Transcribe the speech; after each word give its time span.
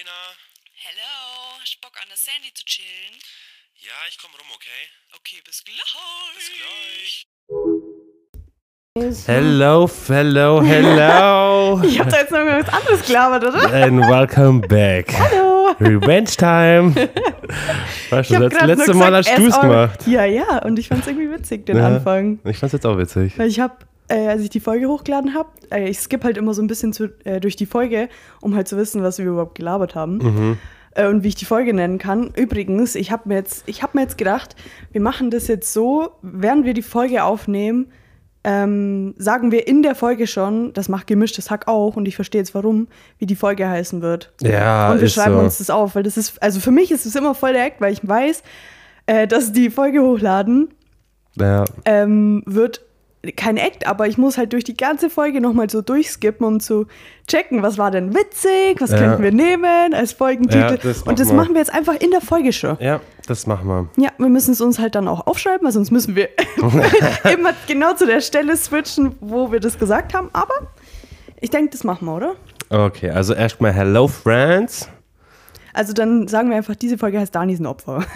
Lena. 0.00 0.20
Hello, 0.72 1.60
hast 1.60 1.74
du 1.76 1.80
Bock 1.82 1.92
an 2.00 2.08
der 2.08 2.16
Sandy 2.16 2.48
zu 2.54 2.64
chillen? 2.64 3.20
Ja, 3.84 3.92
ich 4.08 4.16
komm 4.16 4.30
rum, 4.30 4.46
okay? 4.54 4.88
Okay, 5.18 5.42
bis 5.44 5.62
gleich. 5.62 7.26
Bis 8.94 9.24
gleich. 9.26 9.26
Hello, 9.26 9.90
hello, 10.08 10.62
hello. 10.64 11.82
Ich 11.84 12.00
hab 12.00 12.08
da 12.08 12.20
jetzt 12.20 12.30
noch 12.30 12.38
was 12.38 12.68
anderes 12.70 13.02
gelabert, 13.06 13.44
oder? 13.44 13.72
And 13.74 14.00
welcome 14.00 14.66
back. 14.66 15.12
Hallo. 15.18 15.76
Revenge 15.78 16.30
Time. 16.30 16.94
Weißt 18.10 18.30
du, 18.30 18.48
das 18.48 18.64
letzte 18.64 18.94
Mal 18.94 19.10
gesagt, 19.10 19.28
hast 19.28 19.38
du 19.38 19.48
es 19.48 19.60
gemacht. 19.60 20.06
Ja, 20.06 20.24
ja, 20.24 20.62
und 20.64 20.78
ich 20.78 20.88
fand's 20.88 21.08
irgendwie 21.08 21.30
witzig, 21.30 21.66
den 21.66 21.76
Ja. 21.76 21.88
Anfang. 21.88 22.38
Ich 22.44 22.56
fand's 22.56 22.72
jetzt 22.72 22.86
auch 22.86 22.96
witzig. 22.96 23.38
Weil 23.38 23.48
ich 23.48 23.60
hab, 23.60 23.84
äh, 24.10 24.26
als 24.28 24.42
ich 24.42 24.50
die 24.50 24.60
Folge 24.60 24.88
hochgeladen 24.88 25.34
hab, 25.34 25.52
äh, 25.72 25.88
ich 25.88 25.98
skippe 26.00 26.24
halt 26.24 26.36
immer 26.36 26.52
so 26.54 26.60
ein 26.62 26.66
bisschen 26.66 26.92
zu, 26.92 27.08
äh, 27.24 27.40
durch 27.40 27.56
die 27.56 27.66
Folge, 27.66 28.08
um 28.40 28.54
halt 28.54 28.68
zu 28.68 28.76
wissen, 28.76 29.02
was 29.02 29.18
wir 29.18 29.26
überhaupt 29.26 29.54
gelabert 29.54 29.94
haben. 29.94 30.18
Mhm. 30.18 30.58
Äh, 30.94 31.06
und 31.06 31.22
wie 31.22 31.28
ich 31.28 31.36
die 31.36 31.44
Folge 31.44 31.72
nennen 31.72 31.98
kann. 31.98 32.32
Übrigens, 32.36 32.96
ich 32.96 33.12
habe 33.12 33.28
mir, 33.28 33.36
jetzt- 33.36 33.62
ich 33.66 33.82
hab 33.82 33.94
mir 33.94 34.02
jetzt 34.02 34.18
gedacht, 34.18 34.56
wir 34.92 35.00
machen 35.00 35.30
das 35.30 35.46
jetzt 35.46 35.72
so, 35.72 36.10
während 36.22 36.64
wir 36.66 36.74
die 36.74 36.82
Folge 36.82 37.22
aufnehmen, 37.22 37.92
ähm, 38.42 39.14
sagen 39.18 39.52
wir 39.52 39.68
in 39.68 39.82
der 39.82 39.94
Folge 39.94 40.26
schon, 40.26 40.72
das 40.72 40.88
macht 40.88 41.06
gemischtes 41.06 41.50
Hack 41.50 41.68
auch 41.68 41.96
und 41.96 42.08
ich 42.08 42.16
verstehe 42.16 42.40
jetzt 42.40 42.54
warum, 42.54 42.88
wie 43.18 43.26
die 43.26 43.36
Folge 43.36 43.68
heißen 43.68 44.00
wird. 44.00 44.32
Ja, 44.40 44.90
und 44.90 45.00
wir 45.00 45.08
schreiben 45.08 45.34
so. 45.36 45.40
uns 45.42 45.58
das 45.58 45.68
auf, 45.70 45.94
weil 45.94 46.02
das 46.02 46.16
ist, 46.16 46.42
also 46.42 46.58
für 46.58 46.70
mich 46.70 46.90
ist 46.90 47.04
es 47.04 47.14
immer 47.14 47.34
voll 47.34 47.52
der 47.52 47.66
Act, 47.66 47.80
weil 47.82 47.92
ich 47.92 48.00
weiß, 48.06 48.42
äh, 49.06 49.26
dass 49.26 49.52
die 49.52 49.68
Folge 49.70 50.02
hochladen 50.02 50.70
Ja. 51.36 51.64
ähm, 51.84 52.42
wird 52.46 52.80
kein 53.36 53.56
Act, 53.58 53.86
aber 53.86 54.06
ich 54.06 54.16
muss 54.16 54.38
halt 54.38 54.52
durch 54.54 54.64
die 54.64 54.76
ganze 54.76 55.10
Folge 55.10 55.40
nochmal 55.42 55.68
so 55.68 55.82
durchskippen, 55.82 56.46
um 56.46 56.58
zu 56.60 56.86
checken, 57.26 57.62
was 57.62 57.76
war 57.76 57.90
denn 57.90 58.14
witzig, 58.14 58.80
was 58.80 58.92
Ja. 58.92 58.98
könnten 58.98 59.22
wir 59.22 59.32
nehmen 59.32 59.92
als 59.92 60.12
Folgentitel. 60.12 60.58
Ja, 60.58 60.76
das 60.76 61.02
und 61.02 61.18
das 61.20 61.26
machen 61.28 61.30
wir. 61.30 61.36
machen 61.42 61.54
wir 61.54 61.60
jetzt 61.60 61.74
einfach 61.74 61.94
in 62.00 62.10
der 62.10 62.22
Folge 62.22 62.52
schon. 62.52 62.78
ja, 62.80 63.00
das 63.26 63.46
machen 63.46 63.68
wir. 63.68 63.88
Ja, 64.02 64.10
wir 64.16 64.28
müssen 64.30 64.52
es 64.52 64.60
uns 64.62 64.78
halt 64.78 64.94
dann 64.94 65.06
auch 65.06 65.26
aufschreiben, 65.26 65.64
weil 65.66 65.72
sonst 65.72 65.90
müssen 65.90 66.16
wir 66.16 66.28
immer 67.32 67.52
genau 67.68 67.92
zu 67.94 68.06
der 68.06 68.20
Stelle 68.22 68.56
switchen, 68.56 69.14
wo 69.20 69.52
wir 69.52 69.60
das 69.60 69.78
gesagt 69.78 70.14
haben. 70.14 70.30
Aber 70.32 70.54
ich 71.40 71.50
denke, 71.50 71.70
das 71.72 71.84
machen 71.84 72.06
wir, 72.06 72.14
oder? 72.14 72.34
Okay, 72.70 73.10
also 73.10 73.34
erstmal 73.34 73.72
Hello, 73.72 74.08
Friends. 74.08 74.88
Also 75.74 75.92
dann 75.92 76.26
sagen 76.26 76.48
wir 76.50 76.56
einfach, 76.56 76.74
diese 76.74 76.96
Folge 76.98 77.20
heißt 77.20 77.34
Dani 77.34 77.52
ist 77.52 77.60
ein 77.60 77.66
Opfer. 77.66 78.02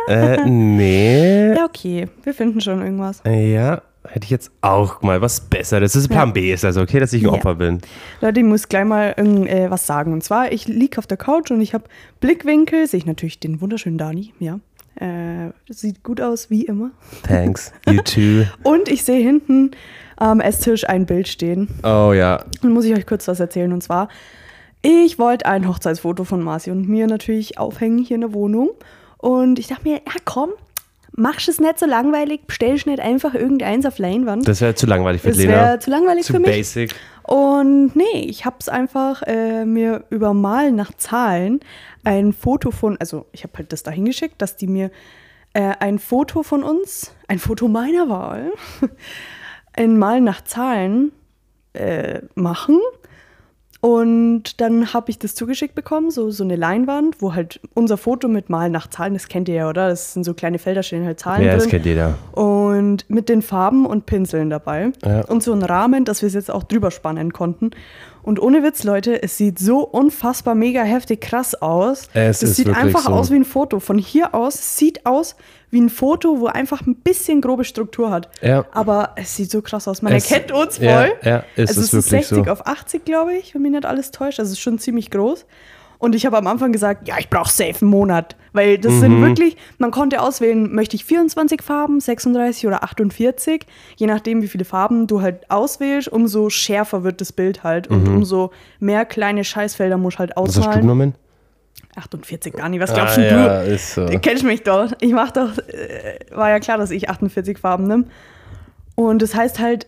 Äh, 0.08 0.44
nee. 0.48 1.54
ja, 1.54 1.64
okay. 1.64 2.06
Wir 2.22 2.32
finden 2.34 2.60
schon 2.60 2.80
irgendwas. 2.82 3.22
Ja, 3.26 3.82
hätte 4.08 4.24
ich 4.24 4.30
jetzt 4.30 4.50
auch 4.60 5.02
mal 5.02 5.20
was 5.20 5.40
Besseres. 5.40 5.92
Das 5.92 6.02
ist 6.02 6.08
Plan 6.08 6.28
Ja. 6.28 6.32
B, 6.32 6.52
ist 6.52 6.64
also 6.64 6.80
okay, 6.80 7.00
dass 7.00 7.12
ich 7.12 7.22
ein 7.22 7.26
Ja. 7.26 7.32
Opfer 7.32 7.56
bin. 7.56 7.80
Leute, 8.20 8.40
ich 8.40 8.46
muss 8.46 8.68
gleich 8.68 8.84
mal 8.84 9.14
äh, 9.16 9.70
was 9.70 9.86
sagen. 9.86 10.12
Und 10.12 10.22
zwar, 10.22 10.52
ich 10.52 10.68
liege 10.68 10.98
auf 10.98 11.06
der 11.06 11.16
Couch 11.16 11.50
und 11.50 11.60
ich 11.60 11.74
habe 11.74 11.84
Blickwinkel, 12.20 12.86
sehe 12.86 12.98
ich 12.98 13.06
natürlich 13.06 13.40
den 13.40 13.60
wunderschönen 13.60 13.98
Dani, 13.98 14.32
ja. 14.38 14.60
Äh, 14.96 15.50
sieht 15.68 16.02
gut 16.02 16.20
aus, 16.22 16.48
wie 16.48 16.62
immer. 16.64 16.90
Thanks. 17.22 17.72
You 17.90 18.00
too. 18.02 18.44
Und 18.62 18.88
ich 18.88 19.04
sehe 19.04 19.22
hinten 19.22 19.72
am 20.16 20.40
Esstisch 20.40 20.88
ein 20.88 21.04
Bild 21.04 21.28
stehen. 21.28 21.68
Oh 21.82 22.12
ja. 22.14 22.44
Und 22.62 22.70
muss 22.72 22.86
ich 22.86 22.94
euch 22.96 23.06
kurz 23.06 23.28
was 23.28 23.38
erzählen. 23.38 23.72
Und 23.74 23.82
zwar, 23.82 24.08
ich 24.80 25.18
wollte 25.18 25.46
ein 25.46 25.68
Hochzeitsfoto 25.68 26.24
von 26.24 26.42
Marci 26.42 26.70
und 26.70 26.88
mir 26.88 27.06
natürlich 27.08 27.58
aufhängen 27.58 27.98
hier 27.98 28.14
in 28.14 28.20
der 28.22 28.32
Wohnung. 28.32 28.70
Und 29.26 29.58
ich 29.58 29.66
dachte 29.66 29.88
mir, 29.88 29.96
ja 29.96 30.12
komm, 30.24 30.50
machst 31.10 31.48
es 31.48 31.58
nicht 31.58 31.80
so 31.80 31.86
langweilig, 31.86 32.46
bestellst 32.46 32.86
nicht 32.86 33.00
einfach 33.00 33.34
irgendeins 33.34 33.84
auf 33.84 33.98
Leinwand. 33.98 34.46
Das 34.46 34.60
wäre 34.60 34.76
zu 34.76 34.86
langweilig 34.86 35.20
für 35.20 35.30
Das 35.30 35.36
Lena. 35.38 35.52
wäre 35.52 35.78
zu 35.80 35.90
langweilig 35.90 36.26
zu 36.26 36.34
für 36.34 36.38
mich. 36.38 36.50
basic. 36.50 36.94
Und 37.24 37.96
nee, 37.96 38.20
ich 38.28 38.44
habe 38.44 38.54
es 38.60 38.68
einfach 38.68 39.22
äh, 39.22 39.64
mir 39.64 40.04
über 40.10 40.32
Mal 40.32 40.70
nach 40.70 40.92
Zahlen 40.96 41.58
ein 42.04 42.32
Foto 42.32 42.70
von, 42.70 42.98
also 43.00 43.26
ich 43.32 43.42
habe 43.42 43.52
halt 43.58 43.72
das 43.72 43.82
da 43.82 43.90
hingeschickt, 43.90 44.40
dass 44.40 44.54
die 44.54 44.68
mir 44.68 44.92
äh, 45.54 45.72
ein 45.80 45.98
Foto 45.98 46.44
von 46.44 46.62
uns, 46.62 47.12
ein 47.26 47.40
Foto 47.40 47.66
meiner 47.66 48.08
Wahl, 48.08 48.52
in 49.76 49.98
Mal 49.98 50.20
nach 50.20 50.44
Zahlen 50.44 51.10
äh, 51.72 52.20
machen. 52.36 52.78
Und 53.86 54.60
dann 54.60 54.92
habe 54.94 55.12
ich 55.12 55.18
das 55.20 55.36
zugeschickt 55.36 55.76
bekommen, 55.76 56.10
so, 56.10 56.32
so 56.32 56.42
eine 56.42 56.56
Leinwand, 56.56 57.22
wo 57.22 57.36
halt 57.36 57.60
unser 57.72 57.96
Foto 57.96 58.26
mit 58.26 58.50
Mal 58.50 58.68
nach 58.68 58.90
Zahlen, 58.90 59.14
das 59.14 59.28
kennt 59.28 59.48
ihr 59.48 59.54
ja, 59.54 59.68
oder? 59.68 59.88
Das 59.90 60.12
sind 60.12 60.24
so 60.24 60.34
kleine 60.34 60.58
Felder, 60.58 60.82
stehen 60.82 61.04
halt 61.06 61.20
Zahlen 61.20 61.44
Ja, 61.44 61.50
drin. 61.50 61.60
das 61.60 61.68
kennt 61.68 61.86
jeder. 61.86 62.14
Und 62.32 63.08
mit 63.08 63.28
den 63.28 63.42
Farben 63.42 63.86
und 63.86 64.04
Pinseln 64.04 64.50
dabei. 64.50 64.90
Ja. 65.04 65.24
Und 65.26 65.44
so 65.44 65.52
ein 65.52 65.62
Rahmen, 65.62 66.04
dass 66.04 66.20
wir 66.20 66.26
es 66.26 66.34
jetzt 66.34 66.50
auch 66.50 66.64
drüber 66.64 66.90
spannen 66.90 67.32
konnten. 67.32 67.70
Und 68.26 68.40
ohne 68.42 68.62
Witz, 68.62 68.82
Leute, 68.84 69.22
es 69.22 69.38
sieht 69.38 69.58
so 69.58 69.78
unfassbar 69.80 70.54
mega 70.54 70.82
heftig 70.82 71.20
krass 71.22 71.54
aus. 71.54 72.08
Es 72.12 72.40
das 72.40 72.50
ist 72.50 72.56
sieht 72.56 72.68
einfach 72.68 73.04
so. 73.04 73.10
aus 73.12 73.30
wie 73.30 73.36
ein 73.36 73.44
Foto. 73.44 73.80
Von 73.80 73.96
hier 73.98 74.34
aus 74.34 74.56
es 74.56 74.76
sieht 74.76 75.06
aus 75.06 75.36
wie 75.70 75.80
ein 75.80 75.88
Foto, 75.88 76.40
wo 76.40 76.46
einfach 76.46 76.82
ein 76.86 76.96
bisschen 76.96 77.40
grobe 77.40 77.64
Struktur 77.64 78.10
hat. 78.10 78.28
Ja. 78.42 78.66
Aber 78.72 79.12
es 79.16 79.34
sieht 79.36 79.50
so 79.50 79.62
krass 79.62 79.88
aus. 79.88 80.02
Man 80.02 80.12
Es- 80.12 80.30
erkennt 80.30 80.52
uns 80.52 80.76
voll. 80.78 80.86
ja, 80.86 81.06
ja, 81.22 81.44
ist 81.56 81.68
also 81.70 81.80
es 81.80 81.92
es 81.92 81.94
ist 82.06 82.12
wirklich 82.12 82.26
60 82.28 82.44
so. 82.46 82.50
auf 82.52 82.66
80, 82.66 83.04
glaube 83.04 83.34
ich, 83.34 83.54
wenn 83.54 83.62
mich 83.62 83.70
nicht 83.72 83.86
alles 83.86 84.10
täuscht. 84.10 84.40
Also 84.40 84.50
es 84.50 84.58
ist 84.58 84.60
schon 84.62 84.78
ziemlich 84.78 85.10
groß. 85.10 85.46
Und 85.98 86.14
ich 86.14 86.26
habe 86.26 86.36
am 86.36 86.46
Anfang 86.46 86.72
gesagt, 86.72 87.08
ja, 87.08 87.16
ich 87.18 87.30
brauche 87.30 87.50
safe 87.50 87.76
einen 87.82 87.90
Monat. 87.90 88.36
Weil 88.52 88.78
das 88.78 88.92
Mhm. 88.94 89.00
sind 89.00 89.20
wirklich, 89.22 89.56
man 89.78 89.90
konnte 89.90 90.20
auswählen, 90.20 90.72
möchte 90.74 90.96
ich 90.96 91.04
24 91.04 91.62
Farben, 91.62 92.00
36 92.00 92.66
oder 92.66 92.82
48. 92.84 93.66
Je 93.96 94.06
nachdem, 94.06 94.42
wie 94.42 94.48
viele 94.48 94.64
Farben 94.64 95.06
du 95.06 95.22
halt 95.22 95.50
auswählst, 95.50 96.08
umso 96.08 96.50
schärfer 96.50 97.02
wird 97.04 97.20
das 97.20 97.32
Bild 97.32 97.64
halt. 97.64 97.88
Und 97.88 98.06
umso 98.08 98.50
mehr 98.78 99.04
kleine 99.04 99.44
Scheißfelder 99.44 99.96
musst 99.96 100.16
du 100.16 100.20
halt 100.20 100.30
Mhm. 100.36 100.42
Was 100.46 100.56
hast 100.58 100.74
du 100.76 100.80
genommen? 100.80 101.14
48, 101.96 102.54
Dani, 102.54 102.78
was 102.80 102.92
glaubst 102.92 103.16
Ah, 103.16 103.20
denn 103.22 103.30
ja, 103.38 103.62
du? 103.64 103.70
ist 103.72 103.94
so. 103.94 104.06
Du 104.06 104.18
kennst 104.18 104.44
mich 104.44 104.62
doch. 104.62 104.92
Ich 105.00 105.12
mach 105.12 105.30
doch, 105.30 105.56
äh, 105.58 106.18
war 106.34 106.50
ja 106.50 106.60
klar, 106.60 106.76
dass 106.76 106.90
ich 106.90 107.08
48 107.08 107.58
Farben 107.58 107.86
nehme. 107.86 108.04
Und 108.96 109.22
das 109.22 109.34
heißt 109.34 109.58
halt, 109.60 109.86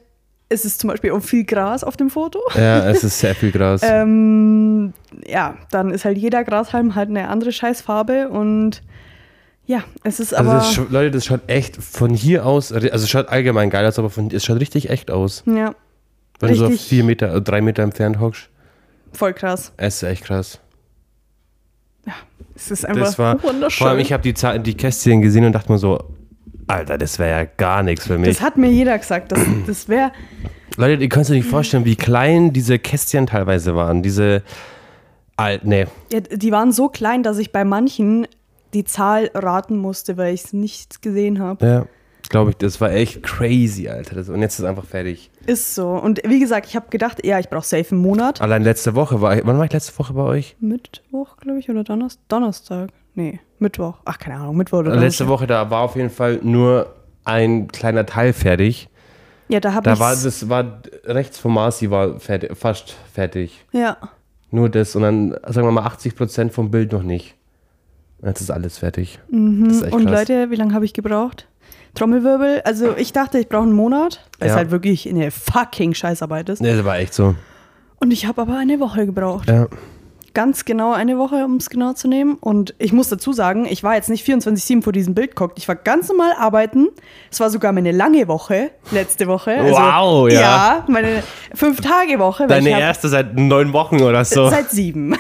es 0.51 0.65
ist 0.65 0.81
zum 0.81 0.89
Beispiel 0.89 1.11
auch 1.13 1.21
viel 1.23 1.45
Gras 1.45 1.85
auf 1.85 1.97
dem 1.97 2.09
Foto. 2.11 2.41
Ja, 2.55 2.89
es 2.89 3.05
ist 3.05 3.19
sehr 3.21 3.35
viel 3.35 3.53
Gras. 3.53 3.83
Ähm, 3.85 4.93
ja, 5.27 5.57
dann 5.71 5.91
ist 5.91 6.05
halt 6.05 6.17
jeder 6.19 6.45
Grashalm 6.45 6.95
halt 6.95 7.09
eine 7.11 7.29
andere 7.29 7.53
Scheißfarbe 7.53 8.29
und 8.31 8.83
ja, 9.67 9.85
es 10.05 10.19
ist 10.21 10.33
also 10.35 10.51
aber. 10.51 10.59
das, 10.61 10.73
scha- 10.75 10.87
Leute, 10.91 11.11
das 11.11 11.27
schaut 11.27 11.43
echt 11.49 11.77
von 11.77 12.15
hier 12.15 12.47
aus, 12.47 12.73
also 12.73 12.87
es 12.89 13.09
schaut 13.11 13.29
allgemein 13.29 13.69
geil 13.69 13.85
aus, 13.87 13.99
aber 13.99 14.09
von, 14.09 14.31
es 14.31 14.45
schaut 14.45 14.61
richtig 14.61 14.89
echt 14.89 15.11
aus. 15.11 15.43
ja, 15.45 15.75
Wenn 16.41 16.49
du 16.51 16.55
so 16.55 16.67
Richtig. 16.67 16.89
vier 16.89 17.05
Meter, 17.05 17.35
äh, 17.35 17.43
drei 17.43 17.61
Meter 17.61 17.83
entfernt 17.83 18.19
hockst. 18.19 18.49
voll 19.13 19.35
krass. 19.35 19.73
Es 19.77 19.97
ist 19.97 20.03
echt 20.05 20.25
krass. 20.25 20.61
Es 22.55 22.71
ist 22.73 22.85
einfach 22.87 23.03
Das 23.05 23.19
war, 23.19 23.41
wunderschön. 23.43 23.79
vor 23.85 23.89
allem 23.91 24.01
ich 24.01 24.13
habe 24.13 24.23
die, 24.23 24.35
die 24.63 24.75
Kästchen 24.75 25.21
gesehen 25.21 25.45
und 25.45 25.53
dachte 25.53 25.71
mir 25.71 25.79
so, 25.79 26.03
Alter, 26.69 26.99
das 26.99 27.19
wäre 27.19 27.43
ja 27.43 27.49
gar 27.57 27.83
nichts 27.83 28.07
für 28.07 28.19
mich. 28.19 28.29
das 28.29 28.41
hat 28.41 28.57
mir 28.57 28.71
jeder 28.71 28.97
gesagt. 28.99 29.33
Das, 29.33 29.41
das 29.67 29.89
wäre. 29.89 30.13
Leute, 30.77 31.03
ihr 31.03 31.09
könnt 31.09 31.27
euch 31.27 31.37
nicht 31.37 31.49
vorstellen, 31.49 31.85
wie 31.85 31.97
klein 31.97 32.53
diese 32.53 32.79
Kästchen 32.79 33.27
teilweise 33.27 33.75
waren. 33.75 34.03
Diese, 34.03 34.43
Al 35.37 35.61
nee, 35.65 35.87
Ja, 36.13 36.21
die 36.21 36.53
waren 36.53 36.73
so 36.73 36.89
klein, 36.89 37.23
dass 37.23 37.39
ich 37.39 37.53
bei 37.53 37.65
manchen 37.65 38.27
die 38.75 38.85
Zahl 38.85 39.31
raten 39.35 39.77
musste, 39.79 40.17
weil 40.17 40.35
ich 40.35 40.45
es 40.45 40.53
nicht 40.53 41.01
gesehen 41.03 41.41
habe. 41.41 41.67
ja, 41.67 41.87
glaube 42.29 42.51
ich, 42.51 42.57
das 42.57 42.81
war 42.81 42.91
echt 42.93 43.23
crazy, 43.23 43.89
Alter. 43.89 44.17
Das, 44.17 44.29
und 44.29 44.41
jetzt 44.41 44.55
ist 44.55 44.59
es 44.61 44.65
einfach 44.65 44.85
fertig. 44.85 45.31
Ist 45.47 45.75
so. 45.75 45.89
Und 45.91 46.21
wie 46.25 46.41
gesagt, 46.41 46.67
ich 46.67 46.77
habe 46.77 46.87
gedacht, 46.91 47.25
ja, 47.25 47.39
ich 47.39 47.49
brauche 47.49 47.65
safe 47.67 47.93
einen 47.93 48.03
Monat. 48.03 48.41
Allein 48.41 48.63
letzte 48.63 48.95
Woche 48.95 49.21
war 49.21 49.37
ich, 49.37 49.47
wann 49.47 49.57
war 49.59 49.65
ich 49.65 49.73
letzte 49.73 49.99
Woche 49.99 50.13
bei 50.13 50.23
euch? 50.23 50.57
Mittwoch, 50.61 51.37
glaube 51.39 51.59
ich, 51.59 51.71
oder 51.71 51.85
Donnerstag? 51.85 52.23
Donnerstag. 52.29 52.91
Nee, 53.15 53.41
Mittwoch. 53.59 53.99
Ach, 54.05 54.19
keine 54.19 54.37
Ahnung, 54.37 54.57
Mittwoch 54.57 54.79
oder 54.79 54.91
Letzte 54.91 55.25
Donnerstag. 55.25 55.29
Woche, 55.29 55.47
da 55.47 55.71
war 55.71 55.83
auf 55.83 55.97
jeden 55.97 56.11
Fall 56.11 56.39
nur 56.43 56.95
ein 57.25 57.69
kleiner 57.69 58.07
Teil 58.07 58.33
fertig. 58.33 58.89
Ja, 59.49 59.61
da 59.61 59.73
habe 59.73 59.85
Da 59.85 59.95
ich. 59.95 60.01
war, 60.01 60.11
das 60.15 60.49
war 60.49 60.83
rechts 61.05 61.39
vom 61.39 61.55
Marci 61.55 61.91
war 61.91 62.21
fertig, 62.21 62.57
fast 62.57 62.95
fertig. 63.13 63.65
Ja. 63.73 63.97
Nur 64.51 64.69
das 64.69 64.95
und 64.97 65.03
dann, 65.03 65.31
sagen 65.47 65.67
wir 65.67 65.73
mal, 65.73 65.87
80% 65.87 66.51
vom 66.51 66.71
Bild 66.71 66.93
noch 66.93 67.03
nicht. 67.03 67.35
Jetzt 68.23 68.41
ist 68.41 68.51
alles 68.51 68.79
fertig. 68.79 69.19
Das 69.31 69.77
ist 69.77 69.83
echt 69.85 69.95
Und 69.95 70.07
krass. 70.07 70.21
Leute, 70.29 70.51
wie 70.51 70.57
lange 70.57 70.75
habe 70.75 70.85
ich 70.85 70.93
gebraucht? 70.93 71.47
Trommelwirbel. 71.99 72.63
Also 72.65 72.97
ich 72.97 73.13
dachte, 73.13 73.39
ich 73.39 73.49
brauche 73.49 73.63
einen 73.65 73.73
Monat, 73.73 74.25
weil 74.39 74.49
Ja. 74.49 74.55
es 74.55 74.59
halt 74.59 74.71
wirklich 74.71 75.09
eine 75.09 75.31
fucking 75.31 75.95
Scheißarbeit 75.95 76.49
ist. 76.49 76.61
Nee, 76.63 76.75
das 76.77 76.85
war 76.85 76.99
echt 76.99 77.15
so. 77.15 77.35
Und 78.01 78.13
ich 78.13 78.27
habe 78.27 78.41
aber 78.43 78.57
eine 78.57 78.79
Woche 78.81 79.07
gebraucht. 79.07 79.49
Ja. 79.49 79.67
Ganz 80.35 80.65
genau 80.65 80.93
eine 80.93 81.19
Woche, 81.19 81.45
um 81.45 81.57
es 81.57 81.69
genau 81.69 81.95
zu 81.95 82.07
nehmen. 82.07 82.37
Und 82.41 82.73
ich 82.79 82.93
muss 82.93 83.09
dazu 83.09 83.33
sagen, 83.33 83.67
ich 83.69 83.83
war 83.83 83.97
jetzt 83.97 84.09
nicht 84.09 84.25
24-7 84.25 84.83
vor 84.83 84.93
diesem 84.93 85.15
Bild 85.15 85.31
geguckt. 85.31 85.59
Ich 85.59 85.67
war 85.67 85.75
ganz 85.75 86.09
normal 86.09 86.31
arbeiten. 86.39 86.89
Es 87.29 87.41
war 87.41 87.51
sogar 87.51 87.73
meine 87.73 87.91
lange 87.91 88.29
Woche, 88.29 88.71
letzte 88.93 89.27
Woche. 89.27 89.53
Also, 89.59 89.75
Wow, 89.75 90.29
ja. 90.31 90.41
Ja, 90.41 90.85
meine 90.87 91.25
Fünf-Tage-Woche. 91.55 92.47
Deine 92.47 92.73
hab- 92.75 92.81
erste 92.81 93.09
seit 93.09 93.35
neun 93.37 93.73
Wochen 93.73 94.01
oder 94.01 94.25
so. 94.25 94.49
Seit 94.49 94.71
sieben. 94.71 95.17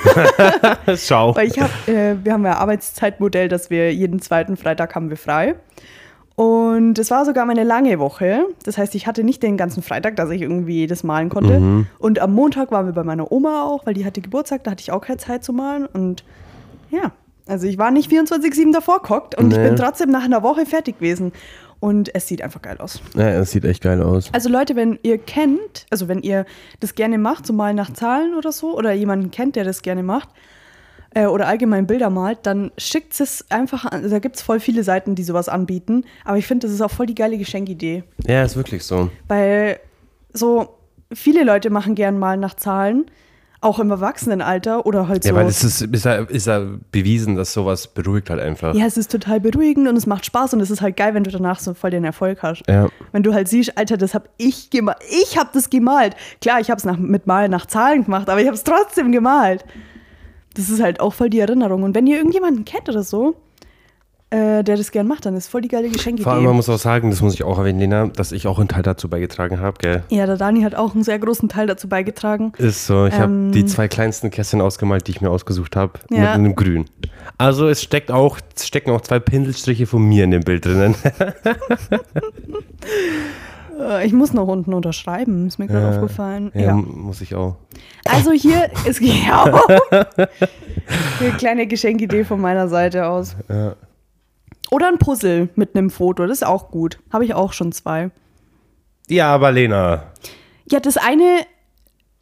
Schau. 0.96 1.34
Weil 1.34 1.48
ich 1.48 1.58
habe, 1.58 1.72
äh, 1.86 2.14
wir 2.22 2.32
haben 2.34 2.44
ja 2.44 2.58
Arbeitszeitmodell, 2.58 3.48
dass 3.48 3.70
wir 3.70 3.92
jeden 3.92 4.20
zweiten 4.22 4.56
Freitag 4.56 4.94
haben 4.94 5.10
wir 5.10 5.16
frei. 5.16 5.56
Und 6.38 7.00
es 7.00 7.10
war 7.10 7.24
sogar 7.24 7.46
meine 7.46 7.64
lange 7.64 7.98
Woche. 7.98 8.44
Das 8.62 8.78
heißt, 8.78 8.94
ich 8.94 9.08
hatte 9.08 9.24
nicht 9.24 9.42
den 9.42 9.56
ganzen 9.56 9.82
Freitag, 9.82 10.14
dass 10.14 10.30
ich 10.30 10.40
irgendwie 10.40 10.86
das 10.86 11.02
malen 11.02 11.30
konnte. 11.30 11.84
Und 11.98 12.20
am 12.20 12.32
Montag 12.32 12.70
waren 12.70 12.86
wir 12.86 12.92
bei 12.92 13.02
meiner 13.02 13.32
Oma 13.32 13.64
auch, 13.64 13.84
weil 13.86 13.94
die 13.94 14.04
hatte 14.04 14.20
Geburtstag, 14.20 14.62
da 14.62 14.70
hatte 14.70 14.80
ich 14.80 14.92
auch 14.92 15.00
keine 15.00 15.18
Zeit 15.18 15.42
zu 15.42 15.52
malen. 15.52 15.86
Und 15.86 16.22
ja, 16.90 17.10
also 17.48 17.66
ich 17.66 17.76
war 17.76 17.90
nicht 17.90 18.08
24-7 18.08 18.72
davor 18.72 19.02
gehockt 19.02 19.34
und 19.36 19.52
ich 19.52 19.58
Nee. 19.58 19.66
bin 19.66 19.74
trotzdem 19.76 20.10
nach 20.12 20.22
einer 20.24 20.44
Woche 20.44 20.64
fertig 20.64 21.00
gewesen. 21.00 21.32
Und 21.80 22.14
es 22.14 22.28
sieht 22.28 22.40
einfach 22.40 22.62
geil 22.62 22.76
aus. 22.78 23.00
Ja, 23.16 23.30
es 23.30 23.50
sieht 23.50 23.64
echt 23.64 23.82
geil 23.82 24.00
aus. 24.00 24.30
Also 24.32 24.48
Leute, 24.48 24.76
wenn 24.76 24.96
ihr 25.02 25.18
kennt, 25.18 25.86
also 25.90 26.06
wenn 26.06 26.20
ihr 26.22 26.46
das 26.78 26.94
gerne 26.94 27.18
macht, 27.18 27.46
so 27.46 27.52
mal 27.52 27.74
nach 27.74 27.92
Zahlen 27.94 28.34
oder 28.34 28.52
so, 28.52 28.76
oder 28.78 28.92
jemanden 28.92 29.32
kennt, 29.32 29.56
der 29.56 29.64
das 29.64 29.82
gerne 29.82 30.04
macht, 30.04 30.28
äh, 31.18 31.26
oder 31.26 31.48
allgemein 31.48 31.86
Bilder 31.86 32.10
malt, 32.10 32.38
dann 32.44 32.70
schickt 32.78 33.18
es 33.20 33.44
einfach 33.50 33.84
an. 33.84 34.08
Da 34.08 34.18
gibt 34.20 34.36
es 34.36 34.42
voll 34.42 34.60
viele 34.60 34.84
Seiten, 34.84 35.16
die 35.16 35.24
sowas 35.24 35.48
anbieten. 35.48 36.04
Aber 36.24 36.38
ich 36.38 36.46
finde, 36.46 36.66
das 36.66 36.74
ist 36.74 36.80
auch 36.80 36.90
voll 36.90 37.06
die 37.06 37.14
geile 37.14 37.36
Geschenkidee. 37.38 38.04
Ja, 38.26 38.44
ist 38.44 38.56
wirklich 38.56 38.84
so. 38.84 39.10
Weil 39.26 39.80
so 40.32 40.76
viele 41.12 41.42
Leute 41.42 41.70
machen 41.70 41.96
gern 41.96 42.18
mal 42.18 42.36
nach 42.36 42.54
Zahlen, 42.54 43.06
auch 43.60 43.80
im 43.80 43.90
Erwachsenenalter 43.90 44.86
oder 44.86 45.08
halt 45.08 45.24
so. 45.24 45.30
Ja, 45.30 45.34
weil 45.34 45.46
es 45.46 45.64
ist, 45.64 45.80
ist, 45.80 46.04
ja, 46.04 46.14
ist 46.22 46.46
ja 46.46 46.62
bewiesen, 46.92 47.34
dass 47.34 47.52
sowas 47.52 47.88
beruhigt 47.88 48.30
halt 48.30 48.40
einfach. 48.40 48.72
ja, 48.76 48.86
es 48.86 48.96
ist 48.96 49.10
total 49.10 49.40
beruhigend 49.40 49.88
und 49.88 49.96
es 49.96 50.06
macht 50.06 50.24
Spaß 50.24 50.54
und 50.54 50.60
es 50.60 50.70
ist 50.70 50.80
halt 50.80 50.96
geil, 50.96 51.14
wenn 51.14 51.24
du 51.24 51.32
danach 51.32 51.58
so 51.58 51.74
voll 51.74 51.90
den 51.90 52.04
Erfolg 52.04 52.42
hast. 52.42 52.62
Ja. 52.68 52.88
Wenn 53.10 53.24
du 53.24 53.34
halt 53.34 53.48
siehst, 53.48 53.76
Alter, 53.76 53.96
das 53.96 54.14
hab 54.14 54.28
ich 54.36 54.70
gemalt. 54.70 54.98
Ich 55.10 55.36
hab 55.36 55.52
das 55.52 55.68
gemalt. 55.68 56.14
Klar, 56.40 56.60
ich 56.60 56.70
hab's 56.70 56.84
nach, 56.84 56.96
mit 56.96 57.26
Malen 57.26 57.50
nach 57.50 57.66
Zahlen 57.66 58.04
gemacht, 58.04 58.30
aber 58.30 58.40
ich 58.40 58.46
hab's 58.46 58.62
trotzdem 58.62 59.10
gemalt. 59.10 59.64
Das 60.58 60.68
ist 60.68 60.82
halt 60.82 61.00
auch 61.00 61.14
voll 61.14 61.30
die 61.30 61.38
Erinnerung. 61.40 61.82
Und 61.84 61.94
wenn 61.94 62.06
ihr 62.06 62.16
irgendjemanden 62.16 62.64
kennt 62.66 62.88
oder 62.88 63.02
so, 63.02 63.36
äh, 64.30 64.62
der 64.62 64.76
das 64.76 64.90
gern 64.90 65.06
macht, 65.06 65.24
dann 65.24 65.34
ist 65.36 65.48
voll 65.48 65.62
die 65.62 65.68
geile 65.68 65.88
Geschenkidee. 65.88 66.24
Vor 66.24 66.32
allem, 66.34 66.44
man 66.44 66.56
muss 66.56 66.68
auch 66.68 66.78
sagen, 66.78 67.08
das 67.10 67.22
muss 67.22 67.32
ich 67.32 67.44
auch 67.44 67.56
erwähnen, 67.58 67.78
Lena, 67.78 68.08
dass 68.08 68.32
ich 68.32 68.46
auch 68.46 68.58
einen 68.58 68.68
Teil 68.68 68.82
dazu 68.82 69.08
beigetragen 69.08 69.58
habe, 69.60 69.78
gell? 69.80 70.02
ja, 70.10 70.26
der 70.26 70.36
Dani 70.36 70.62
hat 70.62 70.74
auch 70.74 70.94
einen 70.94 71.02
sehr 71.04 71.18
großen 71.18 71.48
Teil 71.48 71.66
dazu 71.66 71.88
beigetragen. 71.88 72.52
Ist 72.58 72.86
so, 72.86 73.06
ich 73.06 73.14
habe 73.14 73.32
Ähm. 73.32 73.52
die 73.52 73.64
zwei 73.64 73.88
kleinsten 73.88 74.30
Kästchen 74.30 74.60
ausgemalt, 74.60 75.06
die 75.06 75.12
ich 75.12 75.20
mir 75.22 75.30
ausgesucht 75.30 75.76
habe, 75.76 75.92
mit 76.10 76.18
Ja. 76.18 76.32
einem 76.32 76.54
Grün. 76.56 76.84
Also 77.38 77.68
es 77.68 77.82
steckt 77.82 78.10
auch, 78.10 78.38
es 78.54 78.66
stecken 78.66 78.90
auch 78.90 79.00
zwei 79.00 79.18
Pinselstriche 79.20 79.86
von 79.86 80.02
mir 80.02 80.24
in 80.24 80.32
dem 80.32 80.42
Bild 80.42 80.66
drinnen. 80.66 80.94
Äh, 83.78 84.06
ich 84.06 84.12
muss 84.12 84.32
noch 84.32 84.46
unten 84.48 84.72
unterschreiben, 84.74 85.46
ist 85.46 85.58
mir 85.58 85.66
gerade 85.66 85.86
Ja. 85.86 85.90
aufgefallen. 85.94 86.50
Ja, 86.54 86.60
Ja. 86.62 86.72
muss 86.74 87.20
ich 87.20 87.34
auch. 87.34 87.56
Also 88.04 88.32
hier 88.32 88.70
ist 88.86 89.00
ja, 89.00 89.44
eine 91.20 91.32
kleine 91.36 91.66
Geschenkidee 91.66 92.24
von 92.24 92.40
meiner 92.40 92.68
Seite 92.68 93.06
aus. 93.08 93.36
Ja. 93.48 93.76
Oder 94.70 94.88
ein 94.88 94.98
Puzzle 94.98 95.48
mit 95.54 95.74
einem 95.76 95.90
Foto, 95.90 96.26
das 96.26 96.38
ist 96.38 96.46
auch 96.46 96.70
gut. 96.70 96.98
Habe 97.12 97.24
ich 97.24 97.34
auch 97.34 97.52
schon 97.52 97.72
zwei. 97.72 98.10
Ja, 99.08 99.34
aber 99.34 99.52
Lena, 99.52 100.04
Ja, 100.70 100.80
das 100.80 100.98
eine, 100.98 101.38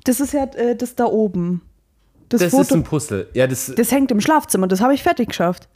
das 0.05 0.21
ist 0.21 0.33
ja 0.33 0.45
äh, 0.55 0.77
das 0.77 0.95
da 0.95 1.07
oben. 1.07 1.63
Das, 2.29 2.41
das 2.41 2.51
Foto, 2.53 2.63
ist 2.63 2.73
ein 2.73 2.83
Puzzle. 2.85 3.29
Ja, 3.35 3.47
das, 3.47 3.73
das 3.77 3.91
hängt 3.93 4.11
im 4.13 4.21
Schlafzimmer, 4.21 4.67
das 4.69 4.81
habe 4.81 4.95
ich 4.95 5.03
fertig 5.03 5.29
geschafft. 5.29 5.69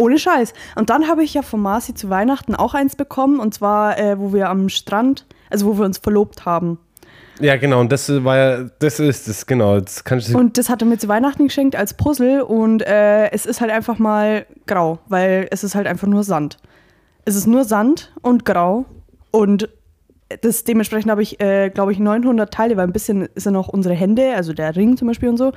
Ohne 0.00 0.18
Scheiß. 0.18 0.54
Und 0.76 0.90
dann 0.90 1.08
habe 1.08 1.22
ich 1.22 1.34
ja 1.34 1.42
von 1.42 1.60
Marci 1.60 1.94
zu 1.94 2.08
Weihnachten 2.08 2.54
auch 2.54 2.74
eins 2.74 2.96
bekommen, 2.96 3.38
und 3.38 3.54
zwar, 3.54 3.98
äh, 3.98 4.18
wo 4.18 4.32
wir 4.32 4.48
am 4.48 4.68
Strand, 4.68 5.26
also 5.50 5.66
wo 5.66 5.78
wir 5.78 5.84
uns 5.84 5.98
verlobt 5.98 6.46
haben. 6.46 6.78
ja 7.38 7.56
genau, 7.56 7.80
und 7.80 7.92
das 7.92 8.08
war 8.24 8.36
ja, 8.36 8.70
das 8.78 8.98
ist 8.98 9.28
es, 9.28 9.46
genau. 9.46 9.80
Das 9.80 10.04
kann 10.04 10.18
ich, 10.18 10.34
Und 10.34 10.56
das 10.58 10.68
hat 10.68 10.82
er 10.82 10.88
mir 10.88 10.98
zu 10.98 11.08
Weihnachten 11.08 11.48
geschenkt 11.48 11.76
als 11.76 11.94
Puzzle 11.94 12.42
und 12.42 12.82
äh, 12.82 13.30
es 13.30 13.46
ist 13.46 13.60
halt 13.60 13.70
einfach 13.70 13.98
mal 13.98 14.46
grau, 14.66 14.98
weil 15.08 15.48
es 15.50 15.64
ist 15.64 15.74
halt 15.74 15.86
einfach 15.86 16.08
nur 16.08 16.24
Sand. 16.24 16.56
Es 17.24 17.36
ist 17.36 17.46
nur 17.46 17.64
Sand 17.64 18.12
und 18.22 18.44
grau 18.44 18.86
und 19.30 19.68
das 20.42 20.64
dementsprechend 20.64 21.10
habe 21.10 21.22
ich, 21.22 21.40
äh, 21.40 21.70
glaube 21.70 21.92
ich, 21.92 21.98
900 21.98 22.52
Teile, 22.52 22.76
weil 22.76 22.84
ein 22.86 22.92
bisschen 22.92 23.28
sind 23.34 23.56
auch 23.56 23.68
unsere 23.68 23.94
Hände, 23.94 24.34
also 24.36 24.52
der 24.52 24.76
Ring 24.76 24.96
zum 24.96 25.08
Beispiel 25.08 25.28
und 25.28 25.36
so. 25.36 25.52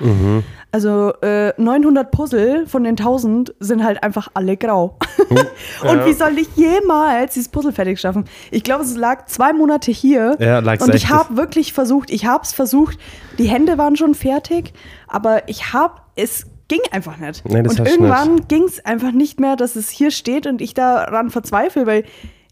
Also 0.72 1.14
äh, 1.22 1.54
900 1.62 2.10
Puzzle 2.10 2.66
von 2.66 2.84
den 2.84 2.92
1000 2.94 3.54
sind 3.60 3.84
halt 3.84 4.02
einfach 4.04 4.30
alle 4.34 4.58
grau. 4.58 4.98
und 5.30 5.38
Ja. 5.84 6.06
wie 6.06 6.14
soll 6.14 6.38
ich 6.40 6.48
jemals 6.56 7.36
dieses 7.36 7.50
Puzzle 7.50 7.72
fertig 7.72 8.00
schaffen? 8.00 8.26
Ich 8.50 8.64
glaube, 8.64 8.84
es 8.84 8.96
lag 8.98 9.26
zwei 9.28 9.54
Monate 9.54 9.92
hier 9.92 10.36
Ja, 10.40 10.58
und 10.60 10.96
ich 10.96 11.10
habe 11.10 11.38
wirklich 11.38 11.74
versucht, 11.74 12.10
ich 12.10 12.26
habe 12.26 12.44
es 12.44 12.54
versucht, 12.54 12.98
die 13.38 13.46
Hände 13.46 13.78
waren 13.78 13.96
schon 13.96 14.16
fertig, 14.16 14.74
aber 15.08 15.48
ich 15.48 15.74
habe, 15.74 16.02
es 16.16 16.48
ging 16.68 16.82
einfach 16.92 17.18
nicht. 17.18 17.48
Nee, 17.48 17.62
das 17.62 17.80
und 17.80 17.88
irgendwann 17.88 18.48
ging 18.48 18.64
es 18.64 18.84
einfach 18.84 19.12
nicht 19.12 19.40
mehr, 19.40 19.56
dass 19.56 19.76
es 19.76 19.90
hier 19.90 20.10
steht 20.10 20.48
und 20.48 20.62
ich 20.62 20.74
daran 20.74 21.30
verzweifle, 21.30 21.86
weil 21.86 22.04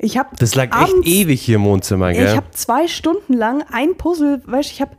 ich 0.03 0.17
habe 0.17 0.29
das 0.37 0.55
lag 0.55 0.71
abends, 0.71 0.93
echt 0.93 1.07
ewig 1.07 1.41
hier 1.41 1.55
im 1.57 1.65
Wohnzimmer, 1.65 2.11
gell? 2.13 2.25
ich 2.27 2.35
habe 2.35 2.49
zwei 2.51 2.87
Stunden 2.87 3.33
lang 3.33 3.63
ein 3.71 3.95
Puzzle, 3.97 4.41
weißt 4.45 4.69
du, 4.69 4.73
ich 4.73 4.81
habe 4.81 4.91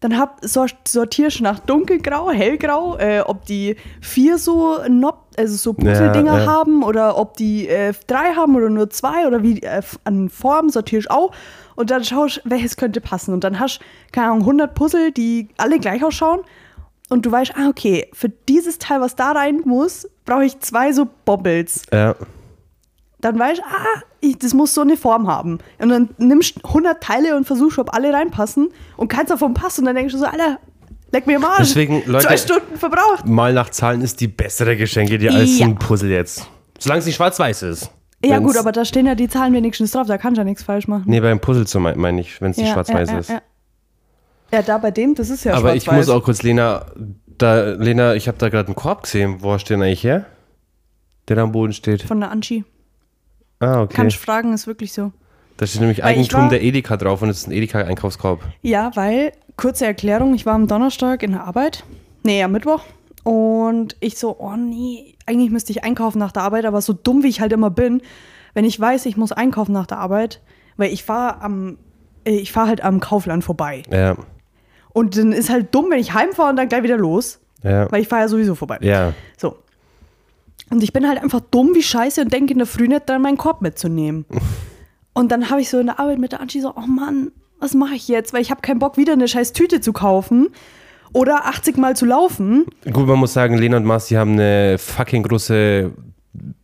dann 0.00 0.16
hab 0.18 0.38
sor- 0.42 0.68
sortierst 0.88 1.42
nach 1.42 1.58
dunkelgrau, 1.58 2.30
hellgrau, 2.30 2.96
äh, 2.96 3.20
ob 3.20 3.44
die 3.44 3.76
vier 4.00 4.38
so 4.38 4.78
Nob, 4.88 5.26
also 5.36 5.56
so 5.56 5.74
Puzzledinger 5.74 6.38
Ja, 6.38 6.44
ja. 6.44 6.46
haben 6.46 6.82
oder 6.82 7.18
ob 7.18 7.36
die 7.36 7.68
äh, 7.68 7.92
drei 8.06 8.32
haben 8.34 8.56
oder 8.56 8.70
nur 8.70 8.88
zwei 8.88 9.26
oder 9.26 9.42
wie 9.42 9.60
äh, 9.62 9.82
an 10.04 10.30
Form 10.30 10.70
sortierst 10.70 11.10
auch 11.10 11.32
und 11.76 11.90
dann 11.90 12.02
schaust, 12.02 12.40
welches 12.44 12.78
könnte 12.78 13.02
passen 13.02 13.34
und 13.34 13.44
dann 13.44 13.60
hast 13.60 13.80
keine 14.12 14.28
Ahnung 14.28 14.40
100 14.40 14.74
Puzzle, 14.74 15.12
die 15.12 15.48
alle 15.58 15.78
gleich 15.78 16.02
ausschauen 16.02 16.40
und 17.10 17.26
du 17.26 17.32
weißt, 17.32 17.52
ah 17.58 17.68
okay, 17.68 18.08
für 18.14 18.30
dieses 18.30 18.78
Teil, 18.78 19.02
was 19.02 19.16
da 19.16 19.32
rein 19.32 19.60
muss, 19.66 20.08
brauche 20.24 20.44
ich 20.46 20.60
zwei 20.60 20.92
so 20.92 21.08
Bobbles 21.26 21.82
ja. 21.92 22.14
Dann 23.20 23.38
weißt 23.38 23.58
du, 23.60 23.64
ah, 23.64 24.02
ich, 24.20 24.38
das 24.38 24.54
muss 24.54 24.74
so 24.74 24.80
eine 24.82 24.96
Form 24.96 25.26
haben. 25.28 25.58
Und 25.78 25.88
dann 25.88 26.08
nimmst 26.18 26.56
du 26.56 26.68
100 26.68 27.02
Teile 27.02 27.36
und 27.36 27.46
versuchst, 27.46 27.78
ob 27.78 27.94
alle 27.94 28.12
reinpassen 28.12 28.68
und 28.96 29.08
keins 29.08 29.28
davon 29.28 29.54
passt. 29.54 29.78
Und 29.78 29.84
dann 29.86 29.94
denkst 29.96 30.12
du 30.12 30.18
so, 30.18 30.26
Alter, 30.26 30.58
leck 31.12 31.26
mir 31.26 31.38
mal. 31.38 31.56
Deswegen, 31.58 32.02
Leute- 32.06 32.26
Zwei 32.26 32.36
Stunden 32.36 32.76
verbraucht. 32.76 33.26
Mal 33.26 33.52
nach 33.52 33.70
Zahlen 33.70 34.00
ist 34.02 34.20
die 34.20 34.28
bessere 34.28 34.76
Geschenke, 34.76 35.18
die 35.18 35.28
als 35.28 35.58
Ja. 35.58 35.66
ein 35.66 35.78
Puzzle 35.78 36.10
jetzt. 36.10 36.46
Solange 36.78 37.00
es 37.00 37.06
nicht 37.06 37.16
schwarz-weiß 37.16 37.62
ist. 37.62 37.90
Ja, 38.24 38.36
Wenn's- 38.36 38.46
gut, 38.46 38.56
aber 38.58 38.72
da 38.72 38.84
stehen 38.84 39.06
ja 39.06 39.14
die 39.14 39.28
Zahlen 39.28 39.52
wenigstens 39.54 39.92
drauf. 39.92 40.06
Da 40.06 40.18
kannst 40.18 40.36
du 40.36 40.40
ja 40.40 40.44
nichts 40.44 40.62
falsch 40.62 40.88
machen. 40.88 41.04
Nee, 41.06 41.20
beim 41.20 41.40
Puzzle 41.40 41.94
meine 41.96 42.20
ich, 42.20 42.40
wenn 42.40 42.50
es 42.50 42.56
nicht 42.58 42.66
ja, 42.68 42.72
schwarz-weiß 42.74 43.10
ja, 43.10 43.18
ist. 43.18 43.32
Ja, 44.52 44.62
da 44.62 44.78
bei 44.78 44.90
dem, 44.90 45.14
das 45.14 45.30
ist 45.30 45.44
ja 45.44 45.54
Aber 45.54 45.74
ich 45.74 45.90
muss 45.90 46.08
auch 46.08 46.22
kurz, 46.22 46.42
Lena, 46.42 46.86
da, 47.38 47.70
Lena, 47.70 48.14
ich 48.14 48.28
habe 48.28 48.36
da 48.38 48.48
gerade 48.48 48.66
einen 48.66 48.74
Korb 48.74 49.04
gesehen. 49.04 49.36
Wo 49.42 49.56
steht 49.58 49.78
der 49.78 49.86
eigentlich 49.86 50.04
her? 50.04 50.26
Der 51.28 51.36
da 51.36 51.42
am 51.44 51.52
Boden 51.52 51.72
steht. 51.72 52.02
Von 52.02 52.20
der 52.20 52.30
Anschi. 52.30 52.64
Ah, 53.60 53.82
okay. 53.82 53.94
Kannst 53.96 54.16
fragen, 54.16 54.52
ist 54.52 54.66
wirklich 54.66 54.92
so. 54.92 55.12
Da 55.56 55.66
steht 55.66 55.80
nämlich 55.82 55.98
Weil 55.98 56.14
Eigentum 56.16 56.40
war- 56.42 56.48
der 56.48 56.62
Edeka 56.62 56.96
drauf 56.96 57.20
und 57.22 57.28
es 57.28 57.38
ist 57.38 57.46
ein 57.48 57.52
Edeka-Einkaufskorb. 57.52 58.40
Ja, 58.62 58.90
weil, 58.94 59.32
kurze 59.56 59.84
Erklärung, 59.86 60.34
ich 60.34 60.46
war 60.46 60.54
am 60.54 60.66
Donnerstag 60.66 61.22
in 61.22 61.32
der 61.32 61.44
Arbeit. 61.44 61.84
Nee, 62.22 62.42
am 62.42 62.52
Mittwoch. 62.52 62.82
Und 63.22 63.96
ich 64.00 64.18
so, 64.18 64.36
oh 64.38 64.56
nee, 64.56 65.14
eigentlich 65.26 65.50
müsste 65.50 65.72
ich 65.72 65.84
einkaufen 65.84 66.18
nach 66.18 66.32
der 66.32 66.42
Arbeit, 66.42 66.64
aber 66.64 66.80
so 66.80 66.94
dumm 66.94 67.22
wie 67.22 67.28
ich 67.28 67.40
halt 67.42 67.52
immer 67.52 67.68
bin, 67.70 68.00
wenn 68.54 68.64
ich 68.64 68.80
weiß, 68.80 69.04
ich 69.06 69.16
muss 69.18 69.32
einkaufen 69.32 69.72
nach 69.72 69.86
der 69.86 69.98
Arbeit, 69.98 70.40
weil 70.78 70.90
ich 70.92 71.04
fahre 71.04 71.42
am, 71.42 71.76
äh, 72.24 72.30
ich 72.30 72.52
fahre 72.52 72.68
halt 72.68 72.82
am 72.82 72.98
Kaufland 73.00 73.44
vorbei. 73.44 73.82
Ja, 73.92 74.16
Und 74.94 75.18
dann 75.18 75.32
ist 75.32 75.50
halt 75.50 75.74
dumm, 75.74 75.86
wenn 75.90 75.98
ich 76.00 76.14
heimfahre 76.14 76.48
und 76.50 76.56
dann 76.56 76.68
gleich 76.70 76.82
wieder 76.82 76.96
los, 76.96 77.38
ja. 77.62 77.92
weil 77.92 78.00
ich 78.00 78.08
fahre 78.08 78.22
ja 78.22 78.28
sowieso 78.28 78.54
vorbei. 78.54 78.78
Ja, 78.80 79.12
So. 79.36 79.56
Und 80.70 80.82
ich 80.82 80.92
bin 80.92 81.06
halt 81.08 81.22
einfach 81.22 81.40
dumm 81.50 81.70
wie 81.74 81.82
Scheiße 81.82 82.20
und 82.22 82.32
denke 82.32 82.52
in 82.52 82.58
der 82.58 82.66
Früh 82.66 82.86
nicht 82.88 83.08
dran, 83.08 83.22
meinen 83.22 83.36
Korb 83.36 83.60
mitzunehmen. 83.60 84.24
und 85.14 85.32
dann 85.32 85.50
habe 85.50 85.60
ich 85.60 85.68
so 85.70 85.78
in 85.80 85.86
der 85.86 85.98
Arbeit 85.98 86.18
mit 86.18 86.32
der 86.32 86.40
Angie 86.40 86.60
so, 86.60 86.72
oh 86.76 86.86
Mann, 86.86 87.32
was 87.58 87.74
mache 87.74 87.94
ich 87.94 88.08
jetzt? 88.08 88.32
Weil 88.32 88.42
ich 88.42 88.50
habe 88.50 88.60
keinen 88.62 88.78
Bock, 88.78 88.96
wieder 88.96 89.12
eine 89.12 89.28
scheiß 89.28 89.52
Tüte 89.52 89.80
zu 89.80 89.92
kaufen 89.92 90.48
oder 91.12 91.46
80 91.46 91.76
Mal 91.76 91.96
zu 91.96 92.06
laufen. 92.06 92.66
gut, 92.92 93.06
man 93.06 93.18
muss 93.18 93.32
sagen, 93.32 93.58
Lena 93.58 93.76
und 93.78 93.84
Marci 93.84 94.14
haben 94.14 94.32
eine 94.34 94.76
fucking 94.78 95.24
große 95.24 95.90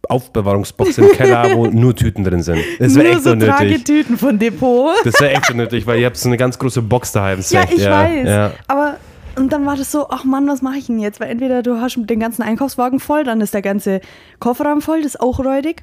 Aufbewahrungsbox 0.09 0.99
im 0.99 1.11
Keller, 1.11 1.57
wo 1.57 1.67
nur 1.71 1.95
Tüten 1.95 2.23
drin 2.23 2.43
sind. 2.43 2.61
Das 2.79 2.95
wäre 2.95 3.09
echt 3.09 3.23
so 3.25 3.31
so 3.31 3.35
nötig. 3.35 3.55
Tragetüten 3.55 4.17
von 4.17 4.39
Depot. 4.39 4.95
Das 5.05 5.21
wäre 5.21 5.33
echt 5.33 5.47
so 5.47 5.55
nötig, 5.55 5.87
weil 5.87 5.99
ihr 5.99 6.07
habt 6.07 6.17
so 6.17 6.29
eine 6.29 6.37
ganz 6.37 6.57
große 6.59 6.81
Box 6.83 7.13
daheim. 7.13 7.41
Ja, 7.51 7.63
echt- 7.63 7.73
ich 7.73 7.85
weiß. 7.85 8.29
Ja. 8.29 8.53
Aber 8.69 8.97
und 9.37 9.53
dann 9.53 9.67
war 9.67 9.77
das 9.77 9.93
so, 9.93 10.09
ach 10.09 10.25
Mann, 10.25 10.49
was 10.49 10.63
mache 10.63 10.79
ich 10.79 10.87
denn 10.87 10.99
jetzt? 10.99 11.21
Weil 11.21 11.31
entweder 11.31 11.63
du 11.63 11.81
hast 11.81 11.97
den 11.97 12.21
ganzen 12.21 12.43
Einkaufswagen 12.43 13.01
voll, 13.01 13.25
dann 13.25 13.41
ist 13.41 13.55
der 13.55 13.63
ganze 13.63 14.01
Kofferraum 14.41 14.81
voll, 14.81 15.03
das 15.03 15.15
ist 15.15 15.21
auch 15.21 15.39
räudig. 15.39 15.83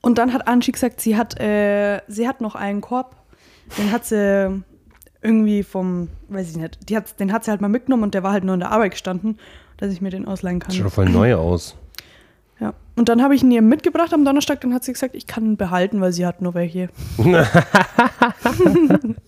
Und 0.00 0.18
dann 0.18 0.32
hat 0.32 0.48
Angie 0.48 0.72
gesagt, 0.72 1.00
sie 1.00 1.16
hat, 1.16 1.38
äh, 1.40 2.00
sie 2.08 2.26
hat 2.26 2.40
noch 2.40 2.54
einen 2.54 2.80
Korb, 2.80 3.16
den 3.76 3.92
hat 3.92 4.06
sie 4.06 4.62
irgendwie 5.20 5.62
vom, 5.62 6.08
weiß 6.28 6.50
ich 6.50 6.56
nicht, 6.56 6.88
die 6.88 6.96
hat, 6.96 7.18
den 7.20 7.32
hat 7.32 7.44
sie 7.44 7.50
halt 7.50 7.60
mal 7.60 7.68
mitgenommen 7.68 8.04
und 8.04 8.14
der 8.14 8.22
war 8.22 8.32
halt 8.32 8.44
nur 8.44 8.54
in 8.54 8.60
der 8.60 8.70
Arbeit 8.70 8.92
gestanden, 8.92 9.38
dass 9.76 9.92
ich 9.92 10.00
mir 10.00 10.10
den 10.10 10.26
ausleihen 10.26 10.60
kann. 10.60 10.70
Sieht 10.70 10.84
doch 10.84 10.92
voll 10.92 11.10
neu 11.10 11.34
aus. 11.34 11.76
Ja. 12.60 12.74
Und 12.96 13.08
dann 13.08 13.22
habe 13.22 13.34
ich 13.34 13.42
ihn 13.42 13.50
ihr 13.50 13.62
mitgebracht 13.62 14.14
am 14.14 14.24
Donnerstag, 14.24 14.60
dann 14.60 14.72
hat 14.72 14.84
sie 14.84 14.92
gesagt, 14.92 15.14
ich 15.14 15.26
kann 15.26 15.44
ihn 15.44 15.56
behalten, 15.56 16.00
weil 16.00 16.12
sie 16.12 16.24
hat 16.24 16.40
nur 16.40 16.54
welche. 16.54 16.88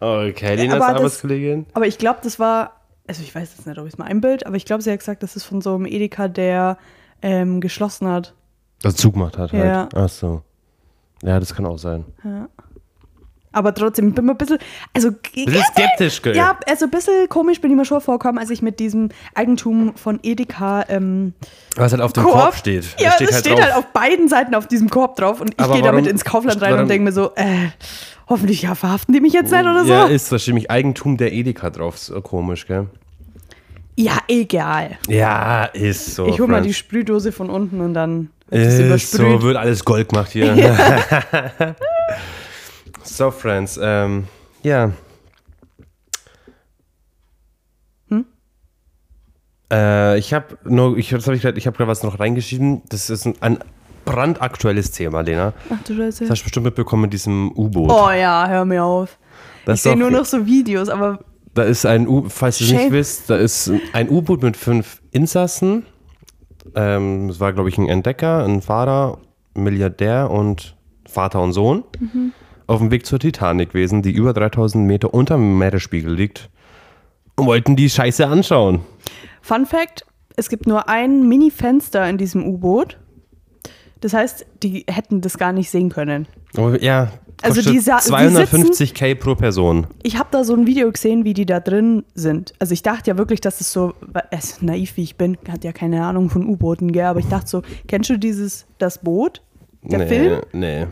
Okay, 0.00 0.54
ist 0.66 0.72
Aber 0.72 0.78
das- 0.78 0.96
Arbeitskollegin. 0.96 1.66
Aber 1.74 1.86
ich 1.86 1.98
glaube, 1.98 2.20
das 2.22 2.38
war, 2.38 2.80
also 3.06 3.22
ich 3.22 3.34
weiß 3.34 3.54
jetzt 3.56 3.66
nicht, 3.66 3.78
ob 3.78 3.86
ich 3.86 3.92
es 3.94 3.98
mal 3.98 4.06
einbild, 4.06 4.46
aber 4.46 4.56
ich 4.56 4.64
glaube, 4.64 4.82
sie 4.82 4.90
hat 4.90 4.98
gesagt, 4.98 5.22
das 5.22 5.36
ist 5.36 5.44
von 5.44 5.60
so 5.60 5.74
einem 5.74 5.86
Edeka, 5.86 6.28
der 6.28 6.78
ähm, 7.22 7.60
geschlossen 7.60 8.08
hat. 8.08 8.34
Also 8.82 8.96
zugemacht 8.96 9.36
hat 9.38 9.52
halt. 9.52 9.64
Ja. 9.64 9.88
Ach 9.94 10.08
so. 10.08 10.42
Ja, 11.22 11.38
das 11.38 11.54
kann 11.54 11.66
auch 11.66 11.78
sein. 11.78 12.04
Aber 13.52 13.74
trotzdem, 13.74 14.08
ich 14.08 14.14
bin 14.14 14.26
mir 14.26 14.32
ein 14.32 14.38
bisschen, 14.38 14.58
also 14.94 15.10
Bisschen 15.10 15.62
skeptisch, 15.74 16.22
gell? 16.22 16.36
Ja, 16.36 16.56
also 16.68 16.84
ein 16.84 16.90
bisschen 16.90 17.28
komisch 17.28 17.60
bin 17.60 17.72
ich 17.72 17.76
mir 17.76 17.84
schon 17.84 18.00
vorgekommen, 18.00 18.38
als 18.38 18.50
ich 18.50 18.62
mit 18.62 18.78
diesem 18.78 19.08
Eigentum 19.34 19.96
von 19.96 20.20
Edeka 20.22 20.84
ähm, 20.88 21.34
Was 21.74 21.90
halt 21.92 22.00
auf 22.00 22.12
dem 22.12 22.22
Korb, 22.22 22.34
Korb 22.34 22.54
steht. 22.54 22.84
Ja, 22.98 23.14
das 23.18 23.32
halt 23.32 23.46
steht 23.46 23.60
halt 23.60 23.74
auf 23.74 23.86
beiden 23.92 24.28
Seiten 24.28 24.54
auf 24.54 24.68
diesem 24.68 24.88
Korb 24.88 25.16
drauf 25.16 25.40
und 25.40 25.50
ich 25.50 25.72
gehe 25.72 25.82
damit 25.82 26.06
ins 26.06 26.24
Kaufland 26.24 26.62
rein 26.62 26.78
und 26.78 26.88
denke 26.88 27.04
mir 27.04 27.12
so, 27.12 27.32
äh, 27.34 27.70
hoffentlich 28.28 28.62
ja, 28.62 28.76
verhaften 28.76 29.12
die 29.12 29.20
mich 29.20 29.32
jetzt 29.32 29.50
nicht 29.50 29.60
oder 29.60 29.84
so. 29.84 29.92
Ja, 29.92 30.04
ist, 30.06 30.30
da 30.30 30.38
steht 30.38 30.54
nämlich 30.54 30.70
Eigentum 30.70 31.16
der 31.16 31.32
Edeka 31.32 31.70
drauf. 31.70 31.98
So 31.98 32.20
komisch, 32.20 32.68
gell? 32.68 32.86
Ja, 33.96 34.18
egal. 34.28 34.96
Ja, 35.08 35.64
ist 35.64 36.14
so. 36.14 36.26
ich 36.28 36.38
hole 36.38 36.48
mal 36.48 36.62
die 36.62 36.72
Sprühdose 36.72 37.32
von 37.32 37.50
unten 37.50 37.80
und 37.80 37.94
dann 37.94 38.30
Ist 38.48 38.78
übersprüht. 38.78 39.40
so, 39.40 39.42
wird 39.42 39.56
alles 39.56 39.84
Gold 39.84 40.08
gemacht 40.08 40.30
hier. 40.30 40.54
so, 43.16 43.30
Friends, 43.30 43.78
ähm, 43.82 44.26
ja. 44.62 44.92
Äh, 49.72 50.18
ich 50.18 50.34
habe 50.34 50.58
nur, 50.64 50.98
ich, 50.98 51.10
das 51.10 51.26
hab 51.26 51.34
ich, 51.34 51.44
ich 51.44 51.66
habe 51.66 51.76
gerade 51.76 51.88
was 51.88 52.02
noch 52.02 52.18
reingeschrieben. 52.18 52.82
Das 52.88 53.08
ist 53.08 53.26
ein, 53.26 53.34
ein 53.40 53.58
brandaktuelles 54.04 54.90
Thema, 54.90 55.20
Lena. 55.20 55.52
Ach 55.70 55.82
du 55.84 55.94
Scheiße. 55.94 56.24
Das 56.24 56.30
hast 56.30 56.40
du 56.40 56.44
bestimmt 56.44 56.64
mitbekommen 56.64 57.02
mit 57.02 57.12
diesem 57.12 57.52
U-Boot. 57.52 57.90
Oh 57.90 58.10
ja, 58.10 58.48
hör 58.48 58.64
mir 58.64 58.84
auf. 58.84 59.18
Das 59.64 59.78
ich 59.78 59.82
sehe 59.82 59.96
nur 59.96 60.10
noch 60.10 60.24
so 60.24 60.44
Videos, 60.46 60.88
aber 60.88 61.20
Da 61.54 61.62
ist 61.62 61.86
ein 61.86 62.08
U, 62.08 62.28
falls 62.28 62.60
ihr 62.60 62.66
es 62.66 62.72
nicht 62.72 62.92
wisst, 62.92 63.30
da 63.30 63.36
ist 63.36 63.70
ein 63.92 64.08
U-Boot 64.08 64.42
mit 64.42 64.56
fünf 64.56 65.02
Insassen. 65.12 65.86
Ähm, 66.74 67.28
es 67.28 67.40
war, 67.40 67.52
glaube 67.52 67.68
ich, 67.68 67.78
ein 67.78 67.88
Entdecker, 67.88 68.44
ein 68.44 68.62
Fahrer, 68.62 69.18
ein 69.54 69.62
Milliardär 69.62 70.30
und 70.30 70.76
Vater 71.08 71.40
und 71.42 71.52
Sohn. 71.52 71.84
Mhm. 71.98 72.32
Auf 72.70 72.78
dem 72.78 72.92
Weg 72.92 73.04
zur 73.04 73.18
Titanic 73.18 73.70
gewesen, 73.70 74.00
die 74.00 74.12
über 74.12 74.32
3000 74.32 74.86
Meter 74.86 75.12
unter 75.12 75.34
dem 75.34 75.58
Meeresspiegel 75.58 76.14
liegt. 76.14 76.50
Und 77.34 77.46
wollten 77.46 77.74
die 77.74 77.90
Scheiße 77.90 78.24
anschauen. 78.24 78.82
Fun 79.42 79.66
Fact: 79.66 80.06
Es 80.36 80.48
gibt 80.48 80.68
nur 80.68 80.88
ein 80.88 81.28
Mini-Fenster 81.28 82.08
in 82.08 82.16
diesem 82.16 82.46
U-Boot. 82.46 82.96
Das 84.00 84.14
heißt, 84.14 84.46
die 84.62 84.84
hätten 84.88 85.20
das 85.20 85.36
gar 85.36 85.52
nicht 85.52 85.68
sehen 85.68 85.88
können. 85.88 86.28
Oh, 86.56 86.68
ja, 86.80 87.10
Also 87.42 87.60
die 87.60 87.80
sa- 87.80 87.98
die 87.98 88.12
250k 88.12 89.16
pro 89.16 89.34
Person. 89.34 89.88
Ich 90.04 90.16
habe 90.16 90.28
da 90.30 90.44
so 90.44 90.54
ein 90.54 90.68
Video 90.68 90.92
gesehen, 90.92 91.24
wie 91.24 91.34
die 91.34 91.46
da 91.46 91.58
drin 91.58 92.04
sind. 92.14 92.54
Also 92.60 92.72
ich 92.72 92.84
dachte 92.84 93.10
ja 93.10 93.18
wirklich, 93.18 93.40
dass 93.40 93.60
es 93.60 93.72
so, 93.72 93.94
es, 94.30 94.62
naiv 94.62 94.96
wie 94.96 95.02
ich 95.02 95.16
bin, 95.16 95.36
hat 95.48 95.64
ja 95.64 95.72
keine 95.72 96.04
Ahnung 96.04 96.30
von 96.30 96.46
U-Booten, 96.46 96.92
gell, 96.92 97.06
aber 97.06 97.18
ich 97.18 97.28
dachte 97.28 97.48
so, 97.48 97.62
kennst 97.88 98.10
du 98.10 98.16
dieses, 98.16 98.66
das 98.78 98.98
Boot? 98.98 99.42
Der 99.82 99.98
nee, 99.98 100.06
Film? 100.06 100.40
Nee. 100.52 100.86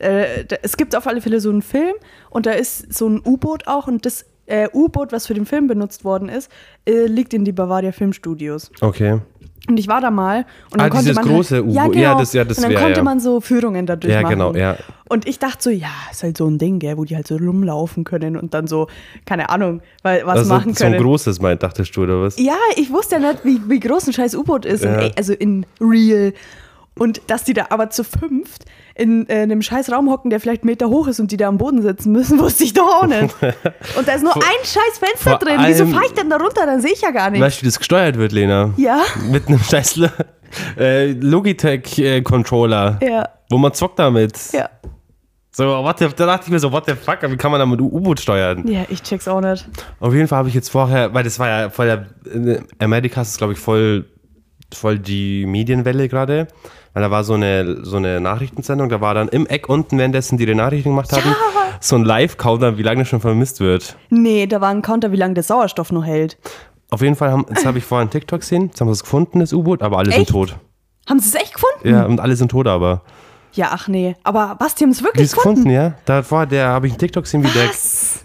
Äh, 0.00 0.44
da, 0.46 0.56
es 0.62 0.76
gibt 0.76 0.96
auf 0.96 1.06
alle 1.06 1.20
Fälle 1.20 1.40
so 1.40 1.50
einen 1.50 1.62
Film 1.62 1.94
und 2.30 2.46
da 2.46 2.52
ist 2.52 2.92
so 2.92 3.08
ein 3.08 3.20
U-Boot 3.24 3.66
auch 3.66 3.86
und 3.86 4.04
das 4.06 4.24
äh, 4.46 4.68
U-Boot, 4.74 5.12
was 5.12 5.26
für 5.26 5.34
den 5.34 5.46
Film 5.46 5.68
benutzt 5.68 6.04
worden 6.04 6.28
ist, 6.28 6.50
äh, 6.86 7.06
liegt 7.06 7.32
in 7.34 7.44
die 7.44 7.52
Bavaria 7.52 7.92
Filmstudios. 7.92 8.70
Okay. 8.80 9.20
Und 9.68 9.78
ich 9.78 9.86
war 9.86 10.00
da 10.00 10.10
mal 10.10 10.46
und 10.72 10.80
dann 10.80 10.86
Ah, 10.86 10.88
konnte 10.88 11.04
dieses 11.04 11.16
man 11.16 11.26
große 11.26 11.56
halt, 11.56 11.64
U-Boot. 11.64 11.74
ja, 11.76 11.84
Ja, 11.84 11.88
genau. 12.08 12.18
das- 12.18 12.32
ja, 12.32 12.44
das 12.44 12.56
und 12.58 12.64
dann 12.64 12.72
wär, 12.72 12.80
konnte 12.80 12.96
ja. 12.96 13.02
man 13.04 13.20
so 13.20 13.40
Führungen 13.40 13.86
dadurch 13.86 14.12
Ja, 14.12 14.22
machen. 14.22 14.32
genau, 14.32 14.54
ja. 14.54 14.76
Und 15.08 15.28
ich 15.28 15.38
dachte 15.38 15.58
so, 15.62 15.70
ja, 15.70 15.90
ist 16.10 16.22
halt 16.22 16.36
so 16.38 16.46
ein 16.48 16.56
Ding, 16.58 16.78
gell, 16.78 16.96
wo 16.96 17.04
die 17.04 17.14
halt 17.14 17.28
so 17.28 17.36
rumlaufen 17.36 18.02
können 18.04 18.36
und 18.36 18.54
dann 18.54 18.66
so, 18.66 18.88
keine 19.26 19.50
Ahnung, 19.50 19.82
weil, 20.02 20.24
was 20.26 20.38
Also 20.38 20.54
machen 20.54 20.74
so 20.74 20.84
ein 20.84 20.92
können. 20.92 21.04
großes, 21.04 21.40
meint, 21.40 21.62
dachtest 21.62 21.94
du, 21.94 22.02
oder 22.04 22.22
was? 22.22 22.38
ja, 22.40 22.56
ich 22.76 22.90
wusste 22.90 23.16
ja 23.16 23.32
nicht, 23.32 23.44
wie, 23.44 23.60
wie 23.68 23.78
groß 23.78 24.08
ein 24.08 24.12
scheiß 24.14 24.34
U-Boot 24.34 24.64
ist, 24.64 24.82
Ja. 24.82 24.98
in, 25.02 25.12
also 25.16 25.34
in 25.34 25.66
real. 25.80 26.32
Und 27.00 27.22
dass 27.28 27.44
die 27.44 27.54
da 27.54 27.68
aber 27.70 27.88
zu 27.88 28.04
fünft 28.04 28.66
in 28.94 29.26
äh, 29.30 29.40
einem 29.40 29.62
scheiß 29.62 29.90
Raum 29.90 30.10
hocken, 30.10 30.28
der 30.28 30.38
vielleicht 30.38 30.64
einen 30.64 30.70
Meter 30.70 30.90
hoch 30.90 31.06
ist 31.06 31.18
und 31.18 31.32
die 31.32 31.38
da 31.38 31.48
am 31.48 31.56
Boden 31.56 31.80
sitzen 31.80 32.12
müssen, 32.12 32.38
wusste 32.40 32.62
ich 32.64 32.74
doch 32.74 33.02
auch 33.02 33.06
nicht. 33.06 33.34
Und 33.96 34.06
da 34.06 34.12
ist 34.12 34.22
nur 34.22 34.36
ein 34.36 34.42
scheiß 34.62 34.98
Fenster 34.98 35.30
vor 35.30 35.38
drin. 35.38 35.58
Wieso 35.64 35.86
fahre 35.86 36.04
ich 36.04 36.12
denn 36.12 36.28
da 36.28 36.36
runter? 36.36 36.66
Dann 36.66 36.82
sehe 36.82 36.92
ich 36.92 37.00
ja 37.00 37.10
gar 37.10 37.30
nichts. 37.30 37.46
Weißt 37.46 37.58
du, 37.58 37.62
wie 37.62 37.66
das 37.68 37.78
gesteuert 37.78 38.18
wird, 38.18 38.32
Lena? 38.32 38.74
Ja. 38.76 39.00
Mit 39.30 39.48
einem 39.48 39.60
scheiß 39.60 39.98
äh, 40.78 41.12
Logitech-Controller. 41.12 42.98
Ja. 43.02 43.28
Wo 43.48 43.56
man 43.56 43.72
zockt 43.72 43.98
damit. 43.98 44.52
Ja. 44.52 44.68
So, 45.52 45.64
what 45.64 45.98
the, 46.00 46.08
da 46.14 46.26
dachte 46.26 46.44
ich 46.44 46.52
mir 46.52 46.58
so, 46.58 46.70
what 46.70 46.84
the 46.86 46.92
fuck, 46.92 47.18
wie 47.22 47.36
kann 47.38 47.50
man 47.50 47.60
da 47.60 47.64
mit 47.64 47.80
U-Boot 47.80 48.20
steuern? 48.20 48.68
Ja, 48.68 48.84
ich 48.90 49.02
check's 49.02 49.26
auch 49.26 49.40
nicht. 49.40 49.66
Auf 50.00 50.12
jeden 50.12 50.28
Fall 50.28 50.40
habe 50.40 50.48
ich 50.48 50.54
jetzt 50.54 50.68
vorher, 50.68 51.14
weil 51.14 51.24
das 51.24 51.38
war 51.38 51.48
ja 51.48 51.70
voll 51.70 51.86
der, 51.86 52.06
in 52.30 52.66
Amerikas 52.78 53.30
ist 53.30 53.38
glaube 53.38 53.54
ich 53.54 53.58
voll, 53.58 54.04
voll 54.74 54.98
die 54.98 55.46
Medienwelle 55.46 56.08
gerade. 56.08 56.48
Weil 56.92 57.02
da 57.02 57.10
war 57.10 57.22
so 57.22 57.34
eine, 57.34 57.84
so 57.84 57.98
eine 57.98 58.20
Nachrichtensendung, 58.20 58.88
da 58.88 59.00
war 59.00 59.14
dann 59.14 59.28
im 59.28 59.46
Eck 59.46 59.68
unten, 59.68 59.96
währenddessen 59.96 60.38
die 60.38 60.46
die 60.46 60.54
Nachrichten 60.56 60.90
gemacht 60.90 61.12
haben, 61.12 61.36
so 61.80 61.94
ein 61.94 62.04
Live-Counter, 62.04 62.78
wie 62.78 62.82
lange 62.82 63.00
das 63.02 63.08
schon 63.08 63.20
vermisst 63.20 63.60
wird. 63.60 63.96
Nee, 64.08 64.46
da 64.46 64.60
war 64.60 64.70
ein 64.70 64.82
Counter, 64.82 65.12
wie 65.12 65.16
lange 65.16 65.34
der 65.34 65.44
Sauerstoff 65.44 65.92
noch 65.92 66.04
hält. 66.04 66.36
Auf 66.90 67.02
jeden 67.02 67.14
Fall, 67.14 67.30
haben, 67.30 67.46
jetzt 67.48 67.64
habe 67.64 67.78
ich 67.78 67.84
vorher 67.84 68.02
einen 68.02 68.10
TikTok 68.10 68.40
gesehen, 68.40 68.66
jetzt 68.66 68.80
haben 68.80 68.88
wir 68.88 68.92
es 68.92 69.02
gefunden, 69.02 69.38
das 69.38 69.52
U-Boot, 69.52 69.82
aber 69.82 69.98
alle 69.98 70.08
Echt? 70.10 70.16
sind 70.16 70.28
tot. 70.30 70.56
Haben 71.08 71.20
sie 71.20 71.28
es 71.28 71.34
echt 71.40 71.54
gefunden? 71.54 71.88
Ja, 71.88 72.04
und 72.06 72.20
alle 72.20 72.34
sind 72.34 72.50
tot 72.50 72.66
aber. 72.66 73.02
Ja, 73.52 73.70
ach 73.72 73.88
nee. 73.88 74.14
Aber 74.22 74.56
was, 74.60 74.74
die 74.76 74.84
haben 74.84 74.90
es 74.90 74.98
Die 74.98 75.04
wirklich 75.04 75.24
ist 75.24 75.34
gefunden, 75.34 75.64
gefunden? 75.64 75.74
ja. 75.76 75.94
Davor, 76.04 76.46
der 76.46 76.68
habe 76.68 76.86
ich 76.86 76.92
einen 76.92 76.98
TikTok 77.00 77.24
gesehen, 77.24 77.42
wie, 77.42 77.48
der, 77.48 77.68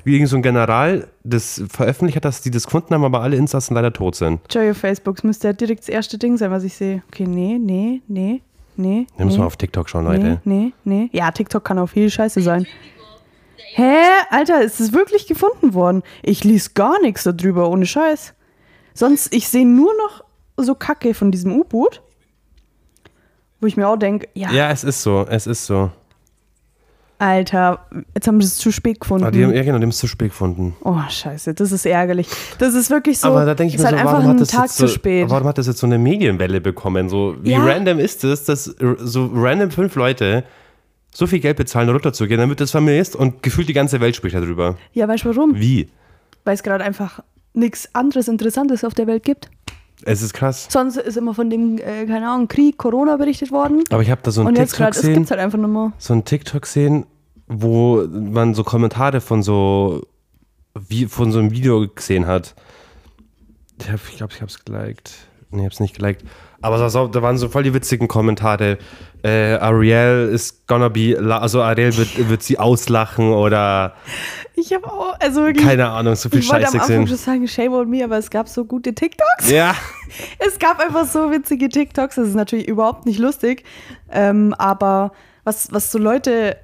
wie 0.03 0.13
irgend 0.15 0.29
so 0.29 0.35
ein 0.35 0.43
General 0.43 1.07
das 1.23 1.63
veröffentlicht 1.69 2.15
hat, 2.17 2.25
dass 2.25 2.41
die 2.41 2.51
das 2.51 2.65
gefunden 2.65 2.93
haben, 2.93 3.03
aber 3.03 3.21
alle 3.21 3.35
Insassen 3.35 3.73
leider 3.73 3.91
tot 3.91 4.15
sind. 4.15 4.39
Joy 4.53 4.69
of 4.69 4.77
Facebook, 4.77 5.15
das 5.15 5.23
müsste 5.23 5.47
ja 5.47 5.53
direkt 5.53 5.81
das 5.81 5.89
erste 5.89 6.17
Ding 6.19 6.37
sein, 6.37 6.51
was 6.51 6.63
ich 6.63 6.75
sehe. 6.75 7.01
Okay, 7.11 7.25
nee, 7.25 7.57
nee, 7.59 8.01
nee, 8.07 8.41
nee. 8.75 9.07
Da 9.17 9.25
müssen 9.25 9.37
nee, 9.37 9.43
wir 9.43 9.47
auf 9.47 9.57
TikTok 9.57 9.89
schauen, 9.89 10.05
nee, 10.07 10.15
Leute. 10.17 10.41
nee, 10.45 10.73
nee. 10.83 11.09
Ja, 11.11 11.31
TikTok 11.31 11.63
kann 11.63 11.79
auch 11.79 11.87
viel 11.89 12.09
Scheiße 12.09 12.41
sein. 12.41 12.67
Hä? 13.73 13.97
Alter, 14.29 14.61
ist 14.61 14.79
es 14.79 14.93
wirklich 14.93 15.27
gefunden 15.27 15.73
worden? 15.73 16.03
Ich 16.21 16.43
lies 16.43 16.73
gar 16.75 17.01
nichts 17.01 17.23
darüber, 17.23 17.69
ohne 17.69 17.85
Scheiß. 17.85 18.33
Sonst, 18.93 19.33
ich 19.33 19.49
sehe 19.49 19.65
nur 19.65 19.91
noch 19.97 20.23
so 20.63 20.75
Kacke 20.75 21.13
von 21.13 21.31
diesem 21.31 21.51
U-Boot. 21.59 22.01
Wo 23.61 23.67
ich 23.67 23.77
mir 23.77 23.87
auch 23.87 23.97
denke, 23.97 24.27
ja, 24.33 24.51
Ja, 24.51 24.69
es 24.71 24.83
ist 24.83 25.01
so, 25.01 25.25
es 25.29 25.47
ist 25.47 25.65
so. 25.65 25.91
Alter, 27.17 27.79
jetzt 28.13 28.27
haben 28.27 28.41
sie 28.41 28.47
es 28.47 28.57
zu 28.57 28.71
spät 28.73 28.99
gefunden. 28.99 29.23
Ah, 29.25 29.31
die 29.31 29.41
haben, 29.45 29.53
ja, 29.55 29.63
genau, 29.63 29.77
die 29.77 29.83
haben 29.83 29.89
es 29.89 29.97
zu 29.97 30.07
spät 30.07 30.29
gefunden. 30.31 30.75
Oh, 30.83 30.99
scheiße, 31.07 31.53
das 31.53 31.71
ist 31.71 31.85
ärgerlich. 31.85 32.27
Das 32.59 32.73
ist 32.73 32.89
wirklich 32.89 33.19
so. 33.19 33.29
aber 33.29 33.45
da 33.45 33.55
denke 33.55 33.69
ich 33.69 33.75
ist 33.75 33.81
mir 33.83 33.87
halt 33.87 33.95
so, 33.95 33.99
einfach 34.01 34.13
warum 34.15 34.25
ein 34.31 34.33
hat, 34.33 34.41
das 34.41 34.49
Tag 34.49 34.69
zu 34.69 34.87
so, 34.87 34.93
spät. 34.93 35.29
warum 35.29 35.47
hat 35.47 35.57
das 35.57 35.67
jetzt 35.67 35.79
so 35.79 35.87
eine 35.87 35.97
Medienwelle 35.97 36.59
bekommen? 36.59 37.07
So, 37.07 37.37
wie 37.41 37.51
Ja. 37.51 37.63
random 37.65 37.99
ist 37.99 38.25
es, 38.25 38.43
dass 38.43 38.65
so 38.65 39.31
random 39.33 39.71
fünf 39.71 39.95
Leute 39.95 40.43
so 41.13 41.25
viel 41.25 41.39
Geld 41.39 41.55
bezahlen, 41.55 41.87
runterzugehen, 41.89 42.37
damit 42.41 42.59
das 42.59 42.71
vermisst 42.71 43.15
und 43.15 43.41
gefühlt 43.41 43.69
die 43.69 43.73
ganze 43.73 44.01
Welt 44.01 44.17
spricht 44.17 44.35
darüber. 44.35 44.75
Ja, 44.91 45.07
weißt 45.07 45.23
du 45.23 45.29
warum? 45.33 45.55
Wie? 45.57 45.87
Weil 46.43 46.55
es 46.55 46.63
gerade 46.63 46.83
einfach 46.83 47.21
nichts 47.53 47.87
anderes 47.95 48.27
Interessantes 48.27 48.83
auf 48.83 48.93
der 48.93 49.07
Welt 49.07 49.23
gibt. 49.23 49.49
Es 50.03 50.21
ist 50.21 50.33
krass. 50.33 50.67
Sonst 50.69 50.97
ist 50.97 51.17
immer 51.17 51.33
von 51.33 51.49
dem, 51.49 51.77
äh, 51.77 52.05
keine 52.05 52.29
Ahnung, 52.29 52.47
Krieg, 52.47 52.77
Corona 52.77 53.17
berichtet 53.17 53.51
worden. 53.51 53.83
Aber 53.89 54.01
ich 54.01 54.11
habe 54.11 54.21
da 54.23 54.31
so 54.31 54.41
ein 54.41 54.53
TikTok 54.53 54.77
gerade, 54.77 54.91
es 54.91 54.97
gesehen. 54.97 55.13
gibt's 55.15 55.31
halt 55.31 55.39
einfach 55.39 55.57
mal. 55.57 55.93
so 55.97 56.13
ein 56.13 56.25
TikTok 56.25 56.63
gesehen, 56.63 57.05
wo 57.47 58.05
man 58.07 58.53
so 58.53 58.63
Kommentare 58.63 59.21
von 59.21 59.41
so 59.41 60.05
wie 60.87 61.05
von 61.05 61.31
so 61.31 61.39
einem 61.39 61.51
Video 61.51 61.87
gesehen 61.87 62.27
hat. 62.27 62.55
Ich 63.79 63.85
glaube, 63.85 64.01
ich, 64.09 64.17
glaub, 64.17 64.31
ich 64.31 64.41
habe 64.41 64.51
es 64.51 64.63
geliked. 64.63 65.11
Nee, 65.51 65.59
ich 65.59 65.65
habe 65.65 65.73
es 65.73 65.79
nicht 65.79 65.95
geliked. 65.95 66.23
Aber 66.61 66.77
da 66.77 67.21
waren 67.21 67.37
so 67.37 67.49
voll 67.49 67.63
die 67.63 67.73
witzigen 67.73 68.07
Kommentare. 68.07 68.77
Äh, 69.23 69.55
Ariel 69.55 70.29
is 70.33 70.63
gonna 70.67 70.89
be, 70.89 71.17
also 71.41 71.61
Ariel 71.61 71.95
wird, 71.97 72.29
wird 72.29 72.43
sie 72.43 72.59
auslachen 72.59 73.31
oder 73.33 73.93
Ich 74.55 74.71
habe 74.73 74.85
auch, 74.85 75.19
also 75.19 75.41
wirklich. 75.41 75.65
keine 75.65 75.89
Ahnung, 75.89 76.15
so 76.15 76.29
viel 76.29 76.39
ich 76.39 76.49
wollte 76.49 76.67
am 76.67 76.73
Scheiße 76.73 76.81
Anfang 76.83 77.05
gesehen. 77.05 77.07
schon 77.07 77.17
sagen, 77.17 77.47
shame 77.47 77.73
on 77.73 77.89
me, 77.89 78.03
aber 78.03 78.17
es 78.17 78.29
gab 78.29 78.47
so 78.47 78.65
gute 78.65 78.93
TikToks. 78.93 79.49
Ja, 79.49 79.75
Es 80.39 80.59
gab 80.59 80.79
einfach 80.79 81.05
so 81.05 81.31
witzige 81.31 81.69
TikToks. 81.69 82.15
Das 82.15 82.27
ist 82.27 82.35
natürlich 82.35 82.67
überhaupt 82.67 83.05
nicht 83.05 83.19
lustig. 83.19 83.63
Ähm, 84.11 84.53
aber 84.57 85.11
was, 85.43 85.71
was 85.71 85.91
so 85.91 85.97
Leute. 85.97 86.57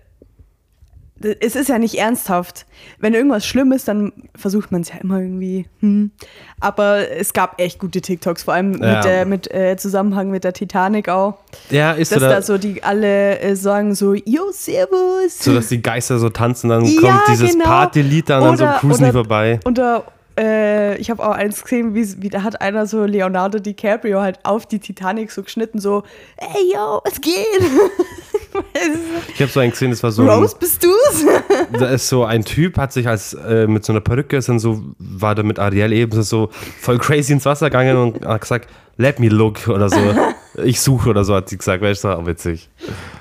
Es 1.40 1.56
ist 1.56 1.70
ja 1.70 1.78
nicht 1.80 1.96
ernsthaft. 1.96 2.66
Wenn 3.00 3.14
irgendwas 3.14 3.46
schlimm 3.46 3.72
ist, 3.72 3.88
dann 3.88 4.12
versucht 4.36 4.72
man 4.72 4.82
es 4.82 4.90
ja 4.90 4.96
immer 5.02 5.20
irgendwie. 5.20 5.68
Hm. 5.80 6.12
Aber 6.60 7.10
es 7.10 7.34
gab 7.34 7.60
echt 7.62 7.80
gute 7.80 8.02
TikToks, 8.02 8.44
vor 8.44 8.54
allem 8.54 8.82
Ja. 8.82 8.96
mit, 8.98 9.06
äh, 9.06 9.26
mit 9.26 9.54
äh, 9.54 9.78
Zusammenhang 9.78 10.30
mit 10.32 10.44
der 10.44 10.54
Titanic 10.54 11.10
auch. 11.10 11.36
ja, 11.70 11.92
ist 11.94 12.10
so, 12.10 12.16
Dass 12.16 12.24
da, 12.24 12.30
da 12.36 12.42
so 12.42 12.58
die 12.58 12.84
alle 12.84 13.40
äh, 13.40 13.56
sagen 13.56 13.96
so, 13.96 14.14
yo, 14.14 14.52
servus. 14.52 15.40
so, 15.40 15.54
dass 15.54 15.68
die 15.70 15.82
Geister 15.82 16.20
so 16.20 16.30
tanzen, 16.30 16.70
dann 16.70 16.86
Ja, 16.86 17.02
kommt 17.02 17.22
dieses 17.30 17.52
genau. 17.54 17.66
Partylied 17.66 18.30
dann 18.30 18.44
und 18.44 18.60
dann 18.60 18.68
Oder- 18.70 18.74
so 18.82 18.88
cruisen 18.88 19.04
die 19.04 19.10
oder- 19.10 19.14
vorbei. 19.14 19.60
Und 19.64 19.78
da, 19.78 20.04
äh, 20.38 20.98
ich 20.98 21.10
habe 21.10 21.24
auch 21.24 21.32
eins 21.32 21.64
gesehen, 21.64 21.94
wie, 21.96 22.22
wie 22.22 22.30
da 22.30 22.44
hat 22.44 22.62
einer 22.62 22.86
so 22.86 23.06
Leonardo 23.06 23.60
DiCaprio 23.60 24.22
halt 24.22 24.40
auf 24.44 24.66
die 24.66 24.80
Titanic 24.80 25.32
so 25.32 25.44
geschnitten, 25.44 25.80
so, 25.80 26.04
ey 26.38 26.74
yo, 26.74 27.02
es 27.06 27.20
geht. 27.22 27.36
Ich 29.34 29.42
habe 29.42 29.50
so 29.50 29.62
einen 29.62 29.72
gesehen, 29.72 29.92
das 29.92 30.04
war 30.04 30.12
so 30.12 30.24
ein, 30.24 30.30
Rose, 30.30 30.58
bist 30.60 30.84
du's? 30.84 31.26
da 31.80 31.90
ist 31.90 32.10
so 32.10 32.26
ein 32.26 32.44
Typ, 32.44 32.78
hat 32.78 32.92
sich 32.92 33.08
als 33.08 33.34
äh, 33.34 33.66
mit 33.66 33.86
so 33.86 33.94
einer 33.94 34.02
Perücke, 34.02 34.36
ist 34.36 34.50
dann 34.50 34.60
so, 34.60 34.84
war 35.00 35.36
da 35.36 35.44
mit 35.44 35.58
Ariel 35.58 35.94
eben 35.94 36.22
so 36.22 36.50
voll 36.82 36.98
crazy 36.98 37.32
ins 37.32 37.46
Wasser 37.46 37.70
gegangen 37.70 37.96
und 37.96 38.26
hat 38.26 38.42
gesagt, 38.42 38.68
let 38.98 39.20
me 39.20 39.30
look 39.30 39.68
oder 39.68 39.90
so. 39.90 39.98
ich 40.64 40.82
suche 40.82 41.10
oder 41.10 41.24
so, 41.24 41.34
hat 41.36 41.50
sie 41.50 41.58
gesagt. 41.58 41.82
Weißt 41.82 42.04
du, 42.04 42.10
auch 42.10 42.26
witzig. 42.26 42.70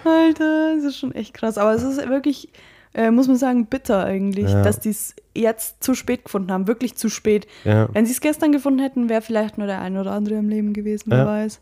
Alter, 0.05 0.75
das 0.77 0.85
ist 0.85 0.99
schon 0.99 1.15
echt 1.15 1.35
krass. 1.35 1.59
Aber 1.59 1.75
es 1.75 1.83
ist 1.83 1.97
wirklich, 2.09 2.49
äh, 2.95 3.11
muss 3.11 3.29
man 3.29 3.37
sagen, 3.37 3.67
bitter 3.67 4.05
eigentlich, 4.05 4.51
Ja. 4.51 4.63
dass 4.63 4.81
die 4.81 4.91
es 4.91 5.15
jetzt 5.35 5.83
zu 5.83 5.95
spät 5.95 6.25
gefunden 6.25 6.51
haben. 6.53 6.67
Wirklich 6.67 6.97
zu 6.97 7.09
spät. 7.09 7.47
Ja. 7.65 7.89
Wenn 7.93 8.05
sie 8.07 8.13
es 8.13 8.21
gestern 8.21 8.53
gefunden 8.53 8.81
hätten, 8.81 9.09
wäre 9.09 9.23
vielleicht 9.23 9.59
nur 9.59 9.67
der 9.67 9.81
ein 9.81 9.97
oder 9.97 10.13
andere 10.13 10.35
im 10.37 10.49
Leben 10.49 10.73
gewesen, 10.73 11.05
wer 11.07 11.27
weiß. 11.27 11.61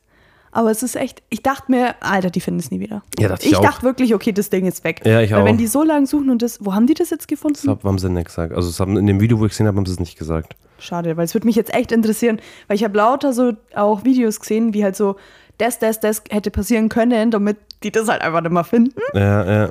Aber 0.51 0.71
es 0.71 0.83
ist 0.83 0.97
echt, 0.97 1.23
ich 1.29 1.43
dachte 1.43 1.71
mir, 1.71 1.95
Alter, 2.01 2.31
die 2.31 2.41
finden 2.41 2.59
es 2.61 2.71
nie 2.71 2.81
wieder. 2.81 3.03
Ja, 3.19 3.29
dachte 3.29 3.45
ich 3.47 3.53
ich 3.53 3.59
dachte 3.59 3.83
wirklich, 3.83 4.15
okay, 4.15 4.33
das 4.33 4.49
Ding 4.49 4.65
ist 4.67 4.83
weg. 4.83 5.03
Ja, 5.05 5.21
ich 5.21 5.31
Weil 5.33 5.43
auch. 5.43 5.45
wenn 5.45 5.59
die 5.59 5.67
so 5.67 5.83
lange 5.83 6.07
suchen 6.07 6.31
und 6.31 6.41
das, 6.41 6.65
wo 6.65 6.73
haben 6.75 6.87
die 6.87 6.95
das 6.95 7.11
jetzt 7.11 7.29
gefunden? 7.29 7.59
Das 7.63 7.69
hab- 7.69 7.85
haben 7.85 7.99
sie 7.99 8.09
nicht 8.09 8.25
gesagt. 8.29 8.55
Also 8.55 8.73
haben, 8.83 8.97
in 8.97 9.07
dem 9.07 9.21
Video, 9.21 9.39
wo 9.39 9.45
ich 9.45 9.51
gesehen 9.53 9.67
habe, 9.67 9.77
haben 9.77 9.85
sie 9.85 9.93
es 9.93 10.01
nicht 10.01 10.19
gesagt. 10.19 10.57
Schade, 10.79 11.17
weil 11.19 11.27
es 11.27 11.35
würde 11.35 11.47
mich 11.47 11.57
jetzt 11.57 11.75
echt 11.75 11.93
interessieren, 11.93 12.41
weil 12.67 12.77
ich 12.77 12.85
habe 12.85 12.97
lauter 12.97 13.35
so 13.35 13.53
auch 13.75 14.05
Videos 14.05 14.41
gesehen, 14.41 14.73
wie 14.73 14.83
halt 14.85 14.97
so 14.97 15.17
das, 15.59 15.79
das, 15.81 16.01
das 16.01 16.23
hätte 16.31 16.51
passieren 16.51 16.89
können, 16.89 17.31
damit 17.31 17.59
die 17.83 17.91
das 17.91 18.09
halt 18.09 18.23
einfach 18.23 18.41
nicht 18.41 18.53
mehr 18.53 18.65
finden. 18.65 18.95
Ja, 19.13 19.45
ja. 19.65 19.71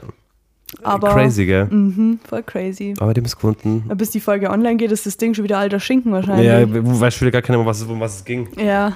Aber 0.84 1.10
Crazy, 1.14 1.46
gell? 1.46 1.66
Mhm, 1.66 2.20
voll 2.28 2.44
crazy. 2.44 2.94
Aber 3.00 3.14
die 3.14 3.22
haben 3.22 3.26
es 3.26 3.36
gefunden. 3.36 3.90
Bis 3.96 4.10
die 4.12 4.20
Folge 4.20 4.50
online 4.50 4.76
geht, 4.76 4.92
ist 4.92 5.06
das 5.06 5.16
Ding 5.18 5.34
schon 5.34 5.44
wieder 5.46 5.58
alter 5.58 5.80
Schinken 5.80 6.12
wahrscheinlich. 6.12 6.46
Ja, 6.48 6.66
wo 6.86 7.00
weißt 7.00 7.22
du 7.22 7.32
gar 7.32 7.42
keine, 7.42 7.60
um 7.60 7.66
was, 7.66 7.82
es- 7.82 7.88
um 7.88 8.00
was 8.00 8.16
es 8.18 8.26
ging. 8.26 8.50
Ja. 8.58 8.96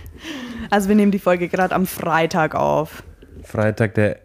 also 0.70 0.88
wir 0.88 0.96
nehmen 0.96 1.12
die 1.12 1.18
Folge 1.18 1.48
gerade 1.48 1.74
am 1.74 1.86
Freitag 1.86 2.54
auf. 2.54 3.02
Freitag, 3.44 3.94
der. 3.94 4.18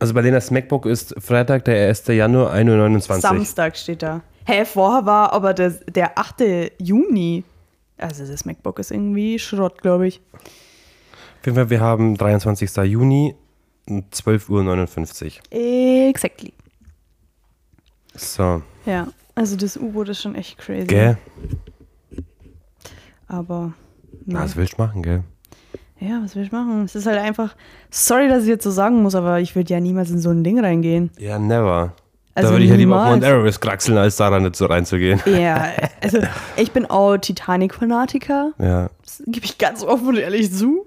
Also 0.00 0.14
bei 0.14 0.22
Lenas 0.22 0.50
MacBook 0.50 0.86
ist 0.86 1.14
Freitag, 1.22 1.64
der 1.66 1.88
1. 1.88 2.06
Januar, 2.08 2.52
1.29 2.54 3.10
Uhr. 3.10 3.20
Samstag 3.20 3.76
steht 3.76 4.02
da. 4.02 4.22
Hä, 4.46 4.64
vorher 4.64 5.06
war 5.06 5.32
aber 5.32 5.54
der, 5.54 5.70
der 5.70 6.18
8. 6.18 6.42
Juni. 6.78 7.44
Also 7.98 8.26
das 8.26 8.44
MacBook 8.44 8.80
ist 8.80 8.90
irgendwie 8.90 9.38
Schrott, 9.38 9.80
glaube 9.80 10.08
ich. 10.08 10.20
Auf 10.34 11.46
jeden 11.46 11.54
Fall, 11.56 11.70
wir 11.70 11.80
haben 11.80 12.16
23. 12.16 12.74
Juni, 12.90 13.34
12.59 14.00 15.38
Uhr. 15.52 16.08
Exactly. 16.08 16.52
So, 18.14 18.62
Ja, 18.84 19.08
also 19.34 19.56
das 19.56 19.76
U-Boot 19.76 20.08
ist 20.10 20.20
schon 20.22 20.34
echt 20.34 20.58
crazy. 20.58 20.86
gell? 20.86 21.16
Aber 23.28 23.72
nee. 24.26 24.34
Was 24.34 24.56
willst 24.56 24.74
du 24.78 24.82
machen, 24.82 25.02
gell? 25.02 25.22
ja, 26.00 26.20
was 26.22 26.34
will 26.34 26.42
ich 26.42 26.52
machen? 26.52 26.84
Es 26.84 26.94
ist 26.96 27.06
halt 27.06 27.18
einfach, 27.18 27.54
sorry, 27.90 28.28
dass 28.28 28.42
ich 28.42 28.48
jetzt 28.48 28.64
so 28.64 28.70
sagen 28.72 29.02
muss, 29.02 29.14
aber 29.14 29.40
ich 29.40 29.54
würde 29.54 29.72
ja 29.72 29.80
niemals 29.80 30.10
in 30.10 30.18
so 30.18 30.30
ein 30.30 30.42
Ding 30.42 30.58
reingehen. 30.58 31.10
Ja, 31.18 31.38
never. 31.38 31.94
Also 32.34 32.48
da 32.48 32.54
würde 32.54 32.64
ich 32.64 32.70
ja 32.70 32.76
lieber 32.76 32.96
auf. 33.00 33.08
Mount 33.10 33.22
Everest 33.24 33.60
kraxeln, 33.60 33.98
als 33.98 34.16
da 34.16 34.38
nicht 34.40 34.56
so 34.56 34.66
reinzugehen. 34.66 35.20
Ja, 35.26 35.68
also 36.02 36.18
ich 36.56 36.72
bin 36.72 36.86
auch 36.86 37.18
Titanic-Fanatiker. 37.18 38.52
Ja. 38.58 38.90
Das 39.04 39.22
gebe 39.26 39.44
ich 39.44 39.58
ganz 39.58 39.84
offen 39.84 40.08
und 40.08 40.16
ehrlich 40.16 40.52
zu. 40.52 40.86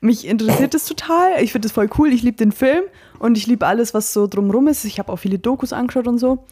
Mich 0.00 0.26
interessiert 0.26 0.74
das 0.74 0.84
total. 0.86 1.42
Ich 1.42 1.52
finde 1.52 1.66
das 1.66 1.72
voll 1.72 1.88
cool. 1.98 2.12
Ich 2.12 2.22
liebe 2.22 2.36
den 2.36 2.52
Film 2.52 2.84
und 3.18 3.36
ich 3.36 3.46
liebe 3.46 3.66
alles, 3.66 3.94
was 3.94 4.12
so 4.12 4.26
drumrum 4.26 4.68
ist. 4.68 4.84
Ich 4.84 4.98
habe 4.98 5.12
auch 5.12 5.16
viele 5.18 5.38
Dokus 5.38 5.72
angeschaut 5.72 6.06
und 6.06 6.18
so. 6.18 6.44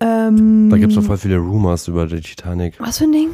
Ähm, 0.00 0.68
Da 0.70 0.76
gibt 0.78 0.92
es 0.92 0.96
doch 0.98 1.04
voll 1.04 1.16
viele 1.18 1.38
Rumors 1.38 1.88
über 1.88 2.06
die 2.06 2.20
Titanic. 2.20 2.78
was 2.78 2.98
für 2.98 3.04
ein 3.04 3.12
Ding? 3.12 3.30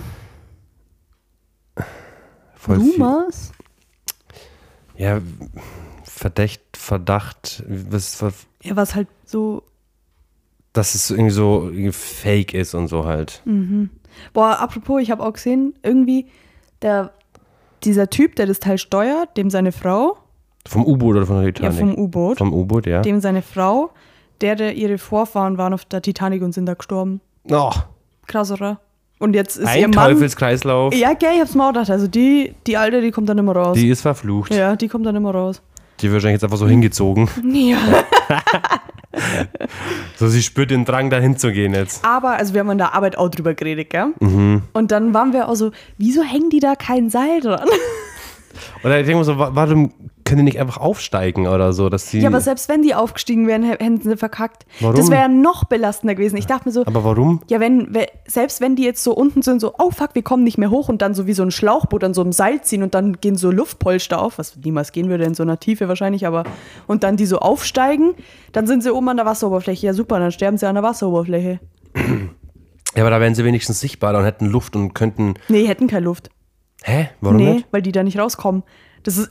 Voll 2.55 2.81
viel- 2.81 2.93
Rumors? 2.93 3.53
Ja, 4.97 5.21
Verdacht, 6.05 6.61
Verdacht, 6.77 7.65
was, 7.67 8.23
was, 8.23 8.47
Ja, 8.63 8.77
was 8.77 8.95
halt 8.95 9.09
so. 9.25 9.65
dass 10.73 10.95
es 10.95 11.11
irgendwie 11.11 11.31
so 11.33 11.71
fake 11.91 12.55
ist 12.55 12.75
und 12.75 12.87
so 12.89 13.05
halt. 13.05 13.43
Boah, 14.33 14.61
apropos, 14.61 15.03
ich 15.03 15.11
habe 15.11 15.25
auch 15.25 15.33
gesehen, 15.33 15.75
irgendwie 15.83 16.27
der, 16.83 17.13
dieser 17.85 18.11
Typ, 18.11 18.37
der 18.37 18.47
das 18.47 18.61
Teil 18.61 18.79
steuert, 18.79 19.37
dem 19.37 19.51
seine 19.51 19.73
Frau, 19.73 20.17
Vom 20.67 20.87
U-Boot 20.87 21.17
oder 21.17 21.27
von 21.27 21.37
der 21.37 21.47
ja, 21.47 21.53
Titanic? 21.53 21.79
vom 21.81 21.95
U-Boot, 21.99 22.39
Vom 22.39 22.53
U-Boot, 22.53 22.87
ja. 22.87 23.03
dem 23.03 23.21
seine 23.21 23.43
Frau, 23.43 23.91
der, 24.41 24.57
der 24.57 24.75
ihre 24.75 24.99
Vorfahren 24.99 25.59
waren 25.59 25.73
auf 25.75 25.85
der 25.85 26.03
Titanic 26.03 26.43
und 26.43 26.53
sind 26.53 26.67
da 26.67 26.75
gestorben. 26.75 27.21
Oh, 27.51 27.73
Krass, 28.27 28.51
oder? 28.53 28.81
Und 29.19 29.35
jetzt 29.35 29.57
ist 29.57 29.75
ihr 29.77 29.85
ein 29.85 29.91
Mann. 29.91 30.13
Teufelskreislauf. 30.13 30.95
Ja, 30.95 31.13
gell, 31.15 31.35
ich 31.35 31.41
hab's 31.41 31.55
mir 31.55 31.65
auch 31.65 31.73
gedacht. 31.73 31.91
Also 31.91 32.09
die, 32.09 32.55
die 32.67 32.77
Alte, 32.77 33.01
die 33.01 33.13
kommt 33.13 33.29
dann 33.29 33.39
immer 33.39 33.55
raus. 33.55 33.77
Die 33.77 33.89
ist 33.89 34.01
verflucht. 34.03 34.53
ja, 34.53 34.75
die 34.75 34.89
kommt 34.89 35.07
dann 35.07 35.15
immer 35.15 35.33
raus. 35.33 35.63
Die 36.01 36.07
wird 36.07 36.15
wahrscheinlich 36.15 36.37
jetzt 36.37 36.45
einfach 36.45 36.57
so 36.57 36.67
hingezogen. 36.67 37.29
Ja. 37.53 37.79
So, 40.17 40.29
sie 40.29 40.43
spürt 40.43 40.71
den 40.71 40.85
Drang, 40.85 41.11
da 41.11 41.19
hinzugehen 41.19 41.75
jetzt. 41.75 42.05
Aber, 42.05 42.31
also 42.37 42.55
wir 42.55 42.61
haben 42.61 42.71
in 42.71 42.79
der 42.79 42.95
Arbeit 42.95 43.19
auch 43.19 43.29
drüber 43.29 43.55
geredet, 43.55 43.91
gell? 43.91 44.13
Mhm. 44.21 44.63
Und 44.73 44.91
dann 44.91 45.13
waren 45.15 45.33
wir 45.33 45.49
auch 45.49 45.55
so, 45.55 45.73
wieso 45.99 46.23
hängen 46.23 46.51
die 46.51 46.61
da 46.61 46.75
kein 46.77 47.11
Seil 47.11 47.41
dran? 47.41 47.69
Oder 48.85 49.01
ich 49.01 49.07
denke 49.07 49.19
mir 49.19 49.25
so, 49.25 49.39
wa- 49.39 49.51
warum 49.53 49.93
können 50.33 50.47
die 50.47 50.53
nicht 50.53 50.61
einfach 50.61 50.79
aufsteigen 50.79 51.47
oder 51.47 51.75
so, 51.75 51.91
dass 51.91 52.09
sie. 52.09 52.21
Ja, 52.21 52.29
aber 52.29 52.41
selbst 52.41 52.71
wenn 52.71 52.81
die 52.81 52.95
aufgestiegen 52.95 53.47
wären, 53.47 53.63
hä- 53.65 53.73
hätten 53.79 54.01
sie 54.01 54.17
verkackt. 54.17 54.65
Warum? 54.81 54.97
Das 54.97 55.11
wäre 55.11 55.29
noch 55.29 55.65
belastender 55.65 56.15
gewesen. 56.15 56.37
Ich 56.39 56.47
dachte 56.47 56.67
mir 56.69 56.73
so, 56.73 56.87
aber 56.87 57.05
warum? 57.05 57.43
ja, 57.51 57.61
wenn, 57.61 57.95
we- 57.95 58.07
selbst 58.27 58.63
wenn 58.63 58.75
die 58.75 58.83
jetzt 58.85 59.05
so 59.05 59.13
unten 59.13 59.43
sind, 59.43 59.61
so, 59.61 59.75
oh 59.79 59.91
fuck, 59.91 60.15
wir 60.15 60.23
kommen 60.23 60.43
nicht 60.43 60.57
mehr 60.57 60.71
hoch 60.71 60.89
und 60.89 61.03
dann 61.03 61.13
so 61.15 61.27
wie 61.27 61.35
so 61.35 61.43
ein 61.43 61.51
Schlauchboot 61.51 62.03
an 62.03 62.15
so 62.15 62.23
einem 62.23 62.33
Seil 62.33 62.63
ziehen 62.63 62.83
und 62.83 62.95
dann 62.95 63.21
gehen 63.21 63.37
so 63.37 63.51
Luftpolster 63.51 64.23
auf, 64.23 64.39
was 64.39 64.57
niemals 64.57 64.93
gehen 64.93 65.11
würde 65.11 65.25
in 65.25 65.35
so 65.35 65.43
einer 65.43 65.61
Tiefe 65.61 65.87
wahrscheinlich, 65.89 66.27
aber 66.27 66.45
und 66.87 67.03
dann 67.03 67.19
die 67.19 67.27
so 67.27 67.39
aufsteigen, 67.41 68.15
dann 68.53 68.67
sind 68.67 68.83
sie 68.83 68.91
oben 68.91 69.11
an 69.11 69.19
der 69.19 69.27
Wasseroberfläche. 69.27 69.87
Ja, 69.87 69.93
super, 69.93 70.19
dann 70.19 70.33
sterben 70.33 70.57
sie 70.57 70.67
an 70.67 70.75
der 70.77 70.83
Wasseroberfläche. 70.85 71.61
Ja, 72.95 73.03
aber 73.03 73.11
da 73.11 73.21
wären 73.21 73.35
sie 73.35 73.45
wenigstens 73.45 73.81
sichtbar 73.81 74.17
und 74.19 74.25
hätten 74.25 74.47
Luft 74.47 74.77
und 74.77 74.95
könnten. 74.95 75.35
Nee, 75.49 75.67
hätten 75.67 75.87
keine 75.89 76.05
Luft. 76.07 76.31
Hä? 76.85 77.11
Warum 77.21 77.37
nee, 77.37 77.53
nicht? 77.55 77.67
weil 77.71 77.81
die 77.83 77.93
da 77.93 78.03
nicht 78.03 78.19
rauskommen. 78.19 78.63
Das 79.05 79.17
ist, 79.19 79.31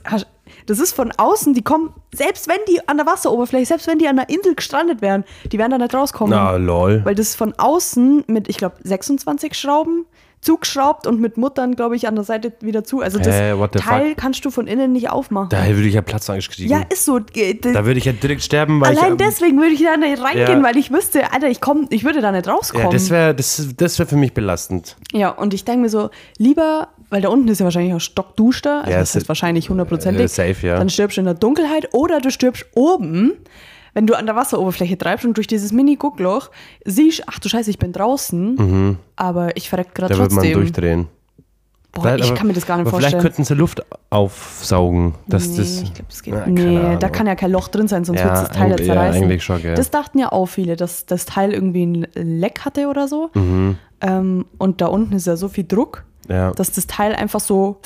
das 0.66 0.78
ist 0.78 0.92
von 0.94 1.12
außen, 1.16 1.54
die 1.54 1.62
kommen, 1.62 1.90
selbst 2.14 2.48
wenn 2.48 2.58
die 2.68 2.86
an 2.88 2.96
der 2.96 3.06
Wasseroberfläche, 3.06 3.66
selbst 3.66 3.86
wenn 3.86 3.98
die 3.98 4.08
an 4.08 4.16
der 4.16 4.28
Insel 4.28 4.54
gestrandet 4.54 5.02
wären, 5.02 5.24
die 5.50 5.58
werden 5.58 5.70
da 5.70 5.78
nicht 5.78 5.94
rauskommen. 5.94 6.30
Na, 6.36 6.56
lol. 6.56 7.00
Weil 7.04 7.14
das 7.14 7.34
von 7.34 7.54
außen 7.56 8.24
mit, 8.26 8.48
ich 8.48 8.56
glaube, 8.58 8.76
26 8.84 9.54
Schrauben 9.54 10.06
zugeschraubt 10.42 11.06
und 11.06 11.20
mit 11.20 11.36
Muttern, 11.36 11.76
glaube 11.76 11.94
ich, 11.94 12.08
an 12.08 12.16
der 12.16 12.24
Seite 12.24 12.52
wieder 12.60 12.82
zu. 12.82 13.00
Also 13.00 13.18
das 13.18 13.26
the 13.28 13.78
Teil 13.78 14.08
fuck? 14.08 14.16
kannst 14.16 14.44
du 14.44 14.50
von 14.50 14.66
innen 14.66 14.90
nicht 14.92 15.08
aufmachen. 15.08 15.48
Da 15.50 15.64
würde 15.68 15.86
ich 15.86 15.94
ja 15.94 16.02
Platzangst 16.02 16.50
kriegen. 16.50 16.68
ja, 16.68 16.82
ist 16.92 17.04
so. 17.04 17.20
Da 17.20 17.84
würde 17.86 17.98
ich 17.98 18.04
ja 18.06 18.12
direkt 18.12 18.42
sterben, 18.42 18.80
weil 18.80 18.88
Allein 18.90 19.04
ich. 19.04 19.10
ähm, 19.12 19.16
deswegen 19.18 19.58
würde 19.58 19.72
ich 19.72 19.82
da 19.84 19.96
nicht 19.96 20.20
reingehen, 20.20 20.58
Ja. 20.58 20.62
weil 20.64 20.76
ich 20.76 20.90
wüsste, 20.92 21.32
Alter, 21.32 21.48
ich, 21.48 21.60
komm, 21.60 21.86
ich 21.90 22.02
würde 22.02 22.20
da 22.20 22.32
nicht 22.32 22.48
rauskommen. 22.48 22.86
Ja, 22.88 22.92
das 22.92 23.08
wäre 23.10 23.34
das, 23.36 23.68
das 23.76 23.98
wär 24.00 24.06
für 24.06 24.16
mich 24.16 24.34
belastend. 24.34 24.96
Ja, 25.12 25.28
und 25.30 25.54
ich 25.54 25.64
denke 25.64 25.82
mir 25.82 25.88
so, 25.88 26.10
lieber, 26.38 26.88
weil 27.12 27.20
da 27.22 27.28
unten 27.28 27.46
ist 27.48 27.58
ja 27.60 27.64
wahrscheinlich 27.64 27.94
auch 27.94 28.00
stockduster, 28.00 28.80
also 28.80 28.90
Ja, 28.90 28.98
das 28.98 29.14
ist 29.14 29.28
wahrscheinlich 29.28 29.70
hundertprozentig. 29.70 30.24
äh, 30.24 30.28
safe, 30.28 30.66
ja. 30.66 30.78
Dann 30.78 30.88
stirbst 30.88 31.16
du 31.16 31.20
in 31.20 31.26
der 31.26 31.34
Dunkelheit 31.34 31.90
oder 31.92 32.20
du 32.20 32.30
stirbst 32.30 32.64
oben, 32.74 33.32
wenn 33.94 34.06
du 34.06 34.14
an 34.14 34.24
der 34.26 34.34
Wasseroberfläche 34.34 34.96
treibst 34.98 35.24
und 35.26 35.36
durch 35.36 35.46
dieses 35.46 35.70
Mini-Guckloch 35.72 36.50
siehst, 36.84 37.24
ach 37.26 37.38
du 37.38 37.48
Scheiße, 37.48 37.68
ich 37.70 37.78
bin 37.78 37.92
draußen, 37.92 38.96
aber 39.16 39.56
ich 39.56 39.68
verreck 39.68 39.94
gerade 39.94 40.14
Mhm. 40.14 40.18
Da 40.18 40.22
würde 40.24 40.34
man 40.34 40.44
trotzdem. 40.44 40.60
durchdrehen. 40.60 41.08
Boah, 41.94 42.14
ich 42.16 42.24
aber- 42.24 42.34
kann 42.34 42.46
mir 42.46 42.54
das 42.54 42.64
gar 42.66 42.78
nicht 42.78 42.88
vorstellen. 42.88 43.10
Vielleicht 43.20 43.22
könnten 43.36 43.44
sie 43.44 43.52
Luft 43.54 43.82
aufsaugen. 44.08 45.14
Dass 45.26 45.48
nee, 45.48 45.56
das, 45.58 45.82
ich 45.82 45.92
glaube, 45.92 46.08
das 46.08 46.22
geht 46.22 46.32
Ja, 46.32 46.40
keine 46.40 46.52
Nee, 46.52 46.96
da 46.98 47.08
kann 47.10 47.26
ja 47.26 47.34
kein 47.34 47.50
Loch 47.50 47.68
drin 47.68 47.86
sein, 47.86 48.04
sonst 48.04 48.20
Ja, 48.20 48.24
wird 48.24 48.36
das 48.36 48.48
Teil 48.48 48.56
ja 48.70 48.74
eigentlich- 48.76 48.86
ja, 48.88 48.94
zerreißen. 48.94 49.22
eigentlich 49.24 49.44
schon, 49.44 49.60
gell. 49.60 49.74
Das 49.74 49.90
dachten 49.90 50.18
ja 50.18 50.32
auch 50.32 50.46
viele, 50.46 50.76
dass 50.76 51.04
das 51.04 51.26
Teil 51.26 51.52
irgendwie 51.52 51.84
ein 51.84 52.06
Leck 52.14 52.60
hatte 52.64 52.86
oder 52.88 53.08
so. 53.08 53.28
Mhm. 53.34 53.76
Ähm, 54.00 54.46
und 54.56 54.80
da 54.80 54.86
unten 54.86 55.14
ist 55.14 55.26
ja 55.26 55.36
so 55.36 55.48
viel 55.48 55.64
Druck, 55.64 56.04
ja. 56.28 56.50
dass 56.52 56.70
das 56.72 56.86
Teil 56.86 57.14
einfach 57.14 57.40
so 57.40 57.80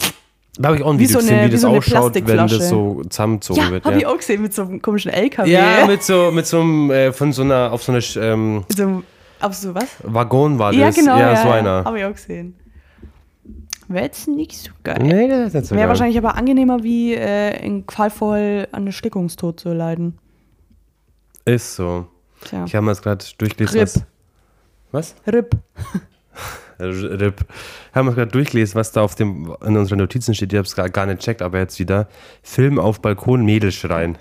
Da 0.59 0.68
habe 0.68 0.79
ich 0.79 0.83
auch 0.83 0.90
ein 0.92 0.99
wie 0.99 1.05
Video 1.05 1.14
so 1.14 1.18
gesehen, 1.20 1.35
eine- 1.38 1.42
wie 1.44 1.49
wie 1.49 1.53
das 1.53 1.61
so 1.62 1.68
eine 1.68 1.79
ausschaut, 1.79 2.14
wenn 2.14 2.25
Plastikflasche. 2.25 2.59
das 2.59 2.68
so 2.68 3.03
zusammengezogen 3.09 3.62
Ja, 3.62 3.70
wird. 3.70 3.85
habe 3.85 3.94
ja. 3.94 4.01
ich 4.01 4.07
auch 4.07 4.16
gesehen 4.16 4.42
mit 4.42 4.55
so 4.55 4.62
einem 4.62 4.81
komischen 4.83 5.11
LKW. 5.12 5.51
Ja, 5.51 5.87
mit 5.87 6.03
so, 6.03 6.31
mit 6.33 6.46
so 6.46 6.61
einem, 6.61 6.90
äh, 6.90 7.12
von 7.12 7.33
so 7.33 7.42
einer, 7.42 7.72
auf 7.72 7.83
so 7.83 7.92
einer 7.92 8.03
ähm, 8.16 8.64
so 8.75 9.03
auf 9.40 9.55
so 9.55 9.75
was? 9.75 9.85
Waggon 10.03 10.59
war 10.59 10.72
das. 10.72 10.81
Ja, 10.81 10.90
genau. 10.90 11.18
Ja, 11.18 11.33
Ja, 11.33 11.42
so 11.42 11.49
ja, 11.49 11.55
einer. 11.55 11.85
Habe 11.85 11.99
ich 11.99 12.05
auch 12.07 12.12
gesehen. 12.12 12.57
Wäre 13.88 14.07
jetzt 14.07 14.27
nicht 14.27 14.57
so 14.57 14.70
geil. 14.83 14.99
Nee, 15.01 15.29
das 15.29 15.49
ist 15.49 15.55
nicht 15.55 15.66
so 15.66 15.70
Wäre 15.75 15.83
geil. 15.83 15.88
wahrscheinlich 15.90 16.18
aber 16.18 16.35
angenehmer, 16.37 16.83
wie 16.83 17.14
äh, 17.14 17.57
in 17.64 17.87
Qualvoll 17.87 18.66
an 18.72 18.87
Erstickungstod 18.87 19.61
zu 19.61 19.72
leiden. 19.75 20.18
Ist 21.44 21.77
so. 21.77 22.07
Tja. 22.44 22.64
Ich 22.66 22.75
habe 22.75 22.85
mir 22.85 22.90
das 22.92 23.03
gerade 23.03 23.25
durchgelesen. 23.38 23.79
Rip. 23.81 24.07
Was? 24.90 25.14
was? 25.27 25.33
RIP. 25.33 25.55
RIP. 26.79 27.41
Ich 27.41 27.95
habe 27.95 28.09
mir 28.09 28.15
gerade 28.15 28.31
durchgelesen, 28.31 28.75
was 28.75 28.93
da 28.93 29.03
auf 29.03 29.15
dem, 29.15 29.55
in 29.65 29.77
unseren 29.77 29.99
Notizen 29.99 30.35
steht. 30.35 30.53
Ich 30.53 30.59
habe 30.59 30.67
es 30.67 30.93
gar, 30.93 31.07
nicht 31.07 31.21
checkt, 31.21 31.43
aber 31.43 31.59
jetzt 31.59 31.79
wieder. 31.79 32.09
Film 32.43 32.79
auf 32.79 33.01
Balkon, 33.01 33.45
Mädel 33.45 33.73
schreien. 33.73 34.19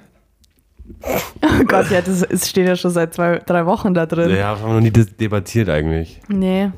Oh 1.42 1.64
Gott, 1.66 1.90
ja, 1.90 2.02
das, 2.02 2.22
es 2.22 2.50
steht 2.50 2.68
ja 2.68 2.76
schon 2.76 2.92
seit 2.92 3.14
zwei, 3.14 3.40
drei 3.40 3.66
Wochen 3.66 3.94
da 3.94 4.06
drin. 4.06 4.36
Ja, 4.36 4.60
haben 4.60 4.68
wir 4.68 4.74
noch 4.74 4.82
nie 4.82 4.92
debattiert 4.92 5.70
eigentlich. 5.70 6.20
Nee. 6.28 6.72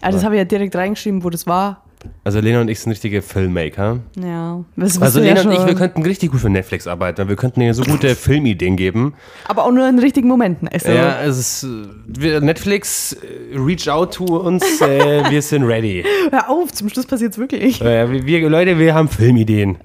Also 0.00 0.18
das 0.18 0.24
habe 0.24 0.34
ich 0.34 0.38
ja 0.40 0.44
direkt 0.44 0.76
reingeschrieben, 0.76 1.24
wo 1.24 1.30
das 1.30 1.46
war. 1.46 1.84
Also 2.24 2.40
Lena 2.40 2.60
und 2.60 2.68
ich 2.68 2.80
sind 2.80 2.92
richtige 2.92 3.22
Filmmaker. 3.22 3.98
Ja. 4.22 4.64
Das 4.76 5.00
Also 5.00 5.20
Lena 5.20 5.42
und 5.42 5.52
ich, 5.52 5.66
wir 5.66 5.74
könnten 5.74 6.02
richtig 6.02 6.30
gut 6.30 6.40
für 6.40 6.50
Netflix 6.50 6.86
arbeiten. 6.86 7.18
weil 7.18 7.28
Wir 7.28 7.36
könnten 7.36 7.60
ihnen 7.60 7.74
so 7.74 7.82
gute 7.82 8.14
Filmideen 8.16 8.76
geben. 8.76 9.14
Aber 9.46 9.64
auch 9.64 9.72
nur 9.72 9.88
in 9.88 9.98
richtigen 9.98 10.28
Momenten. 10.28 10.68
Also, 10.68 10.90
Ja, 10.90 11.20
es 11.22 11.38
ist 11.38 11.66
wir, 12.06 12.40
Netflix, 12.40 13.12
äh, 13.14 13.56
reach 13.58 13.88
out 13.88 14.14
to 14.14 14.24
uns, 14.24 14.80
äh, 14.80 15.22
wir 15.30 15.42
sind 15.42 15.64
ready. 15.64 16.04
Hör 16.30 16.48
auf, 16.50 16.72
zum 16.72 16.88
Schluss 16.88 17.06
passiert 17.06 17.32
es 17.32 17.38
wirklich. 17.38 17.80
Äh, 17.80 18.10
wir, 18.10 18.26
wir, 18.26 18.48
Leute, 18.48 18.78
wir 18.78 18.94
haben 18.94 19.08
Filmideen. 19.08 19.78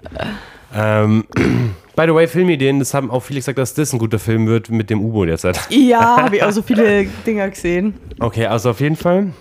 Ähm, 0.74 1.26
by 1.96 2.04
the 2.06 2.14
way, 2.14 2.28
Filmideen, 2.28 2.80
das 2.80 2.94
haben 2.94 3.10
auch 3.10 3.22
viele 3.24 3.40
gesagt, 3.40 3.58
dass 3.58 3.74
das 3.74 3.94
ein 3.94 4.00
guter 4.00 4.20
Film 4.20 4.48
wird 4.48 4.70
mit 4.70 4.90
dem 4.90 5.04
U-Boot 5.04 5.30
jetzt. 5.30 5.46
Ja, 5.70 6.18
habe 6.24 6.38
ich 6.38 6.44
auch 6.44 6.52
so 6.52 6.62
viele 6.62 7.06
Dinger 7.26 7.50
gesehen. 7.50 7.96
Okay, 8.20 8.46
also 8.46 8.70
auf 8.72 8.80
jeden 8.80 8.96
Fall. 8.96 9.34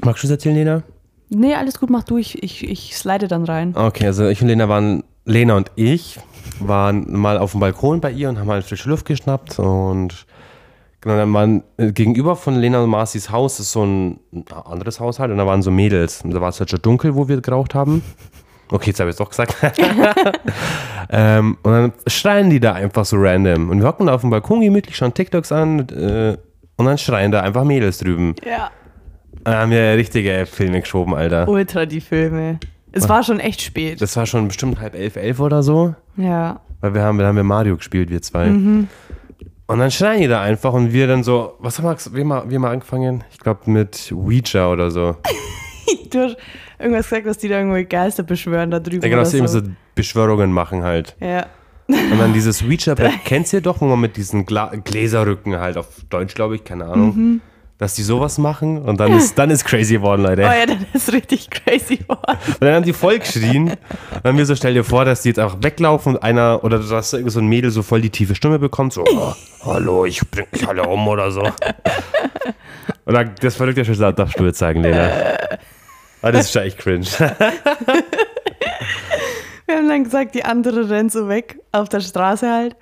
Magst 0.00 0.22
du 0.22 0.26
es 0.26 0.30
erzählen, 0.32 0.56
Lena? 0.56 0.82
Nee, 1.28 1.54
alles 1.54 1.78
gut, 1.80 1.90
mach 1.90 2.04
du. 2.04 2.18
Ich, 2.18 2.42
ich, 2.42 2.68
ich 2.68 2.96
slide 2.96 3.28
dann 3.28 3.44
rein. 3.44 3.74
Okay, 3.76 4.06
also 4.06 4.26
ich 4.26 4.40
und 4.42 4.48
Lena 4.48 4.68
waren, 4.68 5.04
Lena 5.24 5.56
und 5.56 5.70
ich 5.76 6.18
waren 6.60 7.10
mal 7.18 7.38
auf 7.38 7.52
dem 7.52 7.60
Balkon 7.60 8.00
bei 8.00 8.10
ihr 8.10 8.28
und 8.28 8.38
haben 8.38 8.50
halt 8.50 8.64
frische 8.64 8.88
Luft 8.88 9.06
geschnappt 9.06 9.58
und 9.58 10.26
genau, 11.00 11.16
dann 11.16 11.32
waren 11.32 11.62
äh, 11.76 11.92
gegenüber 11.92 12.36
von 12.36 12.56
Lena 12.56 12.82
und 12.82 12.90
Marcis 12.90 13.30
Haus 13.30 13.58
ist 13.60 13.72
so 13.72 13.84
ein 13.84 14.20
anderes 14.64 15.00
Haus 15.00 15.18
halt 15.18 15.30
und 15.30 15.38
da 15.38 15.46
waren 15.46 15.62
so 15.62 15.70
Mädels 15.70 16.22
und 16.22 16.32
da 16.32 16.40
war 16.40 16.50
es 16.50 16.60
halt 16.60 16.70
schon 16.70 16.82
dunkel, 16.82 17.14
wo 17.14 17.28
wir 17.28 17.40
geraucht 17.40 17.74
haben. 17.74 18.02
Okay, 18.70 18.90
jetzt 18.90 19.00
habe 19.00 19.10
ich 19.10 19.14
es 19.14 19.18
doch 19.18 19.28
gesagt. 19.28 19.56
ähm, 21.10 21.58
und 21.62 21.72
dann 21.72 21.92
schreien 22.06 22.50
die 22.50 22.60
da 22.60 22.72
einfach 22.72 23.04
so 23.04 23.16
random 23.18 23.70
und 23.70 23.80
wir 23.80 23.88
hocken 23.88 24.06
da 24.06 24.14
auf 24.14 24.22
dem 24.22 24.30
Balkon 24.30 24.60
gemütlich, 24.60 24.96
schauen 24.96 25.14
TikToks 25.14 25.52
an 25.52 25.80
äh, 25.90 26.36
und 26.76 26.86
dann 26.86 26.98
schreien 26.98 27.32
da 27.32 27.40
einfach 27.40 27.64
Mädels 27.64 27.98
drüben. 27.98 28.34
Ja. 28.44 28.70
Dann 29.44 29.54
haben 29.54 29.70
wir 29.70 29.96
richtige 29.96 30.46
Filme 30.46 30.80
geschoben, 30.80 31.14
Alter. 31.14 31.48
Ultra 31.48 31.86
die 31.86 32.00
Filme. 32.00 32.58
Es 32.92 33.08
war 33.08 33.22
schon 33.22 33.40
echt 33.40 33.60
spät. 33.60 34.00
Das 34.00 34.16
war 34.16 34.24
schon 34.26 34.48
bestimmt 34.48 34.80
halb 34.80 34.94
elf, 34.94 35.16
elf 35.16 35.40
oder 35.40 35.62
so. 35.62 35.94
ja. 36.16 36.60
Weil 36.80 36.92
wir 36.92 37.00
haben, 37.02 37.18
wir 37.18 37.26
haben 37.26 37.36
wir 37.36 37.44
Mario 37.44 37.76
gespielt, 37.78 38.10
wir 38.10 38.20
zwei. 38.20 38.46
Mhm. 38.50 38.88
Und 39.66 39.78
dann 39.78 39.90
schreien 39.90 40.20
die 40.20 40.28
da 40.28 40.42
einfach 40.42 40.74
und 40.74 40.92
wir 40.92 41.06
dann 41.06 41.24
so, 41.24 41.54
was 41.58 41.78
haben 41.78 41.86
wir, 41.86 42.14
wir 42.14 42.24
mal, 42.26 42.50
wir 42.50 42.58
mal 42.58 42.72
angefangen? 42.72 43.24
Ich 43.32 43.38
glaube 43.38 43.70
mit 43.70 44.12
Ouija 44.14 44.70
oder 44.70 44.90
so. 44.90 45.16
Du 46.10 46.20
hast 46.20 46.36
irgendwas 46.78 47.08
gesagt, 47.08 47.26
dass 47.26 47.38
die 47.38 47.48
da 47.48 47.58
irgendwo 47.58 47.82
Geister 47.88 48.22
beschwören 48.22 48.70
da 48.70 48.78
drüben. 48.80 49.02
Ja, 49.02 49.08
genau, 49.08 49.22
dass 49.22 49.32
sie 49.32 49.38
immer 49.38 49.48
so 49.48 49.62
Beschwörungen 49.94 50.52
machen 50.52 50.82
halt. 50.82 51.16
Ja. 51.20 51.46
Und 51.88 52.18
dann 52.18 52.32
dieses 52.32 52.62
Ouija-Brett, 52.64 53.24
kennst 53.24 53.52
du 53.52 53.56
ja 53.56 53.60
doch, 53.60 53.80
wo 53.80 53.86
man 53.86 54.00
mit 54.00 54.16
diesen 54.16 54.46
Gla 54.46 54.72
Gläserrücken 54.76 55.58
halt 55.58 55.76
auf 55.76 55.88
Deutsch, 56.10 56.34
glaube 56.34 56.54
ich, 56.56 56.64
keine 56.64 56.84
Ahnung, 56.86 57.16
Mhm. 57.16 57.40
Dass 57.84 57.92
die 57.92 58.02
sowas 58.02 58.38
machen 58.38 58.78
und 58.78 58.98
dann 58.98 59.12
ist, 59.12 59.38
dann 59.38 59.50
ist 59.50 59.62
crazy 59.62 59.96
geworden, 59.96 60.22
Leute. 60.22 60.40
Oh 60.40 60.58
ja, 60.58 60.64
dann 60.64 60.86
ist 60.94 61.12
richtig 61.12 61.50
crazy 61.50 61.98
geworden. 61.98 62.38
Und 62.46 62.62
dann 62.62 62.76
haben 62.76 62.84
die 62.84 62.94
voll 62.94 63.18
geschrien. 63.18 63.66
Dann 63.66 64.32
haben 64.32 64.38
wir 64.38 64.46
so, 64.46 64.56
stell 64.56 64.72
dir 64.72 64.84
vor, 64.84 65.04
dass 65.04 65.20
die 65.20 65.28
jetzt 65.28 65.38
einfach 65.38 65.58
weglaufen 65.60 66.14
und 66.14 66.22
einer, 66.22 66.64
oder 66.64 66.78
dass 66.78 67.10
so 67.10 67.40
ein 67.40 67.46
Mädel 67.46 67.70
so 67.70 67.82
voll 67.82 68.00
die 68.00 68.08
tiefe 68.08 68.34
Stimme 68.34 68.58
bekommt, 68.58 68.94
so, 68.94 69.04
oh, 69.06 69.34
hallo, 69.66 70.06
ich 70.06 70.22
bring 70.30 70.46
mich 70.50 70.66
alle 70.66 70.84
um 70.84 71.06
oder 71.06 71.30
so. 71.30 71.42
Und 73.04 73.12
dann, 73.12 73.34
das 73.38 73.54
verrückte 73.56 73.84
schon 73.84 73.98
darfst 73.98 74.40
du 74.40 74.46
jetzt 74.46 74.58
sagen, 74.58 74.82
Lena. 74.82 75.10
Aber 76.22 76.32
das 76.32 76.46
ist 76.46 76.52
schon 76.52 76.62
echt 76.62 76.78
cringe. 76.78 77.04
Wir 79.66 79.76
haben 79.76 79.88
dann 79.90 80.04
gesagt, 80.04 80.34
die 80.34 80.46
andere 80.46 80.88
rennt 80.88 81.12
so 81.12 81.28
weg, 81.28 81.58
auf 81.74 81.88
der 81.88 82.00
Straße 82.00 82.50
halt. 82.50 82.76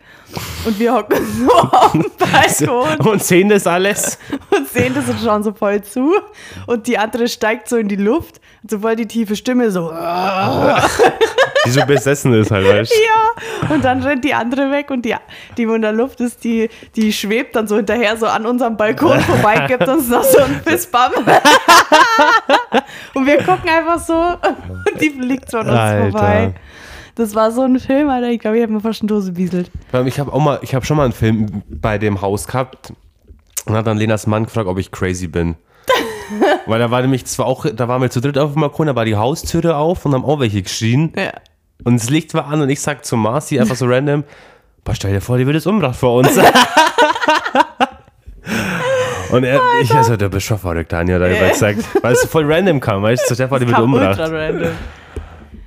Und 0.65 0.79
wir 0.79 0.95
hocken 0.95 1.19
so 1.39 1.53
auf 1.53 1.93
dem 1.93 2.05
Balkon 2.19 2.99
Und 3.07 3.25
sehen 3.25 3.49
das 3.49 3.67
alles. 3.67 4.19
und 4.51 4.69
sehen 4.69 4.95
das 4.95 5.09
und 5.09 5.19
schauen 5.23 5.43
so 5.43 5.53
voll 5.53 5.83
zu. 5.83 6.13
Und 6.67 6.87
die 6.87 6.99
andere 6.99 7.29
steigt 7.29 7.69
so 7.69 7.77
in 7.77 7.89
die 7.89 7.97
Luft 7.97 8.41
und 8.63 8.71
so 8.71 8.79
voll 8.79 8.97
die 8.97 9.07
tiefe 9.07 9.35
Stimme 9.37 9.71
so. 9.71 9.93
Die 11.65 11.71
so 11.71 11.85
besessen 11.87 12.35
ist 12.35 12.51
halt, 12.51 12.67
weißt 12.67 12.93
du. 12.93 12.97
Ja, 12.97 13.75
und 13.75 13.85
dann 13.85 14.03
rennt 14.03 14.25
die 14.25 14.35
andere 14.35 14.71
weg 14.71 14.91
und 14.91 15.05
die, 15.05 15.15
die 15.57 15.69
wo 15.69 15.75
in 15.75 15.83
der 15.83 15.93
Luft 15.93 16.21
ist, 16.21 16.43
die, 16.45 16.69
die 16.97 17.13
schwebt 17.13 17.55
dann 17.57 17.69
so 17.69 17.77
hinterher 17.77 18.17
so 18.17 18.27
an 18.27 18.47
unserem 18.47 18.77
Balkon 18.77 19.21
vorbei, 19.23 19.67
gibt 19.69 19.87
uns 19.89 20.09
noch 20.09 20.25
so 20.25 20.39
einen 20.39 20.61
Fistbump. 20.63 21.15
und 23.15 23.27
wir 23.27 23.39
gucken 23.39 23.69
einfach 23.69 24.01
so 24.01 24.15
und 24.15 25.01
die 25.01 25.11
fliegt 25.11 25.51
so 25.51 25.59
an 25.59 25.69
uns 25.69 25.79
Alter. 25.79 26.11
vorbei. 26.11 26.55
Das 27.15 27.35
war 27.35 27.51
so 27.51 27.63
ein 27.63 27.79
Film, 27.79 28.09
Alter. 28.09 28.31
Ich 28.31 28.41
glaube, 28.41 28.57
ich 28.57 28.63
habe 28.63 28.73
mir 28.73 28.81
fast 28.81 29.03
eine 29.03 29.09
Dose 29.09 29.33
bieselt. 29.33 29.71
Ich 30.07 30.19
habe 30.19 30.33
auch 30.33 30.41
mal, 30.41 30.59
ich 30.63 30.75
habe 30.75 30.87
schon 30.87 30.97
mal 30.97 31.05
einen 31.05 31.13
Film 31.13 31.63
bei 31.69 31.99
dem 31.99 32.23
Haus 32.23 32.47
gehabt 32.47 32.95
und 33.67 33.75
hat 33.75 33.87
dann 33.87 33.99
Lenas 33.99 34.27
Mann 34.27 34.45
gefragt, 34.45 34.67
ob 34.67 34.79
ich 34.79 34.91
crazy 34.91 35.27
bin. 35.27 35.57
Weil 36.67 36.79
da 36.79 36.91
war 36.91 37.03
nämlich 37.03 37.27
zwar 37.27 37.47
auch, 37.47 37.67
da 37.67 37.89
waren 37.89 38.01
wir 38.01 38.09
zu 38.11 38.21
dritt 38.21 38.39
auf 38.39 38.53
dem 38.53 38.63
Balkon, 38.63 38.87
da 38.87 38.97
war 38.97 39.05
die 39.05 39.17
Haustüre 39.17 39.77
auf 39.77 40.07
und 40.07 40.15
haben 40.15 40.25
auch 40.25 40.41
welche 40.41 40.63
geschrien. 40.63 41.13
Ja. 41.17 41.33
Und 41.85 42.01
das 42.01 42.09
Licht 42.09 42.33
war 42.35 42.47
an 42.47 42.63
und 42.63 42.71
ich 42.71 42.81
sag 42.81 43.05
zu 43.05 43.17
Marci 43.17 43.61
einfach 43.61 43.77
so 43.77 43.87
random, 43.87 44.25
boah, 44.85 44.95
stell 44.95 45.13
dir 45.13 45.21
vor, 45.21 45.37
die 45.37 45.45
wird 45.47 45.57
jetzt 45.57 45.67
umgebracht 45.67 45.97
vor 45.97 46.15
uns. 46.21 46.31
und 49.33 49.45
er, 49.45 49.61
ich, 49.83 49.93
also, 49.93 50.17
du 50.17 50.31
bist 50.31 50.47
schon 50.47 50.59
verrückt, 50.59 50.93
Tanja, 50.93 51.19
da 51.19 51.27
er 51.27 51.51
gesagt. 51.51 51.81
Weil 52.03 52.13
es 52.15 52.23
so 52.23 52.29
voll 52.29 52.51
random 52.51 52.81
kam, 52.81 53.03
weißt 53.03 53.29
du, 53.29 53.35
stell 53.35 53.47
dir 53.47 53.51
vor, 53.51 53.59
die 53.59 53.67
wird 53.67 53.77
random. 53.77 54.71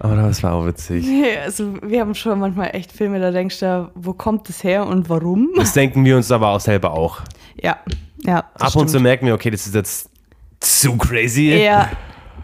Aber 0.06 0.16
das 0.22 0.44
war 0.44 0.54
auch 0.54 0.66
witzig. 0.66 1.06
Ja, 1.06 1.42
also 1.44 1.74
wir 1.82 2.02
haben 2.02 2.14
schon 2.16 2.40
manchmal 2.40 2.70
echt 2.76 2.92
Filme, 2.92 3.20
da 3.20 3.32
denkst 3.32 3.60
du, 3.60 3.90
wo 3.96 4.14
kommt 4.14 4.48
das 4.50 4.64
her 4.64 4.86
und 4.86 5.10
warum? 5.10 5.50
Das 5.56 5.74
denken 5.74 6.06
wir 6.06 6.16
uns 6.16 6.32
aber 6.32 6.50
auch 6.50 6.60
selber 6.60 6.92
auch. 6.94 7.22
Ja, 7.62 7.78
ja. 8.24 8.40
Ab 8.60 8.76
und 8.76 8.88
zu 8.88 8.90
stimmt. 8.90 9.04
merken 9.04 9.26
wir, 9.26 9.34
okay, 9.34 9.50
das 9.50 9.66
ist 9.66 9.74
jetzt 9.76 10.10
zu 10.60 10.98
crazy. 10.98 11.56
Ja. 11.64 11.90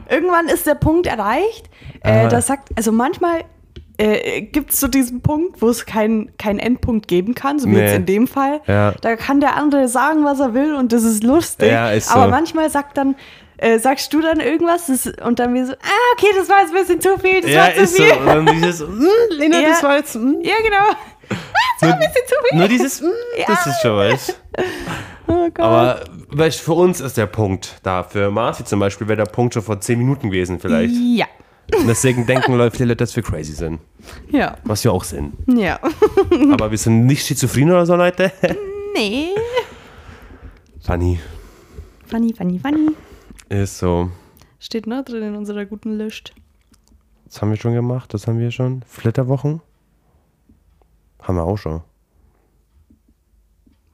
Irgendwann 0.10 0.48
ist 0.48 0.66
der 0.68 0.76
Punkt 0.76 1.08
erreicht, 1.08 1.70
äh, 2.02 2.28
da 2.28 2.42
sagt, 2.42 2.70
also 2.76 2.92
manchmal 2.92 3.42
äh, 3.98 4.42
gibt 4.42 4.72
es 4.74 4.80
so 4.80 4.88
diesen 4.88 5.22
Punkt, 5.22 5.62
wo 5.62 5.70
es 5.70 5.86
keinen 5.86 6.36
keinen 6.38 6.60
Endpunkt 6.60 7.08
geben 7.08 7.36
kann, 7.36 7.60
so 7.60 7.68
wie 7.68 7.74
Nee. 7.74 7.82
jetzt 7.82 7.96
in 7.96 8.06
dem 8.08 8.28
Fall. 8.28 8.62
Ja. 8.68 8.94
Da 9.02 9.16
kann 9.16 9.40
der 9.40 9.56
andere 9.56 9.88
sagen, 9.88 10.24
was 10.26 10.40
er 10.40 10.54
will 10.54 10.74
und 10.76 10.92
das 10.92 11.04
ist 11.04 11.24
lustig. 11.24 11.70
Ja, 11.72 11.92
ist 11.92 12.10
so. 12.10 12.16
Aber 12.16 12.28
manchmal 12.30 12.70
sagt 12.70 12.98
dann, 12.98 13.16
äh, 13.62 13.80
sagst 13.80 14.12
du 14.14 14.22
dann 14.22 14.40
irgendwas 14.40 14.88
das, 14.88 15.08
und 15.26 15.40
dann 15.40 15.54
wir 15.54 15.66
so, 15.66 15.74
ah, 15.74 16.14
okay, 16.18 16.28
das 16.36 16.50
war 16.50 16.62
jetzt 16.62 16.74
ein 16.74 16.82
bisschen 16.82 17.00
zu 17.02 17.18
viel, 17.20 17.42
das 17.42 17.52
Ja, 17.52 17.62
war 17.68 17.74
zu 17.76 17.82
ist 17.82 17.96
so. 17.98 18.04
viel. 18.04 18.14
Und 18.14 18.26
dann 18.28 18.46
dieses, 18.48 18.82
mm, 18.82 19.06
Lena, 19.38 19.60
Ja. 19.62 19.70
das 19.70 19.84
war 19.84 19.98
jetzt, 19.98 20.16
mm. 20.16 20.42
Ja, 20.42 20.56
genau. 20.64 20.96
Das 21.80 21.90
war 21.90 21.94
ein 21.96 22.00
bisschen 22.00 22.28
zu 22.28 22.36
viel. 22.50 22.58
Nur 22.60 22.68
dieses, 22.68 23.02
mm, 23.02 23.06
das 23.48 23.66
Ja. 23.66 23.72
ist 23.72 23.82
schon 23.82 23.98
was. 23.98 24.36
oh 25.28 25.48
Gott. 25.54 25.60
Aber 25.60 26.04
weißt, 26.30 26.60
für 26.60 26.74
uns 26.74 27.00
ist 27.02 27.18
der 27.18 27.28
Punkt 27.28 27.76
da. 27.84 28.04
Für 28.04 28.30
Marci 28.32 28.66
zum 28.66 28.80
Beispiel 28.80 29.08
wäre 29.08 29.24
der 29.24 29.32
Punkt 29.32 29.54
schon 29.54 29.64
vor 29.64 29.80
10 29.80 29.98
Minuten 29.98 30.30
gewesen 30.30 30.60
vielleicht. 30.60 30.94
ja. 30.96 31.26
Und 31.74 31.88
deswegen 31.88 32.26
denken 32.26 32.54
Leute, 32.58 32.76
viele 32.76 32.90
Leute, 32.90 32.98
dass 32.98 33.16
wir 33.16 33.24
crazy 33.24 33.54
sind. 33.54 33.80
Ja. 34.30 34.58
Was 34.66 34.84
wir 34.84 34.92
auch 34.92 35.06
sind. 35.06 35.34
Ja. 35.48 35.80
Aber 36.52 36.70
wir 36.70 36.78
sind 36.78 37.06
nicht 37.06 37.26
schizophren 37.26 37.72
oder 37.72 37.86
so, 37.86 37.96
Leute. 37.96 38.30
nee. 38.94 39.30
Funny. 40.86 41.20
Funny, 42.08 42.34
funny, 42.34 42.60
funny. 42.60 42.90
Ist 43.52 43.80
so. 43.80 44.10
Steht 44.60 44.88
noch 44.88 45.04
drin 45.04 45.24
in 45.24 45.36
unserer 45.36 45.66
guten 45.66 45.98
List. 45.98 46.34
Das 47.26 47.42
haben 47.42 47.50
wir 47.50 47.58
schon 47.58 47.74
gemacht. 47.74 48.14
Das 48.14 48.26
haben 48.26 48.40
wir 48.40 48.50
schon. 48.50 48.82
Flitterwochen. 48.88 49.60
Haben 51.22 51.36
wir 51.36 51.44
auch 51.44 51.58
schon. 51.58 51.82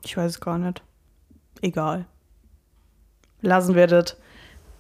Ich 0.06 0.16
weiß 0.16 0.34
es 0.34 0.40
gar 0.40 0.60
nicht. 0.60 0.84
Egal. 1.62 2.06
Lassen 3.42 3.74
wir 3.74 3.88
das. 3.88 4.16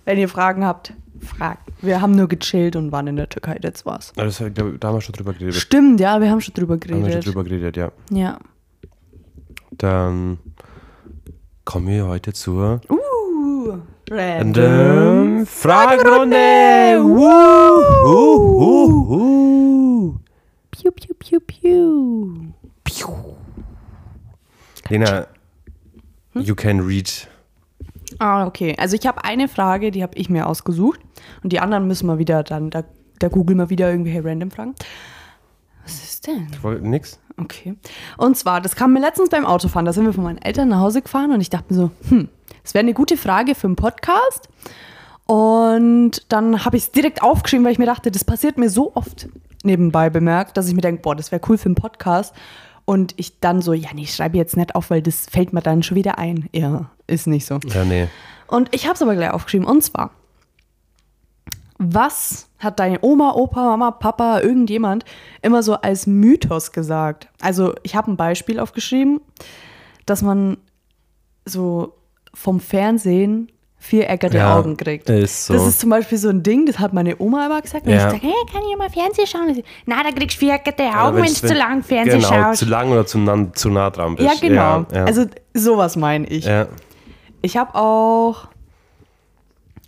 Wenn 0.05 0.19
ihr 0.19 0.29
Fragen 0.29 0.63
habt, 0.63 0.93
fragt. 1.21 1.71
Wir 1.81 1.99
haben 1.99 2.11
nur 2.11 2.27
gechillt 2.27 2.75
und 2.75 2.91
waren 2.91 3.07
in 3.07 3.15
der 3.15 3.29
Türkei, 3.29 3.57
das 3.59 3.83
war's. 3.83 4.13
Aber 4.15 4.25
das, 4.25 4.37
da, 4.37 4.47
da 4.51 4.61
haben 4.87 4.95
wir 4.95 5.01
schon 5.01 5.13
drüber 5.13 5.33
geredet. 5.33 5.55
Stimmt, 5.55 5.99
ja, 5.99 6.21
wir 6.21 6.29
haben 6.29 6.39
schon 6.39 6.53
drüber 6.53 6.77
Da 6.77 6.87
haben 6.93 6.97
wir 6.97 6.97
schon 6.97 7.09
geredet. 7.09 7.25
drüber 7.25 7.43
geredet, 7.43 7.77
ja. 7.77 7.91
Ja. 8.11 8.39
Dann 9.71 10.37
kommen 11.65 11.87
wir 11.87 12.05
heute 12.07 12.31
zur 12.33 12.81
Uh, 12.89 13.79
Random 14.09 15.41
uh, 15.41 17.19
uh, 18.05 19.11
uh. 19.11 20.15
Piu, 20.71 20.91
piu, 20.91 21.13
piu, 21.19 21.39
piu. 21.41 22.53
Lena, 24.89 25.27
Hm? 26.33 26.41
you 26.41 26.55
can 26.55 26.79
read. 26.79 27.09
Ah, 28.19 28.45
okay. 28.47 28.75
Also 28.77 28.95
ich 28.95 29.05
habe 29.05 29.23
eine 29.23 29.47
Frage, 29.47 29.91
die 29.91 30.03
habe 30.03 30.17
ich 30.17 30.29
mir 30.29 30.47
ausgesucht. 30.47 30.99
Und 31.43 31.51
die 31.51 31.59
anderen 31.59 31.87
müssen 31.87 32.07
wir 32.07 32.17
wieder 32.17 32.43
dann, 32.43 32.69
da, 32.69 32.83
da 33.19 33.27
googeln 33.27 33.57
wir 33.59 33.69
wieder 33.69 33.89
irgendwelche 33.91 34.23
random 34.23 34.51
Fragen. 34.51 34.75
Was 35.83 36.03
ist 36.03 36.27
denn? 36.27 36.47
Ich 36.51 36.63
wollte 36.63 36.87
nix. 36.87 37.19
Okay. 37.37 37.75
Und 38.17 38.37
zwar, 38.37 38.61
das 38.61 38.75
kam 38.75 38.93
mir 38.93 38.99
letztens 38.99 39.29
beim 39.29 39.45
Autofahren. 39.45 39.85
Da 39.85 39.93
sind 39.93 40.05
wir 40.05 40.13
von 40.13 40.23
meinen 40.23 40.41
Eltern 40.41 40.69
nach 40.69 40.79
Hause 40.79 41.01
gefahren 41.01 41.31
und 41.31 41.41
ich 41.41 41.49
dachte 41.49 41.73
mir 41.73 41.79
so, 41.79 41.91
hm, 42.09 42.29
das 42.63 42.73
wäre 42.73 42.83
eine 42.83 42.93
gute 42.93 43.17
Frage 43.17 43.55
für 43.55 43.67
einen 43.67 43.75
Podcast. 43.75 44.49
Und 45.25 46.31
dann 46.31 46.63
habe 46.63 46.77
ich 46.77 46.83
es 46.83 46.91
direkt 46.91 47.21
aufgeschrieben, 47.21 47.65
weil 47.65 47.73
ich 47.73 47.79
mir 47.79 47.85
dachte, 47.85 48.11
das 48.11 48.23
passiert 48.23 48.57
mir 48.57 48.69
so 48.69 48.95
oft 48.95 49.27
nebenbei 49.63 50.09
bemerkt, 50.09 50.55
dass 50.55 50.67
ich 50.67 50.73
mir 50.73 50.81
denke, 50.81 51.01
boah, 51.01 51.15
das 51.15 51.31
wäre 51.31 51.41
cool 51.49 51.57
für 51.57 51.65
einen 51.65 51.75
Podcast. 51.75 52.33
Und 52.85 53.13
ich 53.17 53.41
dann 53.41 53.61
so, 53.61 53.73
ja, 53.73 53.89
nee, 53.93 54.03
ich 54.03 54.15
schreibe 54.15 54.37
jetzt 54.37 54.55
nicht 54.55 54.73
auf, 54.75 54.89
weil 54.89 55.01
das 55.01 55.25
fällt 55.29 55.51
mir 55.51 55.61
dann 55.61 55.83
schon 55.83 55.97
wieder 55.97 56.17
ein. 56.17 56.47
Ja, 56.53 56.89
ist 57.05 57.27
nicht 57.27 57.45
so. 57.45 57.59
Ja, 57.73 57.83
nee. 57.83 58.07
Und 58.47 58.73
ich 58.73 58.85
habe 58.85 58.95
es 58.95 59.01
aber 59.01 59.15
gleich 59.15 59.31
aufgeschrieben. 59.31 59.67
Und 59.67 59.83
zwar, 59.83 60.11
Was 61.79 62.47
hat 62.59 62.79
deine 62.79 62.99
Oma, 63.01 63.33
Opa, 63.33 63.63
Mama, 63.65 63.91
Papa, 63.91 64.39
irgendjemand 64.39 65.03
immer 65.41 65.61
so 65.61 65.75
als 65.75 66.07
Mythos 66.07 66.71
gesagt? 66.71 67.27
Also, 67.41 67.75
ich 67.83 67.95
habe 67.95 68.09
ein 68.09 68.17
Beispiel 68.17 68.59
aufgeschrieben, 68.59 69.19
dass 70.05 70.21
man 70.21 70.57
so 71.45 71.93
vom 72.37 72.59
Fernsehen 72.59 73.51
viereckige 73.79 74.37
Ja, 74.37 74.57
Augen 74.57 74.75
kriegt. 74.77 75.09
ist 75.09 75.45
so. 75.47 75.53
Das 75.53 75.65
ist 75.67 75.79
zum 75.79 75.89
Beispiel 75.89 76.17
so 76.17 76.29
ein 76.29 76.43
Ding, 76.43 76.65
das 76.65 76.77
hat 76.79 76.93
meine 76.93 77.15
Oma 77.19 77.45
immer 77.45 77.61
gesagt. 77.61 77.85
Und 77.85 77.91
Ja. 77.93 77.97
ich 77.97 78.03
sage, 78.03 78.17
hey, 78.21 78.33
kann 78.51 78.61
ich 78.71 78.77
mal 78.77 78.89
Fernsehen 78.89 79.27
schauen? 79.27 79.53
Sie, 79.53 79.63
Na, 79.85 80.03
da 80.03 80.11
kriegst 80.11 80.35
du 80.37 80.45
viereckige 80.45 80.83
Oder 80.83 81.03
Augen, 81.05 81.17
wenn 81.17 81.23
du 81.25 81.33
zu 81.33 81.53
lang 81.53 81.83
Fernsehen 81.83 82.19
genau, 82.21 82.27
schaust. 82.33 82.59
zu 82.59 82.65
lang 82.65 82.91
oder 82.91 83.05
zu, 83.05 83.17
nah- 83.19 83.53
zu 83.53 83.69
nah 83.69 83.89
dran 83.89 84.15
bist. 84.15 84.27
ja, 84.27 84.47
genau. 84.47 84.85
Ja. 84.93 85.05
Also, 85.05 85.25
sowas 85.53 85.95
meine 85.95 86.27
ich. 86.27 86.47
Ich 87.41 87.57
habe 87.57 87.75
auch. 87.75 88.47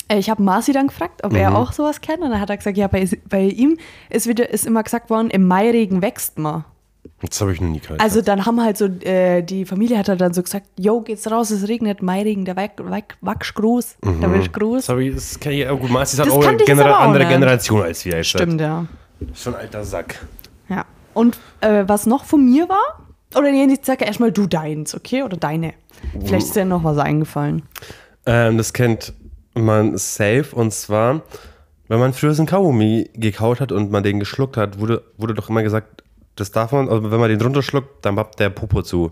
äh, 0.07 0.17
Ich 0.17 0.29
habe 0.29 0.41
Marci 0.41 0.71
dann 0.71 0.87
gefragt, 0.87 1.23
ob 1.23 1.31
Mhm. 1.33 1.37
er 1.37 1.57
auch 1.57 1.71
sowas 1.71 2.01
kennt. 2.01 2.21
Und 2.21 2.29
dann 2.31 2.39
hat 2.41 2.49
er 2.49 2.57
gesagt, 2.57 2.77
ja, 2.77 2.87
bei, 2.87 3.07
bei 3.27 3.41
ihm 3.43 3.77
ist, 4.09 4.27
wieder, 4.27 4.49
ist 4.49 4.65
immer 4.65 4.81
gesagt 4.83 5.09
worden, 5.09 5.29
im 5.29 5.47
Mairegen 5.47 6.01
wächst 6.01 6.37
man. 6.39 6.63
Das 7.21 7.41
habe 7.41 7.51
ich 7.53 7.59
noch 7.59 7.67
nie 7.67 7.79
gehört. 7.79 7.99
Also 7.99 8.21
dann 8.21 8.45
haben 8.45 8.61
halt 8.63 8.77
so, 8.77 8.85
äh, 8.85 9.41
die 9.41 9.65
Familie 9.65 9.97
hat 9.97 10.07
halt 10.07 10.21
dann 10.21 10.33
so 10.33 10.41
gesagt, 10.41 10.67
yo, 10.79 11.01
geht's 11.01 11.29
raus, 11.29 11.51
es 11.51 11.67
regnet, 11.67 12.01
Mairegen, 12.01 12.45
der 12.45 12.55
wächst 12.55 12.79
wachs 13.21 13.53
groß, 13.53 13.97
der 14.03 14.33
wird 14.33 14.53
groß. 14.53 14.85
das, 14.85 14.97
ich, 14.99 15.13
das 15.13 15.39
kann 15.39 15.51
ich, 15.51 15.59
ja 15.59 15.71
gut, 15.73 15.89
Marci 15.89 16.13
ist 16.13 16.19
halt 16.19 16.31
auch 16.31 16.45
eine 16.45 16.57
genera 16.57 16.97
auch 16.97 17.01
andere 17.01 17.23
nicht. 17.23 17.33
Generation 17.33 17.81
als 17.81 18.05
wir. 18.05 18.15
Jetzt. 18.15 18.27
Stimmt, 18.29 18.61
ja. 18.61 18.85
Schon 19.33 19.55
ein 19.55 19.61
alter 19.61 19.83
Sack. 19.83 20.25
ja. 20.69 20.85
Und 21.13 21.37
äh, 21.59 21.83
was 21.87 22.05
noch 22.05 22.23
von 22.23 22.45
mir 22.45 22.69
war, 22.69 23.05
oder 23.35 23.51
nee, 23.51 23.65
ich 23.65 23.85
sage 23.85 24.05
erstmal 24.05 24.31
du 24.31 24.47
deins, 24.47 24.95
okay? 24.95 25.23
Oder 25.23 25.37
deine. 25.37 25.73
Vielleicht 26.25 26.47
ist 26.47 26.55
dir 26.55 26.65
noch 26.65 26.83
was 26.83 26.97
eingefallen. 26.97 27.63
Ähm, 28.25 28.57
das 28.57 28.73
kennt 28.73 29.13
man 29.53 29.97
safe 29.97 30.47
und 30.53 30.71
zwar, 30.71 31.21
wenn 31.87 31.99
man 31.99 32.13
früher 32.13 32.33
so 32.33 32.41
einen 32.41 32.47
Kaugummi 32.47 33.09
gekaut 33.13 33.59
hat 33.59 33.71
und 33.71 33.91
man 33.91 34.03
den 34.03 34.19
geschluckt 34.19 34.55
hat, 34.55 34.79
wurde, 34.79 35.03
wurde 35.17 35.33
doch 35.33 35.49
immer 35.49 35.63
gesagt, 35.63 36.03
das 36.39 36.51
darf 36.51 36.71
man, 36.71 36.89
also 36.89 37.11
wenn 37.11 37.19
man 37.19 37.29
den 37.29 37.41
runterschluckt, 37.41 38.03
dann 38.05 38.15
pappt 38.15 38.39
der 38.39 38.49
Popo 38.49 38.81
zu. 38.81 39.11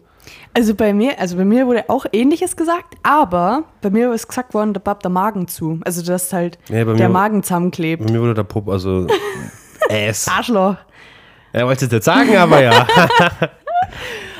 Also 0.54 0.76
bei 0.76 0.94
mir, 0.94 1.20
also 1.20 1.38
bei 1.38 1.46
mir 1.46 1.68
wurde 1.68 1.90
auch 1.90 2.06
ähnliches 2.12 2.56
gesagt, 2.56 2.96
aber 3.04 3.64
bei 3.82 3.90
mir 3.90 4.12
ist 4.14 4.28
gesagt 4.28 4.54
worden, 4.54 4.74
da 4.74 4.80
pappt 4.80 5.04
der 5.04 5.12
Magen 5.12 5.48
zu. 5.48 5.80
Also 5.86 6.04
dass 6.04 6.34
halt 6.34 6.58
Ja, 6.70 6.84
der 6.84 6.94
mir- 6.96 7.10
Magen 7.10 7.44
zusammenklebt. 7.44 8.06
Bei 8.06 8.12
mir 8.12 8.22
wurde 8.22 8.34
der 8.34 8.44
Popo, 8.44 8.72
also 8.72 9.08
Ass. 9.90 10.28
Arschloch. 10.28 10.76
Er 11.54 11.66
wollte 11.66 11.86
es 11.86 11.92
jetzt 11.92 12.06
sagen, 12.06 12.36
aber 12.36 12.62
ja. 12.62 12.86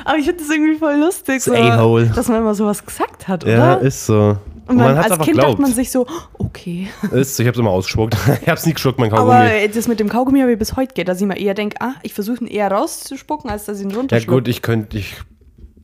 Aber 0.04 0.16
ich 0.16 0.24
finde 0.24 0.42
das 0.42 0.50
irgendwie 0.50 0.78
voll 0.78 0.96
lustig, 0.96 1.42
so, 1.42 1.52
dass 1.52 2.28
man 2.28 2.38
immer 2.38 2.54
sowas 2.54 2.84
gesagt 2.84 3.28
hat, 3.28 3.44
ja, 3.44 3.74
oder? 3.76 3.80
ist 3.82 4.06
so. 4.06 4.38
Und 4.68 4.76
man, 4.76 4.96
hat's 4.98 5.10
als 5.10 5.20
Kind 5.22 5.38
glaubt. 5.38 5.52
dachte 5.52 5.62
man 5.62 5.72
sich 5.72 5.90
so, 5.90 6.06
okay. 6.38 6.88
Ist 7.12 7.40
ich 7.40 7.46
hab's 7.46 7.58
immer 7.58 7.70
ausgespuckt. 7.70 8.14
ich 8.42 8.48
hab's 8.48 8.66
nie 8.66 8.74
geschuckt, 8.74 8.98
mein 8.98 9.12
Aber 9.12 9.32
Kaugummi. 9.32 9.50
äh, 9.64 9.68
das 9.68 9.88
mit 9.88 9.98
dem 9.98 10.08
Kaugummi 10.08 10.40
habe 10.40 10.52
ich 10.52 10.58
bis 10.58 10.76
heute 10.76 10.94
geht, 10.94 11.08
dass 11.08 11.20
ich 11.20 11.26
mir 11.26 11.38
eher 11.38 11.54
denke, 11.54 11.76
ah, 11.80 11.94
ich 12.02 12.12
versuche 12.14 12.44
ihn 12.44 12.46
eher 12.46 12.70
rauszuspucken, 12.70 13.50
als 13.50 13.64
dass 13.64 13.78
ich 13.78 13.84
ihn 13.84 13.90
Ja 13.90 13.96
runterschlucke. 13.96 14.30
gut, 14.42 14.48
ich 14.48 14.60
könnte, 14.62 14.98
ich, 14.98 15.16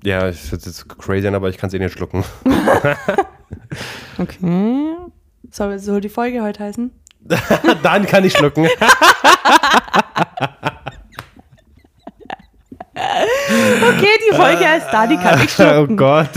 ja, 0.04 0.28
ich 0.28 0.52
würde 0.52 0.64
jetzt 0.66 0.88
crazy 0.98 1.26
an, 1.26 1.34
aber 1.34 1.48
ich 1.48 1.56
kann 1.56 1.68
es 1.68 1.74
eh 1.74 1.78
nicht 1.78 1.92
schlucken. 1.92 2.24
Okay. 4.18 4.96
Soll, 5.50 5.78
soll 5.78 6.00
die 6.00 6.08
Folge 6.08 6.42
heute 6.42 6.64
heißen? 6.64 6.90
Dann 7.82 8.06
kann 8.06 8.24
ich 8.24 8.32
schlucken. 8.32 8.66
Okay, 12.94 14.18
die 14.30 14.34
Folge 14.36 14.66
heißt 14.68 14.86
da, 14.92 15.06
die 15.06 15.16
kann 15.16 15.40
ich 15.42 15.50
oh 15.58 15.62
schlucken. 15.62 15.96
Gott. 15.96 16.30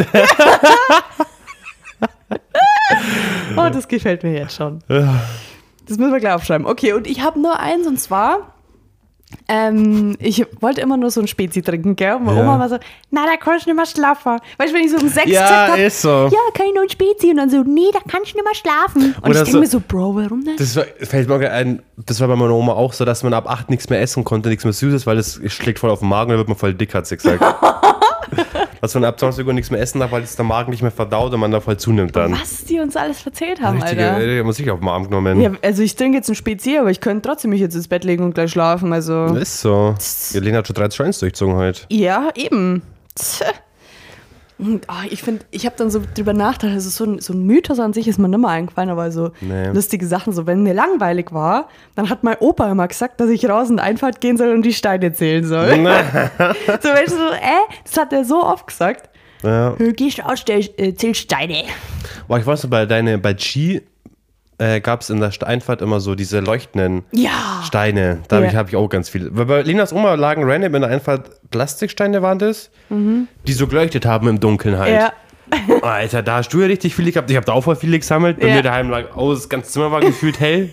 Oh, 3.55 3.69
das 3.71 3.87
gefällt 3.87 4.23
mir 4.23 4.33
jetzt 4.33 4.55
schon. 4.55 4.79
Das 4.87 5.97
müssen 5.97 6.11
wir 6.11 6.19
gleich 6.19 6.33
aufschreiben. 6.33 6.67
Okay, 6.67 6.93
und 6.93 7.07
ich 7.07 7.21
habe 7.21 7.39
nur 7.39 7.59
eins 7.59 7.87
und 7.87 7.99
zwar, 7.99 8.53
ähm, 9.49 10.15
ich 10.19 10.45
wollte 10.61 10.79
immer 10.81 10.95
nur 10.97 11.11
so 11.11 11.19
ein 11.21 11.27
Spezi 11.27 11.61
trinken, 11.61 11.95
gell? 11.97 12.13
Und 12.15 12.25
meine 12.25 12.39
Ja. 12.39 12.43
Oma 12.45 12.59
war 12.59 12.69
so, 12.69 12.77
na, 13.11 13.25
da 13.25 13.35
kannst 13.37 13.65
du 13.65 13.69
nicht 13.71 13.75
mehr 13.77 13.85
schlafen. 13.85 14.37
Weißt 14.57 14.71
du, 14.71 14.77
wenn 14.77 14.85
ich 14.85 14.91
so 14.91 14.97
um 14.97 15.09
sechs 15.09 15.29
Ja, 15.29 15.41
gesagt 15.41 15.71
habe, 15.71 15.81
ist 15.81 16.01
so. 16.01 16.09
ja, 16.09 16.39
kann 16.53 16.67
ich 16.67 16.73
noch 16.73 16.83
ein 16.83 16.89
Spezi? 16.89 17.29
Und 17.31 17.37
dann 17.37 17.49
so, 17.49 17.61
nee, 17.63 17.89
da 17.91 17.99
kannst 18.07 18.33
du 18.33 18.37
nicht 18.37 18.43
mehr 18.45 18.55
schlafen. 18.55 19.15
Und 19.21 19.29
Oder 19.29 19.39
ich 19.41 19.43
denke 19.45 19.51
so- 19.51 19.59
mir 19.59 19.67
so, 19.67 19.81
Bro, 19.85 20.15
warum 20.15 20.39
nicht? 20.41 20.59
Das 20.59 20.75
war, 20.75 20.85
fällt 21.01 21.27
mir 21.27 21.51
ein, 21.51 21.81
das 22.05 22.19
war 22.21 22.27
bei 22.29 22.35
meiner 22.35 22.53
Oma 22.53 22.73
auch 22.73 22.93
so, 22.93 23.03
dass 23.05 23.23
man 23.23 23.33
ab 23.33 23.49
8 23.49 23.69
nichts 23.69 23.89
mehr 23.89 23.99
essen 24.01 24.23
konnte, 24.23 24.47
nichts 24.49 24.63
mehr 24.63 24.73
Süßes, 24.73 25.05
weil 25.07 25.17
das 25.17 25.41
schlägt 25.47 25.79
voll 25.79 25.89
auf 25.89 25.99
den 25.99 26.09
Magen 26.09 26.29
und 26.29 26.31
dann 26.31 26.37
wird 26.39 26.47
man 26.49 26.57
voll 26.57 26.73
dick, 26.73 26.93
hat 26.93 27.07
sie 27.07 27.17
gesagt. 27.17 27.43
dass 28.81 28.93
man 28.93 29.05
ab 29.05 29.19
20 29.19 29.45
Uhr 29.45 29.53
nichts 29.53 29.71
mehr 29.71 29.79
essen 29.81 29.99
darf, 29.99 30.11
weil 30.11 30.23
es 30.23 30.35
der 30.35 30.45
Magen 30.45 30.71
nicht 30.71 30.81
mehr 30.81 30.91
verdaut 30.91 31.33
und 31.33 31.39
man 31.39 31.51
da 31.51 31.59
voll 31.59 31.77
zunimmt 31.77 32.15
dann. 32.15 32.31
Was 32.33 32.65
die 32.65 32.79
uns 32.79 32.95
alles 32.95 33.25
erzählt 33.25 33.61
haben, 33.61 33.81
Richtige, 33.81 34.09
Alter. 34.11 34.25
äh, 34.25 34.43
muss 34.43 34.59
ich 34.59 34.69
auf 34.71 34.79
den 34.79 34.87
Arm 34.89 35.03
genommen. 35.05 35.41
Ja, 35.41 35.51
also 35.61 35.83
ich 35.83 35.95
trinke 35.95 36.17
jetzt 36.17 36.29
ein 36.29 36.35
Spezi, 36.35 36.77
aber 36.77 36.91
ich 36.91 37.01
könnte 37.01 37.27
trotzdem 37.29 37.51
mich 37.51 37.61
jetzt 37.61 37.75
ins 37.75 37.87
Bett 37.87 38.03
legen 38.03 38.23
und 38.23 38.33
gleich 38.33 38.51
schlafen. 38.51 38.93
Also 38.93 39.25
Ist 39.35 39.61
so. 39.61 39.95
Die 40.33 40.39
Lena 40.39 40.59
hat 40.59 40.67
schon 40.67 40.75
drei 40.75 40.87
Joints 40.87 41.19
durchzogen 41.19 41.55
heute. 41.55 41.81
ja, 41.89 42.29
eben. 42.35 42.81
Tch. 43.15 43.41
Ah, 44.87 45.03
ich 45.09 45.21
finde, 45.21 45.45
ich 45.51 45.65
habe 45.67 45.75
dann 45.77 45.91
so 45.91 46.01
drüber 46.15 46.33
nachgedacht, 46.33 46.73
also 46.75 46.89
so 46.89 47.03
ein, 47.05 47.19
so 47.19 47.31
ein 47.33 47.43
Mythos 47.43 47.79
an 47.79 47.93
sich 47.93 48.07
ist 48.07 48.17
mir 48.17 48.27
nicht 48.27 48.39
mehr 48.39 48.49
eingefallen, 48.49 48.89
aber 48.89 49.11
so 49.11 49.31
Nee. 49.39 49.67
lustige 49.69 50.07
Sachen, 50.07 50.33
so 50.33 50.47
wenn 50.47 50.63
mir 50.63 50.73
langweilig 50.73 51.31
war, 51.31 51.69
dann 51.95 52.09
hat 52.09 52.23
mein 52.23 52.37
Opa 52.39 52.71
immer 52.71 52.87
gesagt, 52.87 53.19
dass 53.19 53.29
ich 53.29 53.47
raus 53.47 53.69
in 53.69 53.77
die 53.77 53.83
Einfahrt 53.83 54.19
gehen 54.19 54.35
soll 54.37 54.49
und 54.53 54.63
die 54.63 54.73
Steine 54.73 55.13
zählen 55.13 55.43
soll. 55.45 55.69
so, 55.75 56.89
weißt 56.89 57.11
du, 57.13 57.17
so, 57.17 57.29
äh, 57.33 57.67
das 57.83 57.97
hat 57.97 58.11
er 58.13 58.25
so 58.25 58.43
oft 58.43 58.65
gesagt. 58.67 59.09
Ja. 59.43 59.75
Äh, 59.79 59.93
Gehst 59.93 60.23
aus, 60.25 60.43
äh, 60.47 60.93
zähl 60.95 61.13
Steine. 61.13 61.63
Boah, 62.27 62.39
ich 62.39 62.45
weiß 62.45 62.63
noch, 62.63 62.69
bei 62.71 62.85
deine, 62.87 63.19
bei 63.19 63.35
Chi 63.35 63.81
äh, 64.59 64.79
gab 64.81 65.01
es 65.01 65.09
in 65.09 65.19
der 65.19 65.31
Einfahrt 65.45 65.81
immer 65.81 65.99
so 65.99 66.15
diese 66.15 66.39
leuchtenden 66.39 67.03
Ja. 67.11 67.61
Steine. 67.63 68.19
Da 68.27 68.39
Ja. 68.41 68.53
habe 68.53 68.69
ich 68.69 68.75
auch 68.75 68.87
ganz 68.89 69.09
viele. 69.09 69.29
Weil 69.35 69.45
Bei 69.45 69.61
Lenas 69.61 69.93
Oma 69.93 70.15
lagen 70.15 70.43
random 70.49 70.75
in 70.75 70.81
der 70.81 70.89
Einfahrt 70.91 71.29
Plastiksteine 71.51 72.21
waren 72.21 72.39
das, 72.39 72.69
die 72.89 73.53
so 73.53 73.67
geleuchtet 73.67 74.05
haben 74.05 74.27
im 74.27 74.39
Dunkeln 74.39 74.77
halt. 74.77 74.93
Ja. 74.93 75.13
Alter, 75.81 76.23
da 76.23 76.37
hast 76.37 76.49
du 76.49 76.59
ja 76.59 76.67
richtig 76.67 76.93
viele 76.95 77.11
gehabt. 77.11 77.29
Ich 77.29 77.37
habe 77.37 77.45
da 77.45 77.53
auch 77.53 77.63
voll 77.63 77.75
viele 77.77 77.97
gesammelt. 77.99 78.39
Bei 78.39 78.47
mir 78.53 78.61
daheim 78.61 78.89
lag, 78.89 79.15
oh, 79.15 79.33
das 79.33 79.47
ganze 79.47 79.71
Zimmer 79.71 79.91
war 79.91 80.01
gefühlt 80.01 80.39
hell. 80.41 80.69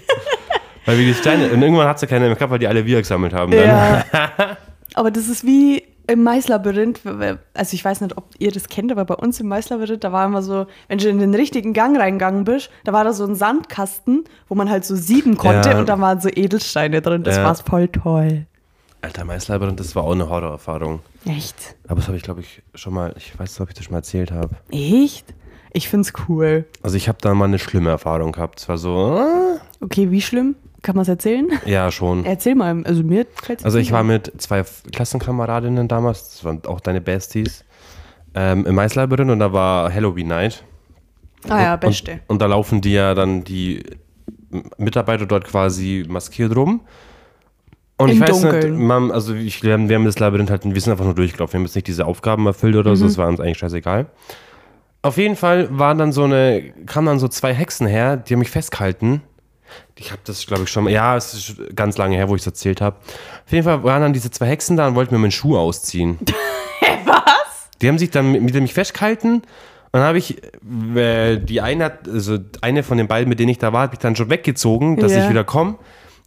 weil 0.84 0.98
wir 0.98 1.06
die 1.06 1.14
Steine, 1.14 1.48
und 1.50 1.62
irgendwann 1.62 1.86
hat 1.86 1.98
sie 2.00 2.06
keine 2.06 2.26
mehr 2.26 2.34
gehabt, 2.34 2.50
weil 2.50 2.58
die 2.58 2.66
alle 2.66 2.84
wir 2.84 2.98
gesammelt 2.98 3.32
haben. 3.34 3.52
Ja. 3.52 4.04
Aber 4.94 5.10
das 5.10 5.28
ist 5.28 5.44
wie 5.46 5.84
im 6.06 6.22
Maislabyrinth. 6.22 7.00
Also 7.54 7.74
ich 7.74 7.84
weiß 7.84 8.00
nicht, 8.02 8.16
ob 8.16 8.24
ihr 8.38 8.52
das 8.52 8.68
kennt, 8.68 8.92
aber 8.92 9.04
bei 9.04 9.14
uns 9.14 9.40
im 9.40 9.48
Maislabyrinth, 9.48 10.04
da 10.04 10.12
war 10.12 10.26
immer 10.26 10.42
so, 10.42 10.66
wenn 10.88 10.98
du 10.98 11.08
in 11.08 11.18
den 11.18 11.34
richtigen 11.34 11.72
Gang 11.72 11.98
reingegangen 11.98 12.44
bist, 12.44 12.70
da 12.84 12.92
war 12.92 13.04
da 13.04 13.12
so 13.12 13.24
ein 13.24 13.34
Sandkasten, 13.34 14.24
wo 14.48 14.54
man 14.54 14.68
halt 14.70 14.84
so 14.84 14.94
sieben 14.96 15.36
konnte 15.36 15.70
Ja. 15.70 15.78
und 15.78 15.88
da 15.88 15.98
waren 16.00 16.20
so 16.20 16.28
Edelsteine 16.28 17.00
drin. 17.02 17.22
Das 17.22 17.36
Ja. 17.36 17.44
war 17.44 17.54
voll 17.54 17.88
toll. 17.88 18.46
Alter, 19.02 19.24
Meißlabyrinth, 19.24 19.78
das 19.80 19.94
war 19.96 20.04
auch 20.04 20.12
eine 20.12 20.28
Horrorerfahrung. 20.30 21.00
Echt? 21.26 21.76
Aber 21.88 21.96
das 21.96 22.06
habe 22.08 22.16
ich, 22.16 22.22
glaube 22.22 22.40
ich, 22.40 22.62
schon 22.74 22.94
mal, 22.94 23.14
ich 23.18 23.38
weiß 23.38 23.50
nicht, 23.50 23.60
ob 23.60 23.68
ich 23.68 23.74
das 23.74 23.84
schon 23.84 23.92
mal 23.92 23.98
erzählt 23.98 24.30
habe. 24.32 24.56
Echt? 24.70 25.34
Ich 25.74 25.88
find's 25.88 26.12
cool. 26.28 26.64
Also 26.82 26.96
ich 26.96 27.08
habe 27.08 27.18
da 27.20 27.34
mal 27.34 27.46
eine 27.46 27.58
schlimme 27.58 27.90
Erfahrung 27.90 28.32
gehabt. 28.32 28.60
Es 28.60 28.68
war 28.68 28.78
so, 28.78 29.18
äh, 29.18 29.58
Okay, 29.84 30.10
wie 30.10 30.22
schlimm? 30.22 30.54
Kann 30.84 30.94
man 30.96 31.02
es 31.02 31.08
erzählen? 31.08 31.48
ja 31.66 31.90
schon. 31.90 32.24
Erzähl 32.24 32.54
mal. 32.54 32.84
Also 32.84 33.02
mir 33.02 33.26
Also 33.64 33.78
ich 33.78 33.90
war 33.90 34.04
mit 34.04 34.32
zwei 34.40 34.62
Klassenkameradinnen 34.92 35.88
damals, 35.88 36.28
das 36.30 36.44
waren 36.44 36.64
auch 36.66 36.78
deine 36.78 37.00
Besties, 37.00 37.64
ähm, 38.34 38.66
im 38.66 38.74
Maislabyrinth 38.74 39.30
und 39.30 39.38
da 39.38 39.52
war 39.52 39.92
Halloween 39.92 40.28
Night. 40.28 40.62
Ah 41.48 41.62
ja, 41.62 41.74
Und, 41.74 41.80
beste. 41.80 42.20
und 42.28 42.40
da 42.42 42.46
laufen 42.46 42.80
die 42.80 42.92
ja 42.92 43.14
dann 43.14 43.44
die 43.44 43.82
Mitarbeiter 44.78 45.26
dort 45.26 45.44
quasi 45.44 46.04
maskiert 46.08 46.54
rum. 46.54 46.82
Und 47.96 48.10
Im 48.10 48.16
ich 48.16 48.20
weiß 48.28 48.40
Dunkeln. 48.42 48.76
nicht, 48.76 48.86
man, 48.86 49.10
also 49.10 49.34
ich, 49.34 49.62
wir 49.62 49.72
haben 49.72 49.88
wir 49.88 49.96
haben 49.96 50.04
das 50.04 50.18
Labyrinth 50.18 50.50
halt, 50.50 50.64
wir 50.64 50.80
sind 50.80 50.90
einfach 50.92 51.04
nur 51.06 51.14
durchgelaufen. 51.14 51.52
Wir 51.54 51.58
haben 51.60 51.64
jetzt 51.66 51.76
nicht 51.76 51.86
diese 51.86 52.04
Aufgaben 52.06 52.46
erfüllt 52.46 52.76
oder 52.76 52.90
Mhm. 52.90 52.96
so, 52.96 53.04
das 53.06 53.16
war 53.18 53.28
uns 53.28 53.40
eigentlich 53.40 53.58
scheißegal. 53.58 54.06
Auf 55.02 55.16
jeden 55.16 55.36
Fall 55.36 55.68
waren 55.70 55.96
dann 55.98 56.12
so 56.12 56.24
eine, 56.24 56.72
kamen 56.86 57.06
dann 57.06 57.18
so 57.18 57.28
zwei 57.28 57.54
Hexen 57.54 57.86
her, 57.86 58.16
die 58.16 58.34
haben 58.34 58.40
mich 58.40 58.50
festgehalten. 58.50 59.22
Ich 59.96 60.10
habe 60.10 60.20
das, 60.24 60.46
glaube 60.46 60.64
ich, 60.64 60.70
schon 60.70 60.84
mal, 60.84 60.90
ja, 60.92 61.16
es 61.16 61.34
ist 61.34 61.76
ganz 61.76 61.96
lange 61.98 62.16
her, 62.16 62.28
wo 62.28 62.34
ich 62.34 62.42
es 62.42 62.46
erzählt 62.46 62.80
habe. 62.80 62.96
Auf 63.46 63.52
jeden 63.52 63.64
Fall 63.64 63.82
waren 63.84 64.02
dann 64.02 64.12
diese 64.12 64.30
zwei 64.30 64.46
Hexen 64.46 64.76
da 64.76 64.86
und 64.88 64.94
wollten 64.96 65.14
mir 65.14 65.20
meinen 65.20 65.30
Schuh 65.30 65.56
ausziehen. 65.56 66.18
Was? 67.06 67.68
Die 67.80 67.88
haben 67.88 67.98
sich 67.98 68.10
dann 68.10 68.32
mit, 68.32 68.42
mit 68.42 68.54
mich 68.54 68.74
festgehalten 68.74 69.34
und 69.34 69.42
dann 69.92 70.02
habe 70.02 70.18
ich, 70.18 70.42
äh, 70.96 71.36
die 71.38 71.60
eine, 71.60 71.84
hat- 71.84 72.08
also 72.08 72.38
eine 72.60 72.82
von 72.82 72.98
den 72.98 73.06
beiden, 73.06 73.28
mit 73.28 73.38
denen 73.38 73.50
ich 73.50 73.58
da 73.58 73.72
war, 73.72 73.82
habe 73.82 73.94
ich 73.94 74.00
dann 74.00 74.16
schon 74.16 74.30
weggezogen, 74.30 74.96
dass 74.98 75.12
Ja. 75.12 75.24
ich 75.24 75.30
wieder 75.30 75.44
komme. 75.44 75.76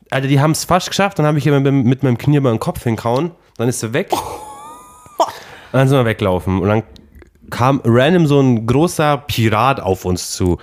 Alter, 0.10 0.27
die 0.27 0.39
haben 0.39 0.51
es 0.51 0.63
fast 0.63 0.88
geschafft, 0.88 1.19
dann 1.19 1.25
habe 1.25 1.38
ich 1.38 1.45
ihr 1.45 1.60
mit, 1.60 1.73
mit 1.86 2.03
meinem 2.03 2.17
Knie 2.17 2.38
über 2.38 2.49
den 2.49 2.60
Kopf 2.60 2.83
hinkauen, 2.83 3.31
dann 3.57 3.67
ist 3.67 3.81
sie 3.81 3.91
weg. 3.91 4.12
Und 4.13 4.21
dann 5.73 5.89
sind 5.89 5.97
wir 5.97 6.05
weglaufen 6.05 6.62
und 6.62 6.67
dann 6.69 6.83
kam 7.49 7.81
random 7.83 8.25
so 8.27 8.39
ein 8.39 8.65
großer 8.67 9.17
Pirat 9.27 9.79
auf 9.81 10.05
uns 10.05 10.31
zu. 10.31 10.57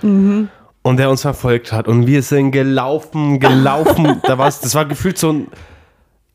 Und 0.85 0.97
der 0.97 1.09
uns 1.09 1.23
verfolgt 1.23 1.71
hat. 1.73 1.87
Und 1.87 2.05
wir 2.05 2.21
sind 2.21 2.51
gelaufen, 2.51 3.39
gelaufen. 3.39 4.21
da 4.23 4.37
war's, 4.37 4.59
das 4.61 4.75
war 4.75 4.85
gefühlt 4.85 5.17
so 5.17 5.31
ein 5.31 5.47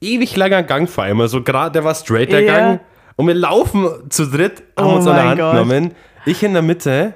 ewig 0.01 0.35
langer 0.37 0.65
Gang 0.65 0.89
vor 0.91 1.05
einmal. 1.05 1.29
So 1.29 1.41
gerade, 1.41 1.71
der 1.71 1.85
war 1.85 1.95
straight, 1.95 2.33
der 2.33 2.41
Ja. 2.41 2.55
Gang. 2.57 2.81
Und 3.15 3.29
wir 3.29 3.35
laufen 3.35 3.87
zu 4.09 4.27
dritt, 4.27 4.65
haben 4.77 4.89
Oh 4.91 4.97
uns 4.97 5.07
an 5.07 5.15
der 5.15 5.25
Hand 5.29 5.39
Gott. 5.41 5.53
genommen. 5.53 5.93
Ich 6.27 6.43
in 6.43 6.53
der 6.55 6.63
Mitte. 6.63 7.15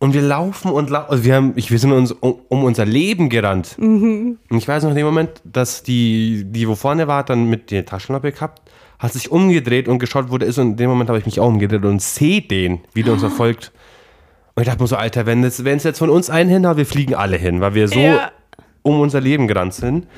Und 0.00 0.14
wir 0.14 0.22
laufen 0.22 0.72
und 0.72 0.90
laufen. 0.90 1.10
Also 1.12 1.22
wir, 1.22 1.36
haben, 1.36 1.52
ich, 1.54 1.70
wir 1.70 1.78
sind 1.78 1.92
uns 1.92 2.10
um, 2.10 2.40
um 2.48 2.64
unser 2.64 2.84
Leben 2.86 3.28
gerannt. 3.28 3.76
Und 3.78 4.38
ich 4.50 4.66
weiß 4.66 4.82
noch 4.82 4.90
in 4.90 4.96
dem 4.96 5.06
Moment, 5.06 5.40
dass 5.44 5.84
die, 5.84 6.42
die 6.44 6.66
wo 6.68 6.74
vorne 6.74 7.06
war, 7.06 7.22
dann 7.22 7.48
mit 7.48 7.70
der 7.70 7.84
Taschenlampe 7.86 8.32
gehabt, 8.32 8.62
hat 8.98 9.12
sich 9.12 9.30
umgedreht 9.30 9.86
und 9.86 10.00
geschaut, 10.00 10.32
wo 10.32 10.38
der 10.38 10.48
ist. 10.48 10.58
Und 10.58 10.70
in 10.72 10.76
dem 10.76 10.90
Moment 10.90 11.08
habe 11.08 11.20
ich 11.20 11.26
mich 11.26 11.38
auch 11.38 11.46
umgedreht 11.46 11.84
und 11.84 12.02
sehe 12.02 12.42
den, 12.42 12.80
wie 12.94 13.04
der 13.04 13.12
uns 13.12 13.22
verfolgt. 13.28 13.70
Und 14.58 14.62
ich 14.62 14.68
dachte 14.68 14.82
mir 14.82 14.88
so, 14.88 14.96
Alter, 14.96 15.24
wenn 15.24 15.44
es 15.44 15.84
jetzt 15.84 15.98
von 16.00 16.10
uns 16.10 16.30
einen 16.30 16.50
hinhaut, 16.50 16.76
wir 16.78 16.84
fliegen 16.84 17.14
alle 17.14 17.36
hin, 17.36 17.60
weil 17.60 17.74
wir 17.74 17.86
so 17.86 17.96
Ja. 18.00 18.32
um 18.82 18.98
unser 19.00 19.20
Leben 19.20 19.46
gerannt 19.46 19.72
sind. 19.72 20.08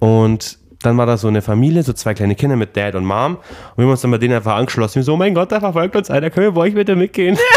Und 0.00 0.58
dann 0.82 0.96
war 0.96 1.06
da 1.06 1.16
so 1.16 1.28
eine 1.28 1.42
Familie, 1.42 1.84
so 1.84 1.92
zwei 1.92 2.12
kleine 2.12 2.34
Kinder 2.34 2.56
mit 2.56 2.76
Dad 2.76 2.96
und 2.96 3.04
Mom. 3.04 3.36
Und 3.36 3.42
wir 3.76 3.84
haben 3.84 3.90
uns 3.92 4.00
dann 4.00 4.10
bei 4.10 4.18
denen 4.18 4.34
einfach 4.34 4.56
angeschlossen. 4.56 4.96
Wir 4.96 5.04
so, 5.04 5.14
oh 5.14 5.16
mein 5.16 5.32
Gott, 5.32 5.52
da 5.52 5.60
verfolgt 5.60 5.94
uns 5.94 6.10
einer, 6.10 6.28
können 6.28 6.46
wir 6.46 6.52
bei 6.54 6.62
euch 6.62 6.74
bitte 6.74 6.96
mitgehen? 6.96 7.38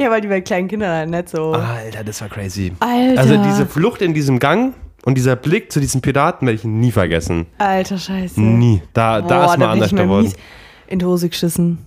Ja, 0.00 0.10
weil 0.10 0.20
die 0.20 0.28
bei 0.28 0.40
kleinen 0.40 0.68
Kindern 0.68 0.90
halt 0.90 1.10
nicht 1.10 1.28
so. 1.28 1.52
Alter, 1.52 2.04
das 2.04 2.20
war 2.20 2.28
crazy. 2.28 2.72
Alter. 2.78 3.20
Also 3.20 3.42
diese 3.42 3.66
Flucht 3.66 4.00
in 4.00 4.14
diesem 4.14 4.38
Gang 4.38 4.74
und 5.04 5.18
dieser 5.18 5.34
Blick 5.34 5.72
zu 5.72 5.80
diesem 5.80 6.00
Piraten 6.00 6.46
werde 6.46 6.56
ich 6.56 6.62
nie 6.64 6.92
vergessen. 6.92 7.46
Alter 7.58 7.98
Scheiße. 7.98 8.40
Nie. 8.40 8.80
Da, 8.92 9.20
da 9.20 9.26
Boah, 9.26 9.44
ist 9.52 9.58
mal 9.58 9.64
bin 9.66 9.66
anders 9.66 9.90
geworden. 9.90 10.32
in 10.86 11.00
die 11.00 11.04
Hose 11.04 11.28
geschissen. 11.28 11.78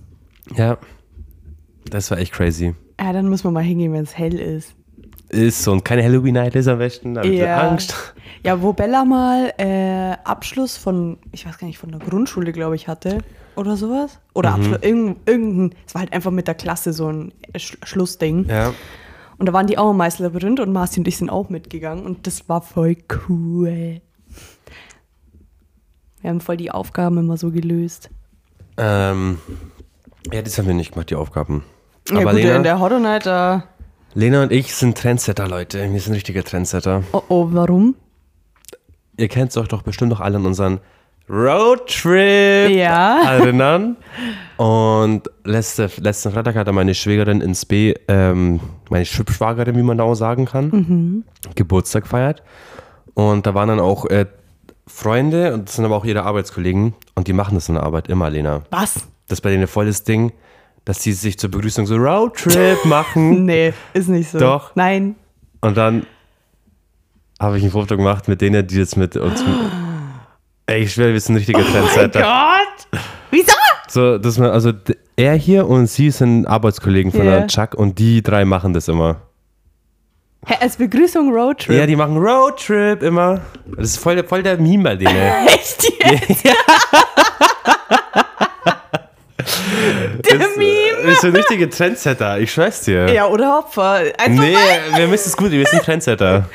Ja. 0.54 0.76
Das 1.90 2.10
war 2.10 2.18
echt 2.18 2.32
crazy. 2.32 2.74
Ja, 3.00 3.12
dann 3.12 3.28
müssen 3.28 3.44
wir 3.44 3.50
mal 3.50 3.62
hingehen, 3.62 3.92
wenn 3.92 4.04
es 4.04 4.16
hell 4.16 4.38
ist. 4.38 4.74
Ist 5.28 5.62
so 5.62 5.72
und 5.72 5.84
keine 5.84 6.04
Halloween-Night 6.04 6.54
ist 6.56 6.68
am 6.68 6.78
besten. 6.78 7.14
Da 7.14 7.22
hab 7.22 7.26
ich 7.26 7.38
Ja. 7.38 7.68
Angst. 7.70 8.14
Ja, 8.44 8.60
wo 8.60 8.72
Bella 8.72 9.04
mal 9.04 9.52
äh, 9.56 10.12
Abschluss 10.24 10.76
von, 10.76 11.18
ich 11.32 11.46
weiß 11.46 11.58
gar 11.58 11.66
nicht, 11.66 11.78
von 11.78 11.90
der 11.90 12.00
Grundschule, 12.00 12.52
glaube 12.52 12.76
ich, 12.76 12.86
hatte. 12.88 13.18
Oder 13.56 13.76
sowas. 13.76 14.18
Oder 14.34 14.50
Mhm. 14.50 14.56
Abschluss, 14.56 14.78
irgendein, 14.82 15.16
irgendein, 15.26 15.78
es 15.86 15.94
war 15.94 16.00
halt 16.02 16.12
einfach 16.12 16.30
mit 16.30 16.48
der 16.48 16.54
Klasse 16.54 16.92
so 16.92 17.08
ein 17.10 17.32
Sch 17.56 17.76
Schlussding. 17.82 18.46
Ja. 18.48 18.72
Und 19.38 19.46
da 19.46 19.52
waren 19.52 19.66
die 19.66 19.78
auch 19.78 19.90
im 19.90 19.96
Meisterlabyrinth 19.96 20.60
und 20.60 20.72
Marci 20.72 21.00
und 21.00 21.08
ich 21.08 21.16
sind 21.16 21.30
auch 21.30 21.48
mitgegangen 21.48 22.04
und 22.04 22.26
das 22.26 22.48
war 22.48 22.60
voll 22.62 22.96
cool. 23.28 24.00
Wir 26.20 26.30
haben 26.30 26.40
voll 26.40 26.56
die 26.56 26.70
Aufgaben 26.70 27.18
immer 27.18 27.36
so 27.36 27.50
gelöst. 27.50 28.10
Ähm, 28.76 29.38
ja, 30.32 30.42
das 30.42 30.58
haben 30.58 30.66
wir 30.66 30.74
nicht 30.74 30.92
gemacht, 30.92 31.10
die 31.10 31.16
Aufgaben. 31.16 31.64
Ja, 32.10 32.16
Aber 32.20 32.30
gut, 32.32 32.40
in 32.40 32.46
Lena, 32.46 32.58
der 32.60 32.78
Horror 32.80 32.98
Night, 33.00 33.26
da. 33.26 33.64
Lena 34.14 34.42
und 34.42 34.52
ich 34.52 34.74
sind 34.74 34.98
Trendsetter, 34.98 35.48
Leute. 35.48 35.90
Wir 35.90 36.00
sind 36.00 36.14
richtige 36.14 36.44
Trendsetter. 36.44 37.02
Oh 37.12 37.22
oh, 37.28 37.48
warum? 37.50 37.94
Ihr 39.16 39.28
kennt 39.28 39.56
euch 39.56 39.68
doch 39.68 39.82
bestimmt 39.82 40.10
noch 40.10 40.20
alle 40.20 40.36
an 40.36 40.46
unseren 40.46 40.80
Roadtrip 41.28 42.70
Ja. 42.70 43.22
erinnern. 43.38 43.96
Und 44.56 45.30
letzte, 45.44 45.90
letzten 46.00 46.32
Freitag 46.32 46.56
hatte 46.56 46.72
meine 46.72 46.94
Schwägerin 46.94 47.40
ins 47.40 47.64
B, 47.64 47.94
ähm, 48.08 48.60
meine 48.90 49.04
Schwibschwagerin, 49.04 49.76
wie 49.76 49.82
man 49.82 49.98
da 49.98 50.04
auch 50.04 50.14
sagen 50.14 50.44
kann, 50.44 51.24
Geburtstag 51.54 52.06
feiert. 52.06 52.42
Und 53.14 53.46
da 53.46 53.54
waren 53.54 53.68
dann 53.68 53.80
auch 53.80 54.06
äh, 54.06 54.26
Freunde 54.86 55.54
und 55.54 55.68
das 55.68 55.76
sind 55.76 55.84
aber 55.84 55.96
auch 55.96 56.04
ihre 56.04 56.22
Arbeitskollegen 56.24 56.94
und 57.14 57.28
die 57.28 57.32
machen 57.32 57.54
das 57.54 57.68
in 57.68 57.74
der 57.76 57.84
Arbeit 57.84 58.08
immer, 58.08 58.28
Lena. 58.30 58.62
Was? 58.70 58.94
Das 59.28 59.38
ist 59.38 59.40
bei 59.42 59.50
denen 59.50 59.66
voll 59.66 59.86
das 59.86 60.04
Ding, 60.04 60.32
dass 60.84 60.98
die 61.00 61.12
sich 61.12 61.38
zur 61.38 61.50
Begrüßung 61.50 61.86
so 61.86 61.96
Roadtrip 61.96 62.84
machen. 62.84 63.44
Nee, 63.46 63.72
ist 63.94 64.08
nicht 64.08 64.30
so. 64.30 64.38
Doch. 64.38 64.74
Nein. 64.74 65.14
Und 65.60 65.76
dann 65.76 66.06
habe 67.40 67.58
ich 67.58 67.64
ein 67.64 67.70
Foto 67.70 67.96
gemacht 67.96 68.28
mit 68.28 68.40
denen, 68.40 68.66
die 68.66 68.76
jetzt 68.76 68.96
mit 68.96 69.16
uns. 69.16 69.44
Ey, 70.66 70.82
ich 70.82 70.92
schwöre, 70.92 71.12
wir 71.12 71.20
sind 71.20 71.36
richtige 71.36 71.62
Trendsetter. 71.64 72.20
Gott! 72.22 73.00
Wieso? 73.30 73.52
So, 73.88 74.18
dass 74.18 74.38
man, 74.38 74.50
also 74.50 74.72
er 75.16 75.34
hier 75.34 75.66
und 75.68 75.86
sie 75.86 76.10
sind 76.10 76.46
Arbeitskollegen 76.46 77.10
von 77.12 77.24
Ja. 77.24 77.38
der 77.40 77.46
Chuck 77.48 77.74
und 77.74 77.98
die 77.98 78.22
drei 78.22 78.44
machen 78.44 78.72
das 78.72 78.88
immer. 78.88 79.22
Hä, 80.46 80.54
als 80.60 80.76
Begrüßung 80.76 81.32
Roadtrip. 81.32 81.76
Ja, 81.76 81.86
die 81.86 81.94
machen 81.96 82.16
Roadtrip 82.16 83.02
immer. 83.02 83.40
Das 83.76 83.90
ist 83.90 83.98
voll, 83.98 84.14
der- 84.16 84.24
voll 84.24 84.42
der 84.42 84.56
Meme 84.58 84.82
bei 84.84 84.96
denen. 84.96 85.16
Echt 85.46 85.84
jetzt? 86.04 86.44
Der 86.44 86.54
Sind 91.22 91.36
richtige 91.36 91.68
Trendsetter, 91.70 92.38
ich 92.40 92.52
schwör's 92.52 92.82
dir. 92.82 93.12
Ja, 93.12 93.26
oder 93.28 93.58
Opfer. 93.60 94.02
Einfach 94.18 94.28
Nee, 94.28 94.52
mal. 94.52 94.98
wir 94.98 95.08
müssen 95.08 95.28
es 95.28 95.36
gut, 95.36 95.50
wir 95.50 95.64
sind 95.66 95.82
Trendsetter. 95.82 96.48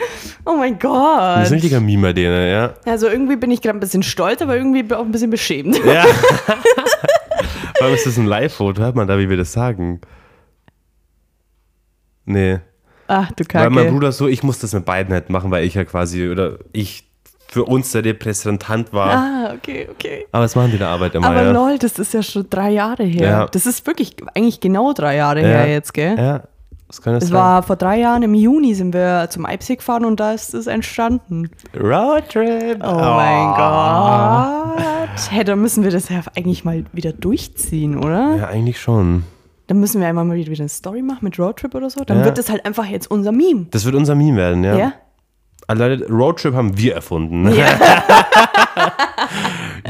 Oh 0.46 0.56
mein 0.56 0.80
Wir 0.82 1.46
sind 1.46 1.58
Gott. 1.58 1.64
richtiger 1.64 1.80
bei 2.02 2.14
denen, 2.14 2.50
ja. 2.52 2.74
Also 2.86 3.08
irgendwie 3.08 3.36
bin 3.36 3.50
ich 3.52 3.62
gerade 3.62 3.78
ein 3.78 3.80
bisschen 3.80 4.04
stolz, 4.04 4.42
aber 4.42 4.56
irgendwie 4.56 4.86
auch 4.94 5.04
ein 5.04 5.12
bisschen 5.12 5.30
beschämt. 5.32 5.84
Ja. 5.84 6.06
Warum 7.80 7.94
ist 7.94 8.06
das 8.06 8.18
ein 8.18 8.26
Live-Foto? 8.26 8.82
Hört 8.82 8.96
man 8.96 9.08
da, 9.08 9.18
wie 9.18 9.30
wir 9.30 9.38
das 9.38 9.52
sagen? 9.54 10.02
Nee. 12.26 12.60
Ach 13.08 13.32
du 13.32 13.44
Weil 13.54 13.70
mein. 13.70 13.94
Bruder 13.94 14.12
so, 14.12 14.28
ich 14.28 14.44
muss 14.44 14.60
das 14.60 14.74
mit 14.74 14.84
beiden 14.86 15.14
halt 15.14 15.30
machen, 15.30 15.50
weil 15.52 15.64
ich 15.64 15.76
ja 15.76 15.86
quasi, 15.86 16.28
oder 16.30 16.58
ich 16.74 17.07
für 17.50 17.64
uns 17.66 17.92
der 17.92 18.04
Repräsentant 18.06 18.92
war. 18.94 19.10
Ah, 19.10 19.54
okay, 19.56 19.88
okay. 19.92 20.26
Aber 20.32 20.44
das 20.44 20.56
machen 20.56 20.72
die 20.72 20.78
der 20.78 20.90
Arbeit 20.90 21.16
immer, 21.16 21.28
Aber 21.28 21.44
ja. 21.44 21.52
lol, 21.52 21.78
das 21.78 21.98
ist 22.00 22.14
ja 22.14 22.22
schon 22.22 22.46
drei 22.50 22.72
Jahre 22.72 23.04
her. 23.04 23.30
Ja. 23.30 23.46
Das 23.48 23.66
ist 23.66 23.86
wirklich 23.88 24.16
eigentlich 24.36 24.60
genau 24.60 24.94
drei 24.94 25.16
Jahre 25.16 25.42
Ja. 25.42 25.48
her 25.48 25.68
jetzt, 25.72 25.94
gell? 25.94 26.16
Ja, 26.18 26.44
das 26.88 27.02
kann 27.02 27.16
es 27.16 27.24
Es 27.26 27.30
sein. 27.30 27.38
war 27.38 27.64
vor 27.64 27.76
drei 27.76 28.00
Jahren 28.00 28.24
im 28.24 28.34
Juni 28.34 28.74
sind 28.76 28.94
wir 28.94 29.28
zum 29.30 29.46
Eibsee 29.46 29.76
gefahren 29.78 30.06
und 30.06 30.20
da 30.20 30.34
ist 30.34 30.54
es 30.54 30.68
entstanden. 30.68 31.50
Roadtrip. 31.80 32.78
Oh, 32.84 32.94
mein 32.96 33.56
Gott. 33.56 35.32
Hey, 35.32 35.44
dann 35.44 35.62
müssen 35.62 35.84
wir 35.84 35.92
das 35.92 36.10
ja 36.10 36.22
eigentlich 36.36 36.64
mal 36.66 36.86
wieder 36.94 37.12
durchziehen, 37.14 37.98
oder? 37.98 38.36
Ja, 38.38 38.48
eigentlich 38.48 38.80
schon. 38.80 39.24
Dann 39.68 39.80
müssen 39.80 40.00
wir 40.00 40.08
einmal 40.08 40.24
mal 40.24 40.36
wieder 40.38 40.54
eine 40.58 40.70
Story 40.70 41.02
machen 41.02 41.20
mit 41.24 41.38
Roadtrip 41.40 41.76
oder 41.76 41.90
so. 41.90 42.04
Dann 42.06 42.24
wird 42.24 42.38
das 42.38 42.50
halt 42.50 42.66
einfach 42.66 42.86
jetzt 42.86 43.12
unser 43.12 43.32
Meme. 43.34 43.66
Das 43.72 43.84
wird 43.86 43.96
unser 43.96 44.16
Meme 44.16 44.38
werden, 44.38 44.64
ja. 44.64 44.76
Ja? 44.78 44.94
Also 45.68 45.84
Leute, 45.84 46.08
Roadtrip 46.10 46.54
haben 46.56 46.78
wir 46.78 46.96
erfunden. 46.96 47.52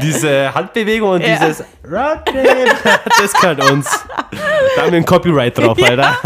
Diese 0.02 0.52
Handbewegung 0.54 1.10
und 1.10 1.20
Ja. 1.22 1.36
dieses 1.38 1.64
Roadtrip, 1.84 2.74
das 3.20 3.32
gehört 3.32 3.70
uns. 3.70 4.04
Da 4.76 4.82
haben 4.82 4.92
wir 4.92 4.98
ein 4.98 5.04
Copyright 5.04 5.58
drauf, 5.58 5.78
Alter. 5.82 6.16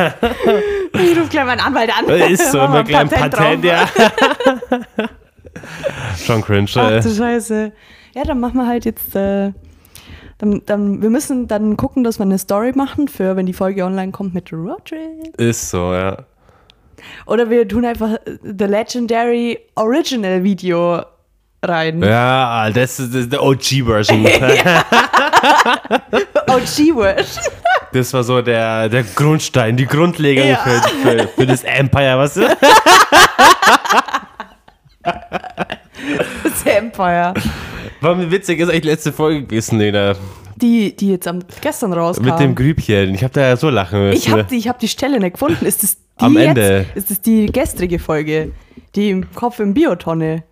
Ich 0.94 1.16
rufe 1.18 1.28
gleich 1.28 1.44
meinen 1.46 1.60
Anwalt 1.60 1.90
an. 1.96 2.06
Das 2.06 2.30
ist 2.30 2.52
so, 2.52 2.60
ein 2.60 2.84
gleich 2.84 3.00
ein 3.00 3.08
Patent, 3.08 3.64
drauf. 3.64 3.64
ja. 3.64 3.86
Schon 6.16 6.42
cringe. 6.42 6.68
Ach 6.76 7.02
du 7.02 7.10
Scheiße. 7.14 7.72
Ja, 8.14 8.24
dann 8.24 8.40
machen 8.40 8.56
wir 8.56 8.66
halt 8.66 8.84
jetzt. 8.84 9.14
Äh, 9.16 9.52
dann, 10.38 10.62
dann, 10.66 11.00
wir 11.02 11.10
müssen 11.10 11.46
dann 11.46 11.76
gucken, 11.76 12.02
dass 12.04 12.18
wir 12.18 12.24
eine 12.24 12.38
Story 12.38 12.72
machen 12.74 13.06
für, 13.08 13.36
wenn 13.36 13.46
die 13.46 13.52
Folge 13.52 13.84
online 13.84 14.12
kommt 14.12 14.34
mit 14.34 14.52
Roadtrip. 14.52 15.36
Ist 15.38 15.70
so, 15.70 15.92
ja. 15.94 16.18
Oder 17.26 17.50
wir 17.50 17.66
tun 17.68 17.84
einfach 17.84 18.12
äh, 18.12 18.38
The 18.42 18.64
Legendary 18.64 19.58
Original 19.76 20.42
Video 20.42 21.02
rein. 21.64 22.02
Ja, 22.02 22.70
das 22.70 22.98
ist, 22.98 23.14
das 23.14 23.22
ist 23.22 23.32
der 23.32 23.42
OG-Version. 23.42 24.24
G-Word. 26.76 27.26
Das 27.92 28.14
war 28.14 28.24
so 28.24 28.40
der, 28.40 28.88
der 28.88 29.02
Grundstein, 29.02 29.76
die 29.76 29.84
Grundlegung 29.84 30.48
Ja. 30.48 30.56
für, 30.56 30.80
für, 31.02 31.28
für 31.28 31.46
das 31.46 31.62
Empire, 31.62 32.16
was 32.16 32.32
du? 32.32 32.40
Das 35.02 36.62
Empire. 36.64 37.34
War 38.00 38.14
mir 38.14 38.30
witzig, 38.30 38.60
ist 38.60 38.70
eigentlich 38.70 38.84
letzte 38.84 39.12
Folge 39.12 39.42
gewesen, 39.42 39.78
Lena. 39.78 40.14
Die, 40.56 40.96
die 40.96 41.10
jetzt 41.10 41.28
am, 41.28 41.40
gestern 41.60 41.92
rauskam. 41.92 42.24
Mit 42.24 42.38
dem 42.40 42.54
Grübchen. 42.54 43.14
Ich 43.14 43.22
hab 43.22 43.32
da 43.32 43.42
ja 43.42 43.56
so 43.56 43.68
lachen 43.68 44.00
müssen. 44.00 44.16
ich 44.16 44.30
habe 44.30 44.44
die, 44.44 44.56
ich 44.56 44.68
hab 44.68 44.78
die 44.78 44.88
Stelle 44.88 45.18
nicht 45.20 45.32
gefunden. 45.34 45.66
Ist 45.66 45.82
das 45.82 45.96
Am 46.16 46.34
jetzt? 46.34 46.48
Ende. 46.48 46.86
Ist 46.94 47.10
das 47.10 47.20
die 47.20 47.46
gestrige 47.46 47.98
Folge? 47.98 48.52
Die 48.94 49.10
im 49.10 49.32
Kopf 49.34 49.58
im 49.60 49.74
Biotonne? 49.74 50.44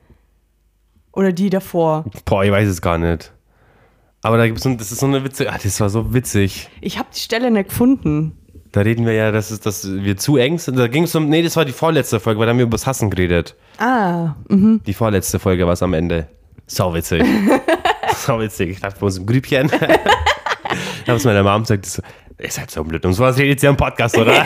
Oder 1.12 1.32
die 1.32 1.50
davor? 1.50 2.04
Boah, 2.24 2.44
ich 2.44 2.50
weiß 2.50 2.68
es 2.68 2.80
gar 2.80 2.98
nicht. 2.98 3.32
Aber 4.22 4.36
da 4.36 4.46
gibt's 4.46 4.62
so, 4.62 4.74
das 4.74 4.92
ist 4.92 5.00
so 5.00 5.06
eine 5.06 5.24
witzige, 5.24 5.50
ah, 5.52 5.58
das 5.62 5.80
war 5.80 5.88
so 5.88 6.12
witzig. 6.12 6.68
Ich 6.80 6.98
habe 6.98 7.08
die 7.14 7.20
Stelle 7.20 7.50
nicht 7.50 7.70
gefunden. 7.70 8.36
Da 8.72 8.82
reden 8.82 9.04
wir 9.06 9.14
ja, 9.14 9.32
dass, 9.32 9.50
es, 9.50 9.60
dass 9.60 9.88
wir 9.90 10.16
zu 10.16 10.36
eng 10.36 10.58
sind. 10.58 10.78
Da 10.78 10.86
ging 10.86 11.04
es 11.04 11.14
um, 11.14 11.28
nee, 11.28 11.42
das 11.42 11.56
war 11.56 11.64
die 11.64 11.72
vorletzte 11.72 12.20
Folge, 12.20 12.38
weil 12.38 12.46
da 12.46 12.50
haben 12.50 12.58
wir 12.58 12.64
über 12.66 12.76
das 12.76 12.86
Hassen 12.86 13.10
geredet. 13.10 13.56
Ah, 13.78 14.34
Die 14.48 14.94
vorletzte 14.94 15.38
Folge 15.38 15.66
war 15.66 15.72
es 15.72 15.82
am 15.82 15.94
Ende. 15.94 16.28
Sau 16.66 16.94
witzig. 16.94 17.24
Sau 18.14 18.38
witzig. 18.38 18.70
Ich 18.70 18.80
dachte 18.80 19.00
bei 19.00 19.06
uns 19.06 19.18
im 19.18 19.26
Grübchen. 19.26 19.66
ich 21.02 21.08
habe 21.08 21.16
es 21.16 21.24
meiner 21.24 21.42
Mom 21.42 21.62
gesagt, 21.62 22.00
ihr 22.42 22.50
seid 22.50 22.70
so 22.70 22.85
blöd. 22.85 23.05
Und 23.05 23.12
sowas 23.14 23.38
redet 23.38 23.62
ihr 23.62 23.70
im 23.70 23.76
Podcast, 23.76 24.16
oder? 24.16 24.44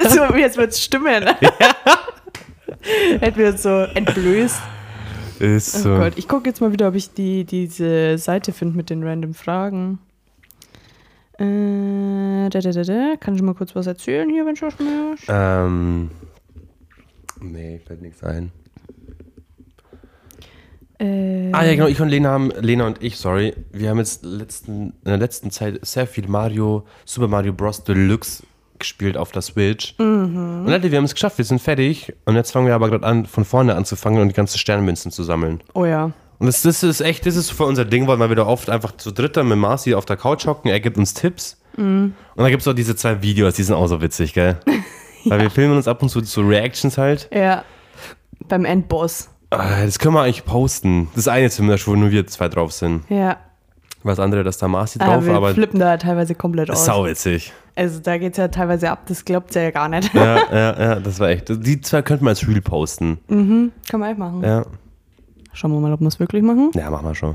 so, 0.08 0.34
jetzt 0.36 0.56
wird's 0.56 0.82
stimmen. 0.82 1.24
Hätten 3.20 3.38
wir 3.38 3.48
uns 3.48 3.62
so 3.62 3.70
entblößt. 3.70 4.60
ist 5.40 5.76
Oh 5.76 5.78
so. 5.78 5.96
Gott, 5.96 6.12
ich 6.16 6.28
gucke 6.28 6.48
jetzt 6.48 6.60
mal 6.60 6.72
wieder, 6.72 6.88
ob 6.88 6.94
ich 6.94 7.12
die, 7.12 7.44
diese 7.44 8.18
Seite 8.18 8.52
finde 8.52 8.76
mit 8.76 8.90
den 8.90 9.02
random 9.02 9.34
Fragen. 9.34 9.98
Äh, 11.38 12.48
da, 12.50 12.60
da, 12.60 12.70
da, 12.72 12.82
da. 12.82 13.14
Kann 13.18 13.34
ich 13.34 13.42
mal 13.42 13.54
kurz 13.54 13.74
was 13.76 13.86
erzählen 13.86 14.28
hier, 14.28 14.44
wenn 14.44 14.54
du 14.54 14.70
schon? 14.70 14.72
Ähm, 15.28 16.10
nee, 17.40 17.80
fällt 17.86 18.02
nichts 18.02 18.22
ein. 18.24 18.50
Äh, 20.98 21.50
Ah 21.52 21.64
ja, 21.64 21.74
genau, 21.74 21.86
ich 21.86 22.00
und 22.00 22.08
Lena 22.08 22.30
haben, 22.30 22.50
Lena 22.60 22.86
und 22.86 23.02
ich, 23.02 23.16
sorry, 23.16 23.54
wir 23.72 23.90
haben 23.90 23.98
jetzt 23.98 24.24
letzten, 24.24 24.70
in 24.72 24.92
der 25.04 25.16
letzten 25.16 25.50
Zeit 25.50 25.78
sehr 25.82 26.06
viel 26.06 26.28
Mario, 26.28 26.86
Super 27.04 27.28
Mario 27.28 27.52
Bros. 27.52 27.84
Deluxe 27.84 28.42
gespielt 28.78 29.16
auf 29.16 29.32
der 29.32 29.42
Switch. 29.42 29.94
Und 29.98 30.66
Leute, 30.66 30.90
wir 30.90 30.98
haben 30.98 31.04
es 31.04 31.14
geschafft, 31.14 31.38
wir 31.38 31.44
sind 31.44 31.60
fertig. 31.60 32.12
Und 32.26 32.36
jetzt 32.36 32.52
fangen 32.52 32.66
wir 32.66 32.74
aber 32.74 32.88
gerade 32.88 33.04
an, 33.06 33.26
von 33.26 33.44
vorne 33.44 33.74
anzufangen 33.74 34.20
und 34.20 34.28
die 34.28 34.34
ganzen 34.34 34.58
Sternmünzen 34.58 35.10
zu 35.10 35.24
sammeln. 35.24 35.60
Oh 35.74 35.84
ja. 35.84 36.12
Und 36.38 36.46
das, 36.46 36.62
das 36.62 36.84
ist 36.84 37.00
echt, 37.00 37.26
das 37.26 37.34
ist 37.34 37.50
für 37.50 37.64
unser 37.64 37.84
Ding, 37.84 38.06
weil 38.06 38.18
wir 38.18 38.30
wieder 38.30 38.46
oft 38.46 38.70
einfach 38.70 38.96
zu 38.96 39.10
dritter 39.10 39.42
mit 39.42 39.58
Marci 39.58 39.94
auf 39.94 40.04
der 40.04 40.16
Couch 40.16 40.46
hocken, 40.46 40.70
er 40.70 40.78
gibt 40.78 40.96
uns 40.96 41.14
Tipps. 41.14 41.60
Und 41.76 42.14
dann 42.36 42.50
gibt 42.50 42.62
es 42.62 42.68
auch 42.68 42.72
diese 42.74 42.96
zwei 42.96 43.22
Videos, 43.22 43.54
die 43.54 43.62
sind 43.62 43.74
auch 43.74 43.86
so 43.86 44.00
witzig, 44.00 44.34
gell? 44.34 44.58
Weil 45.24 45.40
wir 45.40 45.50
filmen 45.50 45.76
uns 45.76 45.86
ab 45.86 46.02
und 46.02 46.08
zu 46.08 46.20
so 46.24 46.40
Reactions 46.42 46.98
halt. 46.98 47.28
Ja. 47.32 47.64
Beim 48.48 48.64
Endboss. 48.64 49.28
Ah, 49.50 49.84
Das 49.84 49.98
können 49.98 50.14
wir 50.14 50.22
eigentlich 50.22 50.44
posten. 50.44 51.08
Das 51.14 51.28
eine 51.28 51.50
zumindest, 51.50 51.86
wo 51.88 51.94
nur 51.96 52.10
wir 52.10 52.26
zwei 52.26 52.48
drauf 52.48 52.72
sind. 52.72 53.02
Ja. 53.08 53.38
Was 54.02 54.20
andere, 54.20 54.44
das 54.44 54.58
da 54.58 54.68
Marci 54.68 55.00
Aber 55.00 55.14
drauf, 55.14 55.24
wir 55.26 55.34
aber 55.34 55.54
flippen 55.54 55.80
da 55.80 55.96
teilweise 55.96 56.34
komplett 56.34 56.70
aus. 56.70 56.84
sau 56.84 57.04
witzig. 57.06 57.52
Also 57.74 58.00
da 58.00 58.16
geht's 58.18 58.38
ja 58.38 58.48
teilweise 58.48 58.90
ab, 58.90 59.02
das 59.06 59.24
glaubt 59.24 59.54
ihr 59.56 59.62
ja 59.62 59.70
gar 59.70 59.88
nicht. 59.88 60.12
Ja, 60.14 60.36
ja, 60.52 60.80
ja, 60.80 60.94
das 60.96 61.18
war 61.20 61.28
echt. 61.30 61.48
Die 61.48 61.80
zwei 61.80 62.02
könnten 62.02 62.24
wir 62.24 62.30
als 62.30 62.46
Reel 62.46 62.60
posten. 62.60 63.18
Kann 63.28 63.72
man 64.00 64.10
echt 64.10 64.18
machen. 64.18 64.42
Ja, 64.42 64.64
Schauen 65.52 65.72
wir 65.72 65.80
mal, 65.80 65.92
ob 65.92 66.00
wir 66.00 66.06
es 66.08 66.20
wirklich 66.20 66.42
machen. 66.42 66.70
ja 66.74 66.90
machen 66.90 67.06
wir 67.06 67.14
schon. 67.14 67.34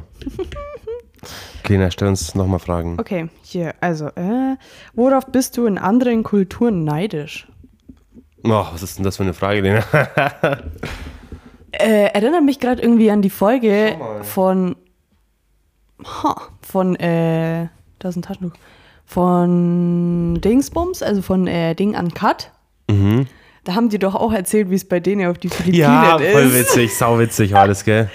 Kleiner, 1.63 1.91
stell 1.91 2.07
uns 2.09 2.35
nochmal 2.35 2.59
Fragen. 2.59 2.97
Okay, 2.99 3.29
hier, 3.41 3.73
also, 3.81 4.07
äh, 4.07 4.55
worauf 4.93 5.25
bist 5.25 5.57
du 5.57 5.65
in 5.65 5.77
anderen 5.77 6.23
Kulturen 6.23 6.83
neidisch? 6.83 7.47
Oh, 8.43 8.65
was 8.71 8.83
ist 8.83 8.97
denn 8.97 9.05
das 9.05 9.17
für 9.17 9.23
eine 9.23 9.33
Frage, 9.33 9.61
Lena? 9.61 9.83
Äh, 11.73 12.05
erinnert 12.13 12.43
mich 12.43 12.59
gerade 12.59 12.81
irgendwie 12.81 13.09
an 13.11 13.21
die 13.21 13.29
Folge 13.29 13.95
von. 14.23 14.75
Ha, 16.05 16.35
von, 16.61 16.95
äh, 16.97 17.67
da 17.99 18.09
ist 18.09 18.15
ein 18.15 18.21
Taschentuch. 18.21 18.57
Von 19.05 20.39
Dingsbums, 20.41 21.03
also 21.03 21.21
von 21.21 21.47
äh, 21.47 21.75
Ding 21.75 21.95
Uncut. 21.95 22.51
Mhm. 22.89 23.27
Da 23.63 23.75
haben 23.75 23.87
die 23.87 23.97
doch 23.99 24.13
auch 24.13 24.33
erzählt, 24.33 24.69
wie 24.69 24.75
es 24.75 24.83
bei 24.85 24.99
denen 24.99 25.25
auf 25.29 25.37
die 25.37 25.47
Philippinen 25.47 25.79
Ja, 25.79 26.17
ist. 26.17 26.31
voll 26.33 26.53
witzig, 26.53 26.95
sau 26.97 27.17
witzig 27.17 27.53
war 27.53 27.61
alles, 27.61 27.85
gell? 27.85 28.09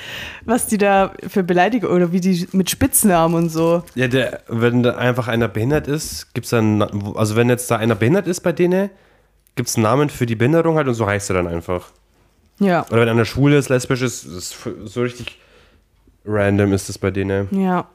Was 0.44 0.66
die 0.66 0.76
da 0.76 1.12
für 1.26 1.42
Beleidigungen 1.42 1.96
oder 1.96 2.12
wie 2.12 2.20
die 2.20 2.46
mit 2.52 2.68
Spitznamen 2.68 3.34
und 3.34 3.48
so. 3.48 3.82
Ja, 3.94 4.09
der, 4.09 4.42
wenn 4.48 4.82
da 4.82 4.96
einfach 4.96 5.26
einer 5.28 5.48
behindert 5.48 5.88
ist, 5.88 6.34
gibt 6.34 6.44
es 6.44 6.50
dann, 6.50 6.82
also 7.14 7.34
wenn 7.36 7.48
jetzt 7.48 7.70
da 7.70 7.76
einer 7.76 7.94
behindert 7.94 8.26
ist 8.26 8.40
bei 8.40 8.52
denen, 8.52 8.90
gibt 9.54 9.70
es 9.70 9.76
einen 9.76 9.84
Namen 9.84 10.11
für 10.11 10.26
die 10.26 10.36
Behinderung 10.36 10.76
halt 10.76 10.86
und 10.86 10.94
so 10.94 11.06
heißt 11.06 11.30
er 11.30 11.34
dann 11.36 11.46
einfach. 11.46 11.92
Ja. 12.59 12.86
Oder 12.90 13.02
wenn 13.02 13.09
einer 13.09 13.24
schwul 13.24 13.52
ist, 13.52 13.68
lesbisch 13.68 14.02
ist, 14.02 14.24
ist 14.24 14.56
so 14.84 15.02
richtig 15.02 15.38
random 16.24 16.72
ist 16.72 16.88
es 16.88 16.98
bei 16.98 17.11
denen. 17.11 17.48
Ja. 17.50 17.86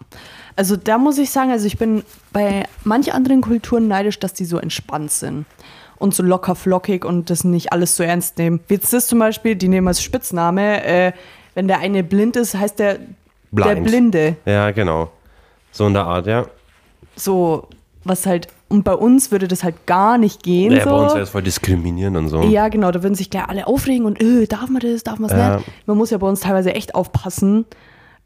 Also 0.56 0.76
da 0.76 0.98
muss 0.98 1.18
ich 1.18 1.30
sagen, 1.30 1.52
also 1.52 1.66
ich 1.66 1.78
bin 1.78 2.04
bei 2.32 2.66
manch 2.84 3.14
anderen 3.14 3.42
Kulturen 3.42 3.88
neidisch, 3.88 4.20
dass 4.20 4.34
die 4.34 4.46
so 4.46 4.58
entspannt 4.58 5.12
sind. 5.12 5.46
Und 6.00 6.14
so 6.14 6.24
locker 6.24 6.56
flockig 6.56 7.06
und 7.06 7.30
das 7.30 7.44
nicht 7.46 7.72
alles 7.72 7.96
so 7.96 8.04
ernst 8.04 8.38
nehmen. 8.38 8.60
Wie 8.68 8.74
jetzt 8.74 8.92
das 8.92 9.08
zum 9.08 9.20
Beispiel, 9.20 9.56
die 9.56 9.70
nehmen 9.70 9.88
als 9.88 10.02
Spitzname, 10.02 10.84
äh, 10.84 11.12
wenn 11.54 11.68
der 11.68 11.80
eine 11.80 12.04
blind 12.04 12.36
ist, 12.36 12.56
heißt 12.56 12.80
der 12.80 13.00
der 13.54 13.76
Blind. 13.76 13.88
Blinde. 13.88 14.36
Ja, 14.46 14.72
genau. 14.72 15.12
So 15.72 15.88
in 15.88 15.94
der 15.94 16.04
Art, 16.04 16.28
ja. 16.28 16.46
So, 17.16 17.68
was 18.04 18.26
halt, 18.26 18.48
und 18.74 18.84
bei 18.84 18.94
uns 18.94 19.32
würde 19.32 19.48
das 19.48 19.64
halt 19.64 19.86
gar 19.86 20.18
nicht 20.18 20.42
gehen. 20.44 20.72
Ja, 20.74 20.84
so. 20.84 20.90
bei 20.90 20.96
uns 21.04 21.14
wäre 21.14 21.24
es 21.24 21.30
voll 21.30 21.44
diskriminieren 21.44 22.16
und 22.18 22.28
so. 22.28 22.42
Ja, 22.42 22.68
genau, 22.68 22.92
da 22.92 23.04
würden 23.04 23.16
sich 23.16 23.30
gleich 23.30 23.48
alle 23.48 23.68
aufregen 23.68 24.06
und 24.06 24.22
äh, 24.22 24.48
darf 24.48 24.70
man 24.70 24.82
das, 24.82 25.04
darf 25.04 25.20
man 25.20 25.30
es 25.30 25.38
Ja. 25.38 25.58
nicht. 25.58 25.68
Man 25.86 25.98
muss 25.98 26.10
ja 26.10 26.18
bei 26.18 26.28
uns 26.28 26.40
teilweise 26.42 26.74
echt 26.74 26.96
aufpassen, 26.96 27.66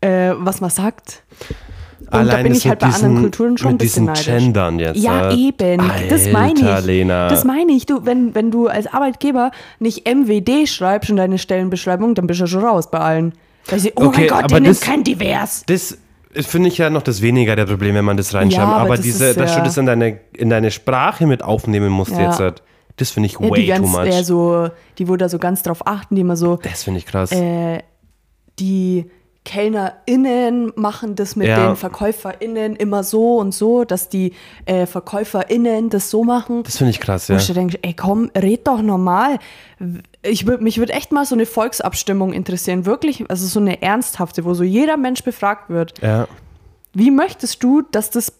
äh, 0.01 0.31
was 0.37 0.61
man 0.61 0.69
sagt. 0.69 1.23
Und 1.99 2.13
da 2.13 2.19
Allein 2.19 2.43
bin 2.43 2.53
das 2.53 2.59
ich 2.63 2.67
halt 2.69 2.81
mit 2.81 2.89
bei 2.89 2.95
anderen 2.95 3.15
diesen- 3.15 3.23
Kulturen 3.23 3.57
schon 3.57 3.67
ein 3.67 3.73
mit 3.73 3.79
bisschen 3.79 4.07
diesen 4.13 4.29
neidisch. 4.29 4.43
Gendern 4.43 4.79
jetzt. 4.79 4.97
Ja, 5.03 5.29
äh. 5.31 5.35
eben. 5.35 5.81
das 6.09 6.27
meine 6.31 6.59
Alter, 6.61 6.79
ich. 6.79 6.85
Lena. 6.85 7.27
Das 7.27 7.43
meine 7.43 7.71
ich. 7.73 7.85
Du, 7.85 8.05
wenn, 8.05 8.33
wenn 8.33 8.49
du 8.49 8.67
als 8.67 8.87
Arbeitgeber 8.87 9.51
nicht 9.79 10.07
MWD 10.07 10.67
schreibst 10.67 11.09
in 11.09 11.17
deine 11.17 11.37
Stellenbeschreibung, 11.37 12.15
dann 12.15 12.25
bist 12.27 12.39
du 12.39 12.47
schon 12.47 12.63
raus 12.63 12.89
bei 12.89 12.99
allen. 12.99 13.33
Weil 13.69 13.79
sie, 13.79 13.91
oh 13.97 14.05
Okay, 14.05 14.27
mein 14.31 14.41
Gott, 14.41 14.51
der 14.51 14.59
nimmt 14.61 14.79
kein 14.79 15.03
Divers. 15.03 15.63
Das 15.65 15.97
finde 16.45 16.67
ich 16.67 16.77
ja 16.77 16.89
noch 16.89 17.01
das 17.01 17.21
weniger 17.21 17.55
der 17.55 17.65
Problem, 17.65 17.95
wenn 17.95 18.05
man 18.05 18.17
das 18.17 18.33
reinschreibt. 18.33 18.67
Ja, 18.67 18.73
aber 18.73 18.81
aber 18.81 18.95
das 18.97 19.01
diese, 19.05 19.25
ist 19.29 19.39
dass 19.39 19.51
du 19.53 19.57
ja- 19.59 19.63
das 19.63 19.77
in 19.77 19.85
deine, 19.85 20.19
in 20.33 20.49
deine 20.49 20.69
Sprache 20.71 21.25
mit 21.25 21.41
aufnehmen 21.43 21.89
musst 21.89 22.11
Ja. 22.11 22.21
jetzt, 22.27 22.39
halt, 22.39 22.61
das 22.97 23.11
finde 23.11 23.27
ich 23.27 23.39
way 23.39 23.65
ganz, 23.65 23.81
too 23.91 23.97
much. 23.97 24.07
äh, 24.07 24.23
so, 24.23 24.69
die 24.97 25.07
wo 25.07 25.15
da 25.15 25.29
so 25.29 25.39
ganz 25.39 25.63
drauf 25.63 25.85
achten, 25.87 26.15
die 26.15 26.21
immer 26.21 26.35
so, 26.37 26.57
das 26.57 26.83
finde 26.83 26.99
ich 26.99 27.05
krass. 27.05 27.31
äh, 27.31 27.79
die 28.59 29.05
KellnerInnen 29.45 30.73
machen 30.75 31.15
das 31.15 31.35
mit 31.37 31.47
Ja. 31.47 31.67
den 31.67 31.75
VerkäuferInnen 31.77 32.75
immer 32.75 33.03
so 33.03 33.37
und 33.37 33.53
so, 33.53 33.85
dass 33.85 34.09
die 34.09 34.33
äh, 34.65 34.85
VerkäuferInnen 34.85 35.89
das 35.89 36.09
so 36.09 36.23
machen. 36.25 36.63
das 36.63 36.77
finde 36.77 36.91
ich 36.91 36.99
krass, 36.99 37.27
ja. 37.29 37.37
ich 37.37 37.53
denke, 37.53 37.79
ey 37.81 37.93
komm, 37.93 38.29
red 38.35 38.67
doch 38.67 38.81
normal. 38.81 39.39
Ich 40.29 40.45
würd, 40.47 40.61
mich 40.61 40.77
würde 40.77 40.93
echt 40.93 41.11
mal 41.11 41.25
so 41.25 41.35
eine 41.35 41.45
Volksabstimmung 41.45 42.33
interessieren, 42.33 42.85
wirklich, 42.85 43.29
also 43.29 43.45
so 43.47 43.59
eine 43.59 43.81
ernsthafte, 43.81 44.45
wo 44.45 44.53
so 44.53 44.63
jeder 44.63 44.97
Mensch 44.97 45.23
befragt 45.23 45.69
wird. 45.69 45.93
ja. 46.01 46.27
Wie 46.93 47.11
möchtest 47.11 47.61
du, 47.63 47.83
dass 47.91 48.09
das 48.09 48.33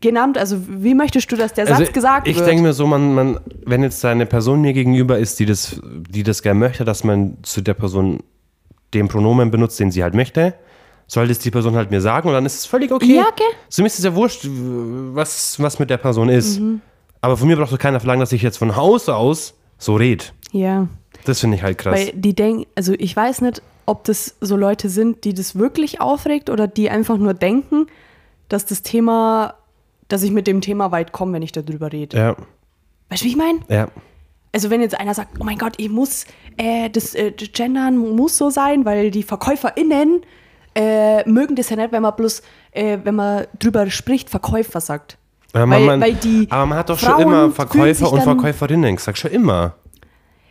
genannt, 0.00 0.38
also 0.38 0.56
wie 0.66 0.94
möchtest 0.94 1.30
du, 1.30 1.36
dass 1.36 1.52
der 1.52 1.66
Also 1.68 1.84
Satz 1.84 1.92
gesagt 1.92 2.26
ich 2.26 2.36
wird? 2.36 2.46
denke 2.48 2.62
mir 2.62 2.72
so, 2.72 2.86
man, 2.86 3.14
man, 3.14 3.40
wenn 3.66 3.82
jetzt 3.82 4.02
eine 4.06 4.24
Person 4.24 4.62
mir 4.62 4.72
gegenüber 4.72 5.18
ist, 5.18 5.38
die 5.40 5.44
das, 5.44 5.78
die 5.84 6.22
das 6.22 6.40
gerne 6.40 6.58
möchte, 6.58 6.86
dass 6.86 7.04
man 7.04 7.36
zu 7.42 7.60
der 7.60 7.74
Person 7.74 8.20
den 8.94 9.08
Pronomen 9.08 9.50
benutzt, 9.50 9.78
den 9.78 9.90
sie 9.90 10.02
halt 10.02 10.14
möchte, 10.14 10.54
soll 11.06 11.28
das 11.28 11.38
die 11.40 11.50
Person 11.50 11.74
halt 11.76 11.90
mir 11.90 12.00
sagen 12.00 12.28
und 12.28 12.34
dann 12.34 12.46
ist 12.46 12.54
es 12.60 12.66
völlig 12.66 12.90
okay. 12.92 13.16
Ja, 13.16 13.26
gell? 13.36 13.46
So 13.68 13.82
mir 13.82 13.88
ist 13.88 13.98
es 13.98 14.04
ja 14.06 14.14
wurscht, 14.14 14.46
was, 14.48 15.60
was 15.60 15.78
mit 15.78 15.90
der 15.90 15.98
Person 15.98 16.30
ist. 16.30 16.60
Mhm. 16.60 16.80
Aber 17.20 17.36
von 17.36 17.46
mir 17.46 17.56
braucht 17.58 17.72
doch 17.72 17.78
keiner 17.78 18.00
verlangen, 18.00 18.20
dass 18.20 18.32
ich 18.32 18.40
jetzt 18.40 18.56
von 18.56 18.74
Haus 18.74 19.10
aus 19.10 19.52
so 19.76 19.96
red. 19.96 20.32
ja. 20.52 20.86
Das 21.24 21.40
finde 21.40 21.56
ich 21.56 21.62
halt 21.62 21.78
krass. 21.78 21.94
Weil 21.98 22.12
die 22.14 22.34
denken, 22.34 22.66
also 22.74 22.92
ich 22.98 23.14
weiß 23.14 23.40
nicht, 23.42 23.62
ob 23.86 24.04
das 24.04 24.36
so 24.40 24.56
Leute 24.56 24.88
sind, 24.88 25.24
die 25.24 25.34
das 25.34 25.56
wirklich 25.56 26.00
aufregt 26.00 26.50
oder 26.50 26.66
die 26.68 26.88
einfach 26.90 27.16
nur 27.18 27.34
denken, 27.34 27.86
dass 28.48 28.66
das 28.66 28.82
Thema, 28.82 29.54
dass 30.08 30.22
ich 30.22 30.30
mit 30.30 30.46
dem 30.46 30.60
Thema 30.60 30.90
weit 30.92 31.12
komme, 31.12 31.32
wenn 31.34 31.42
ich 31.42 31.52
darüber 31.52 31.92
rede. 31.92 32.16
ja, 32.16 32.36
Weißt 33.08 33.22
du, 33.22 33.26
wie 33.26 33.30
ich 33.30 33.36
meine? 33.36 33.60
ja. 33.68 33.88
Also 34.54 34.68
wenn 34.68 34.82
jetzt 34.82 35.00
einer 35.00 35.14
sagt, 35.14 35.40
oh 35.40 35.44
mein 35.44 35.56
Gott, 35.56 35.72
ich 35.78 35.88
muss, 35.88 36.26
äh, 36.58 36.90
das 36.90 37.14
äh, 37.14 37.30
Gendern 37.32 37.96
muss 37.96 38.36
so 38.36 38.50
sein, 38.50 38.84
weil 38.84 39.10
die 39.10 39.22
VerkäuferInnen 39.22 40.20
äh, 40.74 41.26
mögen 41.26 41.56
das 41.56 41.70
ja 41.70 41.76
nicht, 41.76 41.90
wenn 41.90 42.02
man 42.02 42.14
bloß, 42.14 42.42
äh, 42.72 42.98
wenn 43.02 43.14
man 43.14 43.46
drüber 43.58 43.88
spricht, 43.90 44.28
Verkäufer 44.28 44.82
sagt. 44.82 45.16
Aber 45.54 45.70
Weil- 45.70 45.86
man, 45.86 46.00
weil 46.02 46.12
die 46.14 46.46
aber 46.50 46.66
man 46.66 46.76
hat 46.78 46.90
doch 46.90 46.98
Frauen 46.98 47.12
schon 47.12 47.22
immer 47.22 47.50
Verkäufer 47.50 48.12
und 48.12 48.22
Verkäuferinnen 48.22 48.96
gesagt, 48.96 49.16
schon 49.16 49.30
immer. 49.30 49.74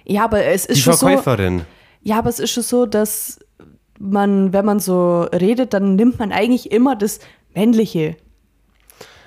Ja, 0.05 0.23
aber 0.25 0.43
es 0.45 0.65
ist 0.65 0.77
Die 0.77 0.81
schon 0.81 0.93
so. 0.93 1.07
Verkäuferin. 1.07 1.61
Ja, 2.03 2.17
aber 2.17 2.29
es 2.29 2.39
ist 2.39 2.51
schon 2.51 2.63
so, 2.63 2.85
dass 2.85 3.39
man, 3.99 4.51
wenn 4.53 4.65
man 4.65 4.79
so 4.79 5.21
redet, 5.23 5.73
dann 5.73 5.95
nimmt 5.95 6.17
man 6.19 6.31
eigentlich 6.31 6.71
immer 6.71 6.95
das 6.95 7.19
Männliche. 7.53 8.15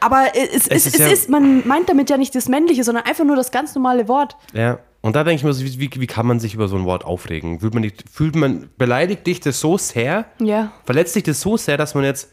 Aber 0.00 0.26
es, 0.34 0.66
es, 0.66 0.66
Es 0.68 0.86
ist 0.86 0.94
es 0.94 1.00
ja- 1.00 1.06
ist, 1.08 1.30
man 1.30 1.66
meint 1.66 1.88
damit 1.88 2.10
ja 2.10 2.16
nicht 2.16 2.34
das 2.34 2.48
Männliche, 2.48 2.84
sondern 2.84 3.04
einfach 3.04 3.24
nur 3.24 3.36
das 3.36 3.50
ganz 3.52 3.74
normale 3.74 4.08
Wort. 4.08 4.36
Ja. 4.52 4.78
Und 5.00 5.16
da 5.16 5.22
denke 5.24 5.36
ich 5.40 5.44
mir 5.44 5.52
so, 5.52 5.62
wie, 5.64 5.90
wie, 6.00 6.06
kann 6.06 6.26
man 6.26 6.40
sich 6.40 6.54
über 6.54 6.66
so 6.66 6.76
ein 6.76 6.84
Wort 6.86 7.04
aufregen? 7.04 7.60
Fühlt 7.60 7.74
man, 7.74 7.82
nicht, 7.82 8.04
fühlt 8.10 8.34
man, 8.36 8.70
beleidigt 8.78 9.26
dich 9.26 9.38
das 9.40 9.60
so 9.60 9.76
sehr? 9.78 10.24
Ja. 10.40 10.72
Verletzt 10.84 11.14
dich 11.14 11.22
das 11.24 11.40
so 11.42 11.56
sehr, 11.58 11.76
dass 11.76 11.94
man 11.94 12.04
jetzt 12.04 12.30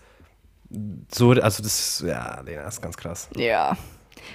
so, 1.13 1.31
also 1.31 1.61
das, 1.63 2.03
ja, 2.07 2.39
Lena, 2.45 2.63
das 2.63 2.75
ist 2.75 2.81
ganz 2.81 2.95
krass. 2.95 3.29
Ja. 3.35 3.75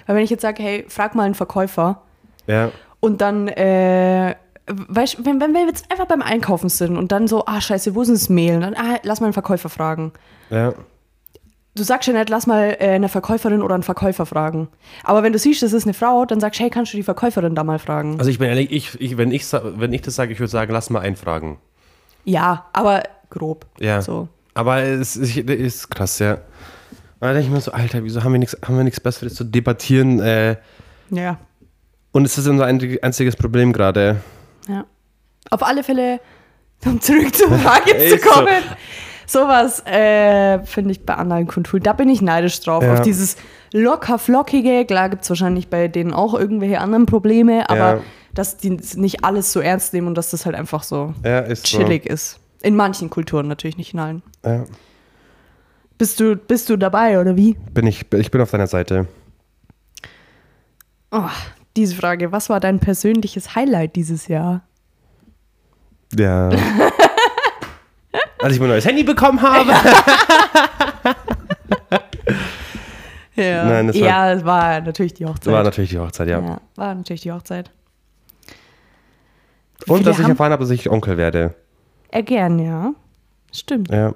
Weil 0.07 0.17
wenn 0.17 0.23
ich 0.25 0.31
jetzt 0.31 0.43
sage, 0.43 0.63
hey, 0.63 0.85
frag 0.89 1.15
mal 1.15 1.23
einen 1.25 1.35
Verkäufer 1.35 2.03
Ja. 2.47 2.71
Und 3.01 3.21
dann, 3.21 3.49
äh, 3.49 4.35
weißt, 4.67 5.25
wenn, 5.25 5.41
wenn 5.41 5.53
wir 5.55 5.67
jetzt 5.67 5.91
einfach 5.91 6.07
beim 6.07 6.23
Einkaufen 6.23 6.69
sind 6.69 6.97
und 6.97 7.13
dann 7.13 7.29
so, 7.29 7.45
ah, 7.47 7.61
scheiße, 7.61 7.95
wo 7.95 8.03
ist 8.03 8.09
denn 8.09 8.17
das 8.17 8.29
Mehl? 8.29 8.55
Und 8.57 8.63
dann, 8.63 8.75
ah, 8.75 8.99
lass 9.03 9.21
mal 9.21 9.27
einen 9.27 9.33
Verkäufer 9.33 9.69
fragen. 9.69 10.13
Ja. 10.51 10.75
Du 11.75 11.83
sagst 11.83 12.09
ja 12.09 12.15
nicht, 12.15 12.31
lass 12.31 12.47
mal 12.47 12.75
äh, 12.81 12.89
eine 12.89 13.11
Verkäuferin 13.11 13.61
oder 13.63 13.75
einen 13.75 13.83
Verkäufer 13.83 14.25
fragen. 14.25 14.69
Aber 15.05 15.23
wenn 15.23 15.33
du 15.35 15.39
siehst, 15.39 15.63
das 15.63 15.75
ist 15.75 15.85
eine 15.85 15.93
Frau, 15.93 16.25
dann 16.25 16.41
sagst 16.41 16.59
du, 16.59 16.65
hey, 16.65 16.71
kannst 16.71 16.93
du 16.95 16.97
die 16.97 17.03
Verkäuferin 17.03 17.55
da 17.55 17.65
mal 17.65 17.79
fragen? 17.79 18.19
Also 18.19 18.31
ich 18.31 18.39
bin 18.39 18.49
ehrlich, 18.49 18.73
ich, 18.73 18.99
ich, 19.01 19.19
wenn, 19.19 19.31
ich, 19.31 19.45
wenn 19.53 19.93
ich 19.93 20.01
das 20.01 20.15
sage, 20.15 20.33
ich 20.33 20.41
würde 20.41 20.51
sagen, 20.51 20.73
lass 20.73 20.89
mal 20.89 21.01
einfragen. 21.01 21.59
Ja, 22.25 22.65
aber 22.73 23.03
grob. 23.29 23.67
Ja. 23.79 24.01
So. 24.01 24.29
Aber 24.55 24.83
es 24.83 25.17
ist, 25.17 25.37
ist 25.37 25.91
krass, 25.91 26.19
ja. 26.19 26.39
Da 27.21 27.33
denke 27.33 27.47
ich 27.47 27.51
mir 27.53 27.61
so, 27.61 27.73
Alter, 27.73 28.03
wieso 28.05 28.25
haben 28.25 28.33
wir 28.33 28.39
nichts 28.39 28.57
haben 28.65 28.77
wir 28.77 28.85
nichts 28.85 29.01
Besseres 29.01 29.35
zu 29.35 29.45
debattieren? 29.45 30.21
Äh, 30.21 30.57
Ja. 31.11 31.39
Und 32.17 32.25
es 32.25 32.39
ist 32.39 32.47
unser 32.49 32.65
ein- 32.67 32.99
einziges 33.03 33.37
Problem 33.37 33.73
gerade. 33.73 34.17
Ja. 34.69 34.85
Auf 35.51 35.63
alle 35.63 35.83
Fälle, 35.85 36.21
um 36.85 37.01
zurück 37.01 37.35
zur 37.35 37.51
Frage 37.59 37.91
zu 37.91 37.95
Echt 37.97 38.23
so. 38.25 38.31
kommen. 38.31 38.63
Sowas 39.29 39.85
äh, 39.87 40.61
finde 40.65 40.93
ich 40.93 41.05
bei 41.05 41.15
anderen 41.15 41.47
Kulturen. 41.47 41.83
Da 41.83 41.93
bin 41.93 42.09
ich 42.09 42.23
neidisch 42.23 42.61
drauf. 42.61 42.83
Ja. 42.85 42.95
Auf 42.95 43.03
dieses 43.03 43.37
locker 43.73 44.19
flockige. 44.19 44.85
Klar 44.87 45.09
gibt 45.09 45.25
es 45.25 45.29
wahrscheinlich 45.31 45.69
bei 45.69 45.89
denen 45.89 46.13
auch 46.13 46.33
irgendwelche 46.35 46.81
anderen 46.81 47.07
Probleme, 47.07 47.69
aber 47.69 47.77
Ja. 47.97 48.01
dass 48.35 48.57
die 48.57 48.71
nicht 48.71 49.25
alles 49.25 49.53
so 49.53 49.61
ernst 49.61 49.93
nehmen 49.95 50.07
und 50.07 50.15
dass 50.17 50.31
das 50.31 50.47
halt 50.47 50.55
einfach 50.55 50.83
so 50.85 51.13
Ja, 51.25 51.41
ist 51.41 51.67
so. 51.67 51.79
chillig 51.79 52.07
ist. 52.07 52.39
In 52.63 52.77
manchen 52.77 53.11
Kulturen 53.11 53.49
natürlich, 53.49 53.77
nicht 53.77 53.95
in 53.95 54.01
allen. 54.01 54.23
Ja. 54.45 54.65
Bist 55.99 56.21
du, 56.21 56.37
bist 56.37 56.69
du 56.71 56.77
dabei 56.77 57.21
oder 57.21 57.37
wie? 57.37 57.55
Bin 57.73 57.87
ich, 57.87 58.07
ich 58.13 58.31
bin 58.31 58.41
auf 58.41 58.51
deiner 58.51 58.67
Seite. 58.69 59.07
Oh, 61.11 61.23
diese 61.77 61.95
Frage. 61.95 62.33
Was 62.33 62.49
war 62.49 62.61
dein 62.61 62.81
persönliches 62.81 63.55
Highlight 63.55 63.97
dieses 63.97 64.29
Jahr? 64.29 64.63
Ja. 66.17 66.49
Als 68.39 68.55
ich 68.55 68.61
mein 68.61 68.69
neues 68.69 68.85
Handy 68.87 69.03
bekommen 69.05 69.41
habe. 69.43 69.73
Ja, 73.39 73.67
Nein, 73.67 73.89
das 73.89 74.01
war- 74.01 74.07
ja, 74.07 74.33
es 74.33 74.45
war 74.47 74.81
natürlich 74.81 75.13
die 75.13 75.27
Hochzeit. 75.27 75.53
War 75.53 75.63
natürlich 75.63 75.91
die 75.91 75.99
Hochzeit, 75.99 76.27
ja. 76.29 76.41
ja, 76.41 76.59
war 76.77 76.95
natürlich 76.95 77.21
die 77.21 77.33
Hochzeit. 77.33 77.71
Und 79.87 79.99
Viele 79.99 80.11
dass 80.11 80.19
ich 80.19 80.27
erfahren 80.27 80.53
habe, 80.53 80.63
dass 80.65 80.71
ich 80.71 80.89
Onkel 80.89 81.19
werde. 81.19 81.55
Äh, 82.11 82.23
gern, 82.23 82.59
ja. 82.59 82.95
Stimmt. 83.53 83.91
Ja. 83.91 84.15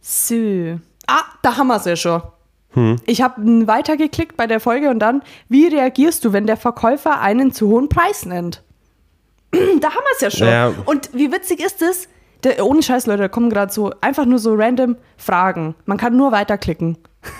So. 0.00 0.78
Ah, 1.08 1.24
da 1.42 1.56
haben 1.56 1.66
wir 1.66 1.76
es 1.76 1.84
ja 1.86 1.96
schon. 1.96 2.22
Hm. 2.70 2.96
Ich 3.06 3.22
habe 3.22 3.66
weitergeklickt 3.66 4.36
bei 4.36 4.46
der 4.46 4.60
Folge 4.60 4.90
und 4.90 4.98
dann, 4.98 5.22
wie 5.48 5.66
reagierst 5.66 6.24
du, 6.24 6.32
wenn 6.32 6.46
der 6.46 6.56
Verkäufer 6.56 7.20
einen 7.20 7.52
zu 7.52 7.68
hohen 7.68 7.88
Preis 7.88 8.26
nennt? 8.26 8.62
da 9.52 9.58
haben 9.58 9.80
wir 9.80 10.14
es 10.14 10.20
ja 10.20 10.30
schon. 10.30 10.48
Ja. 10.48 10.72
Und 10.84 11.10
wie 11.14 11.32
witzig 11.32 11.60
ist 11.60 11.80
es? 11.82 12.08
Der, 12.44 12.64
ohne 12.64 12.82
Scheiß, 12.82 13.06
Leute, 13.06 13.22
da 13.22 13.28
kommen 13.28 13.50
gerade 13.50 13.72
so 13.72 13.92
einfach 14.00 14.24
nur 14.24 14.38
so 14.38 14.54
random 14.54 14.96
Fragen. 15.16 15.74
Man 15.86 15.96
kann 15.98 16.16
nur 16.16 16.30
weiterklicken. 16.30 16.96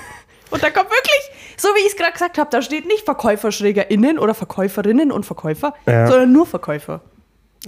und 0.50 0.62
da 0.62 0.70
kommt 0.70 0.90
wirklich, 0.90 1.30
so 1.56 1.68
wie 1.68 1.80
ich 1.80 1.88
es 1.92 1.96
gerade 1.96 2.12
gesagt 2.12 2.38
habe, 2.38 2.50
da 2.50 2.62
steht 2.62 2.86
nicht 2.86 3.04
VerkäuferschrägerInnen 3.04 4.18
oder 4.18 4.34
Verkäuferinnen 4.34 5.12
und 5.12 5.24
Verkäufer, 5.26 5.74
Ja. 5.86 6.08
sondern 6.08 6.32
nur 6.32 6.46
Verkäufer. 6.46 7.02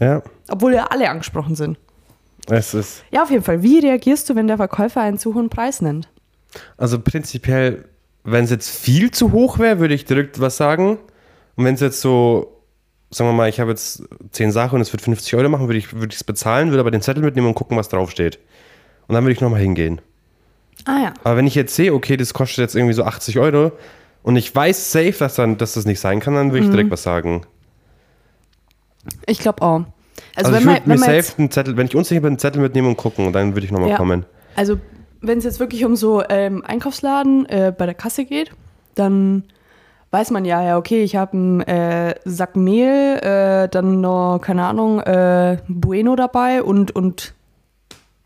Ja. 0.00 0.22
Obwohl 0.48 0.74
ja 0.74 0.86
alle 0.86 1.08
angesprochen 1.08 1.54
sind. 1.54 1.78
Es 2.48 2.74
ist. 2.74 3.04
Ja, 3.10 3.22
auf 3.22 3.30
jeden 3.30 3.44
Fall. 3.44 3.62
Wie 3.62 3.78
reagierst 3.78 4.28
du, 4.28 4.34
wenn 4.34 4.48
der 4.48 4.56
Verkäufer 4.56 5.00
einen 5.02 5.18
zu 5.18 5.34
hohen 5.34 5.50
Preis 5.50 5.82
nennt? 5.82 6.08
Also 6.76 6.98
prinzipiell, 7.00 7.84
wenn 8.24 8.44
es 8.44 8.50
jetzt 8.50 8.68
viel 8.68 9.10
zu 9.10 9.32
hoch 9.32 9.58
wäre, 9.58 9.78
würde 9.78 9.94
ich 9.94 10.04
direkt 10.04 10.40
was 10.40 10.56
sagen. 10.56 10.98
Und 11.56 11.64
wenn 11.64 11.74
es 11.74 11.80
jetzt 11.80 12.00
so, 12.00 12.60
sagen 13.10 13.30
wir 13.30 13.34
mal, 13.34 13.48
ich 13.48 13.60
habe 13.60 13.70
jetzt 13.70 14.02
10 14.32 14.52
Sachen 14.52 14.76
und 14.76 14.80
es 14.82 14.92
wird 14.92 15.02
50 15.02 15.34
Euro 15.36 15.48
machen, 15.48 15.68
würde 15.68 15.78
ich 15.78 15.86
es 15.86 15.94
würd 15.94 16.26
bezahlen, 16.26 16.70
würde 16.70 16.80
aber 16.80 16.90
den 16.90 17.02
Zettel 17.02 17.22
mitnehmen 17.22 17.48
und 17.48 17.54
gucken, 17.54 17.76
was 17.76 17.88
draufsteht. 17.88 18.38
Und 19.08 19.14
dann 19.14 19.24
würde 19.24 19.32
ich 19.32 19.40
nochmal 19.40 19.60
hingehen. 19.60 20.00
Ah 20.86 20.98
ja. 21.02 21.14
Aber 21.24 21.36
wenn 21.36 21.46
ich 21.46 21.54
jetzt 21.54 21.74
sehe, 21.74 21.92
okay, 21.92 22.16
das 22.16 22.32
kostet 22.34 22.58
jetzt 22.58 22.74
irgendwie 22.76 22.94
so 22.94 23.04
80 23.04 23.38
Euro 23.38 23.72
und 24.22 24.36
ich 24.36 24.54
weiß 24.54 24.92
safe, 24.92 25.14
dass, 25.18 25.34
dann, 25.34 25.58
dass 25.58 25.74
das 25.74 25.84
nicht 25.84 26.00
sein 26.00 26.20
kann, 26.20 26.34
dann 26.34 26.48
Mhm. 26.48 26.52
würde 26.52 26.64
ich 26.66 26.70
direkt 26.70 26.90
was 26.90 27.02
sagen. 27.02 27.42
Ich 29.26 29.38
glaube 29.40 29.62
auch. 29.62 29.84
Also, 30.34 30.50
Also, 30.50 30.52
wenn 30.52 30.58
ich 30.60 30.64
man, 30.66 30.74
würde 30.76 30.88
mir 30.90 31.22
safe 31.22 31.38
einen 31.38 31.50
Zettel, 31.50 31.76
wenn 31.76 31.86
ich 31.86 31.96
unsicher 31.96 32.20
bin, 32.20 32.28
einen 32.28 32.38
Zettel 32.38 32.60
mitnehmen 32.62 32.88
und 32.88 32.96
gucken 32.96 33.26
und 33.26 33.32
dann 33.32 33.54
würde 33.54 33.64
ich 33.66 33.72
nochmal 33.72 33.90
Ja. 33.90 33.96
kommen. 33.96 34.24
also 34.56 34.78
wenn 35.20 35.38
es 35.38 35.44
jetzt 35.44 35.60
wirklich 35.60 35.84
um 35.84 35.96
so 35.96 36.22
ähm, 36.28 36.64
Einkaufsladen 36.66 37.46
äh, 37.46 37.72
bei 37.76 37.86
der 37.86 37.94
Kasse 37.94 38.24
geht, 38.24 38.50
dann 38.94 39.44
weiß 40.10 40.30
man 40.30 40.44
ja, 40.44 40.62
ja, 40.62 40.76
okay, 40.76 41.02
ich 41.02 41.14
habe 41.16 41.32
einen 41.32 41.60
äh, 41.62 42.14
Sack 42.24 42.56
Mehl, 42.56 43.18
äh, 43.22 43.68
dann 43.68 44.00
noch, 44.00 44.40
keine 44.42 44.64
Ahnung, 44.64 45.00
äh, 45.00 45.58
Bueno 45.68 46.16
dabei 46.16 46.62
und, 46.62 46.94
und 46.96 47.34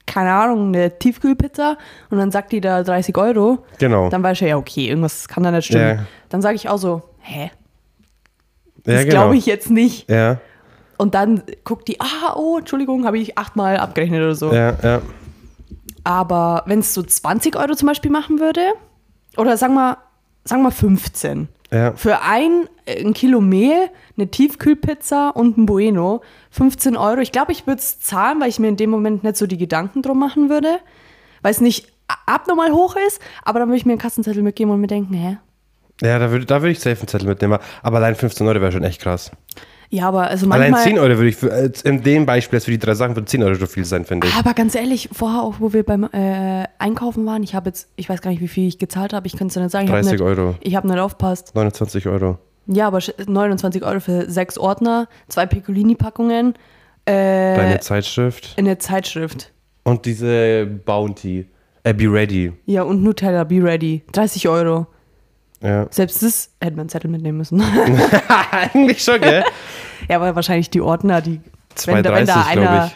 keine 0.07 0.32
Ahnung, 0.32 0.68
eine 0.68 0.99
Tiefkühlpizza 0.99 1.76
und 2.11 2.18
dann 2.18 2.30
sagt 2.30 2.53
die 2.53 2.61
da 2.61 2.82
30 2.82 3.16
Euro, 3.18 3.59
Genau. 3.78 4.09
dann 4.09 4.22
weiß 4.22 4.40
ich 4.40 4.49
ja, 4.49 4.57
okay, 4.57 4.88
irgendwas 4.88 5.28
kann 5.28 5.42
da 5.42 5.51
nicht 5.51 5.66
stimmen. 5.66 5.99
Ja. 5.99 6.05
Dann 6.28 6.40
sage 6.42 6.55
ich 6.57 6.68
auch 6.68 6.78
so, 6.78 7.03
hä, 7.20 7.51
das 8.84 8.95
ja, 8.95 9.01
genau. 9.03 9.11
glaube 9.11 9.36
ich 9.36 9.47
jetzt 9.47 9.70
nicht. 9.70 10.09
Ja, 10.11 10.38
Und 10.99 11.14
dann 11.14 11.42
guckt 11.64 11.88
die, 11.88 12.01
ah, 12.01 12.34
oh, 12.36 12.59
Entschuldigung, 12.59 13.05
habe 13.07 13.18
ich 13.18 13.36
achtmal 13.36 13.76
abgerechnet 13.78 14.22
oder 14.22 14.34
so. 14.34 14.53
ja, 14.53 14.74
ja. 14.82 15.01
Aber 16.05 16.62
wenn 16.66 16.80
es 16.80 16.94
so 16.94 17.02
20 17.02 17.57
Euro 17.57 17.74
zum 17.74 17.88
Beispiel 17.88 18.11
machen 18.11 18.38
würde, 18.38 18.61
oder 19.36 19.57
sagen 19.57 19.74
wir, 19.74 19.98
sagen 20.44 20.62
wir 20.62 20.70
15, 20.70 21.48
Ja, 21.72 21.92
für 21.94 22.20
ein, 22.20 22.68
äh, 22.84 23.05
ein 23.05 23.14
Kilo 23.14 23.40
Mehl, 23.40 23.88
eine 24.16 24.28
Tiefkühlpizza 24.28 25.30
und 25.30 25.59
ein 25.59 25.66
Bueno, 25.66 26.20
15 26.50 26.96
Euro. 26.96 27.20
Ich 27.20 27.32
glaube, 27.32 27.52
ich 27.52 27.66
würde 27.66 27.80
es 27.80 28.00
zahlen, 28.00 28.40
weil 28.40 28.50
ich 28.50 28.59
mir 28.59 28.68
in 28.68 28.76
dem 28.76 28.90
Moment 28.90 29.24
nicht 29.24 29.36
so 29.36 29.46
die 29.46 29.59
Gedanken 29.59 30.02
drum 30.02 30.18
machen 30.18 30.50
würde, 30.50 30.78
weil 31.42 31.50
es 31.50 31.61
nicht 31.61 31.92
abnormal 32.26 32.70
hoch 32.72 32.96
ist, 33.07 33.20
aber 33.44 33.59
dann 33.59 33.68
würde 33.68 33.78
ich 33.78 33.86
mir 33.86 33.92
einen 33.92 34.00
Kassenzettel 34.00 34.42
mitgeben 34.42 34.72
und 34.72 34.80
mir 34.80 34.86
denken, 34.86 35.14
hä? 35.14 35.38
ja 36.02 36.18
da 36.18 36.30
würde 36.30 36.44
da 36.44 36.61
würd 36.62 36.72
ich 36.72 36.80
safe 36.80 36.98
einen 36.98 37.09
Zettel 37.09 37.28
mitnehmen. 37.28 37.59
Aber 37.82 37.98
allein 37.98 38.14
15 38.14 38.46
Euro 38.46 38.61
wäre 38.61 38.72
schon 38.72 38.84
echt 38.84 39.00
krass. 39.00 39.30
Ja, 39.95 40.09
aber 40.09 40.26
also 40.28 40.51
Allein 40.51 40.72
manchmal... 40.72 40.95
10 40.95 40.99
Euro 40.99 41.16
würde 41.18 41.28
ich, 41.28 41.36
für, 41.36 41.70
in 41.84 42.03
dem 42.03 42.26
Beispiel 42.26 42.57
jetzt 42.57 42.64
für 42.64 42.72
die 42.72 42.78
drei 42.78 42.95
Sachen, 42.95 43.14
würde 43.14 43.26
10 43.26 43.42
Euro 43.45 43.55
schon 43.55 43.68
viel 43.68 43.84
sein, 43.84 44.05
finde 44.05 44.26
ich. 44.26 44.34
Aber 44.34 44.53
ganz 44.53 44.74
ehrlich, 44.74 45.09
vorher 45.12 45.42
auch, 45.42 45.55
wo 45.61 45.72
wir 45.72 45.84
beim 45.84 46.03
äh, 46.12 46.64
Einkaufen 46.78 47.24
waren, 47.26 47.45
ich 47.45 47.55
habe 47.55 47.68
jetzt, 47.70 47.88
ich 47.95 48.09
weiß 48.09 48.20
gar 48.20 48.32
nicht, 48.32 48.40
wie 48.40 48.49
viel 48.49 48.66
ich 48.66 48.80
gezahlt 48.80 49.12
habe, 49.12 49.28
ich 49.28 49.34
könnte 49.34 49.47
es 49.49 49.55
dir 49.55 49.61
nicht 49.61 49.70
sagen. 49.70 49.84
Ich 49.84 49.90
hab 49.92 49.99
30 50.01 50.12
nicht, 50.14 50.20
Euro. 50.22 50.57
Ich 50.62 50.74
habe 50.74 50.88
nicht 50.88 50.99
aufpasst. 50.99 51.55
29 51.55 52.09
Euro. 52.09 52.38
Ja, 52.66 52.88
aber 52.88 52.99
sch- 52.99 53.12
29 53.30 53.84
Euro 53.84 54.01
für 54.01 54.28
sechs 54.28 54.59
Ordner, 54.59 55.07
zwei 55.28 55.47
Piccolini-Packungen, 55.47 56.55
äh, 57.05 57.12
Deine 57.57 57.78
Zeitschrift. 57.80 58.55
eine 58.57 58.78
Zeitschrift. 58.78 59.53
Und 59.84 60.07
diese 60.07 60.66
Bounty. 60.66 61.47
Äh, 61.84 61.92
Be 61.95 62.11
Ready. 62.12 62.53
Ja, 62.64 62.82
und 62.82 63.03
Nutella, 63.03 63.45
be 63.45 63.62
ready. 63.62 64.03
30 64.12 64.49
Euro. 64.49 64.86
Ja. 65.65 65.87
Selbst 65.91 66.23
das 66.23 66.51
hätte 66.61 66.73
man 66.77 66.81
einen 66.83 66.89
Zettel 66.91 67.11
mitnehmen 67.11 67.39
müssen. 67.39 67.61
Eigentlich 68.51 69.03
schon, 69.03 69.21
gell? 69.21 69.45
ja, 70.09 70.17
aber 70.17 70.35
wahrscheinlich 70.37 70.71
die 70.71 70.81
Ordner, 70.81 71.21
die. 71.23 71.41
wenn 71.87 72.03
da- 72.03 72.12
wenn 72.15 72.27
2,30 72.27 72.27
da 72.27 72.53
glaube 72.53 72.87
ich. 72.87 72.95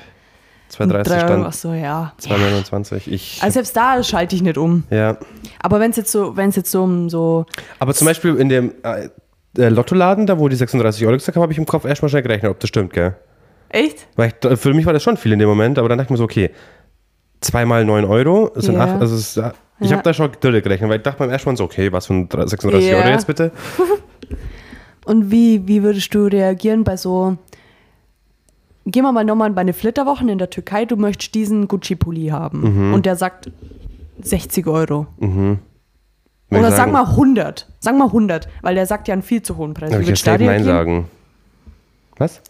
2,30 0.77 0.87
drei 1.03 1.17
Euro, 1.17 1.27
stand. 1.27 1.47
Achso, 1.47 1.73
ja. 1.73 2.13
2,29. 2.21 3.03
Ich. 3.07 3.39
Also 3.43 3.55
selbst 3.55 3.75
da 3.75 4.03
schalte 4.03 4.37
ich 4.37 4.43
nicht 4.43 4.59
um. 4.59 4.85
ja. 4.91 5.17
Aber 5.61 5.81
wenn 5.81 5.91
es 5.93 5.97
jetzt 5.97 6.13
so, 6.13 6.37
wenn 6.37 6.51
es 6.51 6.57
jetzt 6.57 6.71
so 6.71 6.83
um 6.83 7.09
so. 7.09 7.47
Aber 7.79 7.95
zum 7.95 8.07
Beispiel 8.07 8.37
in 8.37 8.51
dem 8.51 8.75
äh, 8.83 9.09
äh, 9.57 9.69
Lottoladen, 9.71 10.27
da 10.27 10.39
wo 10.39 10.47
die 10.49 10.57
36 10.57 11.07
Euro 11.07 11.17
gesagt 11.17 11.35
haben, 11.37 11.43
habe 11.43 11.53
ich 11.53 11.59
im 11.59 11.65
Kopf 11.65 11.87
erstmal 11.87 12.11
schnell 12.11 12.21
gerechnet, 12.23 12.51
ob 12.51 12.61
das 12.61 12.69
stimmt, 12.69 12.93
gell? 12.93 13.17
Echt? 13.71 14.07
Weil 14.17 14.33
ich, 14.43 14.59
für 14.59 14.75
mich 14.75 14.85
war 14.85 14.93
das 14.93 15.03
schon 15.03 15.17
viel 15.17 15.33
in 15.33 15.39
dem 15.39 15.49
Moment, 15.49 15.79
aber 15.79 15.89
dann 15.89 15.97
dachte 15.97 16.09
ich 16.09 16.11
mir 16.11 16.17
so, 16.19 16.25
okay, 16.25 16.51
zweimal 17.41 17.85
9 17.87 18.05
Euro, 18.05 18.51
sind 18.55 18.75
Ja. 18.75 18.85
acht, 18.85 19.01
also 19.01 19.15
es 19.15 19.37
ist, 19.37 19.43
ich 19.81 19.93
habe 19.93 20.03
da 20.03 20.13
schon 20.13 20.31
direkt 20.43 20.65
gerechnet, 20.65 20.91
weil 20.91 20.97
ich 20.99 21.03
dachte 21.03 21.19
beim 21.19 21.31
ersten 21.31 21.51
Mal 21.51 21.57
so, 21.57 21.65
okay, 21.65 21.93
was 21.93 22.07
von 22.07 22.29
36 22.31 22.91
Ja. 22.91 22.97
Euro 22.99 23.09
jetzt 23.09 23.27
bitte? 23.27 23.53
Und 25.05 25.31
wie, 25.31 25.67
wie 25.67 25.83
würdest 25.83 26.13
du 26.15 26.27
reagieren 26.27 26.85
bei 26.85 26.97
so. 26.97 27.37
Gehen 28.87 29.03
wir 29.05 29.13
mal 29.13 29.25
nochmal 29.25 29.51
bei 29.51 29.61
eine 29.63 29.73
Flitterwochen 29.75 30.29
in 30.29 30.39
der 30.39 30.49
Türkei, 30.51 30.85
du 30.87 30.97
möchtest 30.97 31.35
diesen 31.35 31.69
Gucci-Pulli 31.69 32.29
haben. 32.29 32.89
Mhm. 32.89 32.95
Und 32.95 33.05
der 33.07 33.17
sagt 33.17 33.51
60 34.23 34.67
Euro. 34.67 35.07
Wenn 35.19 35.59
Oder 36.51 36.73
sag 36.73 36.91
mal 36.91 37.05
100. 37.05 37.67
Sag 37.81 37.97
mal 37.99 38.07
100, 38.07 38.49
weil 38.63 38.75
der 38.75 38.87
sagt 38.87 39.07
ja 39.09 39.13
einen 39.13 39.23
viel 39.23 39.43
zu 39.43 39.57
hohen 39.59 39.75
Preis. 39.75 39.91
Darf 39.91 40.01
Wie 40.01 40.07
würdest 40.07 40.27
du 40.27 40.31
da 40.39 40.45
Nein 40.45 40.65
sagen? 40.65 41.05
Was? 42.17 42.41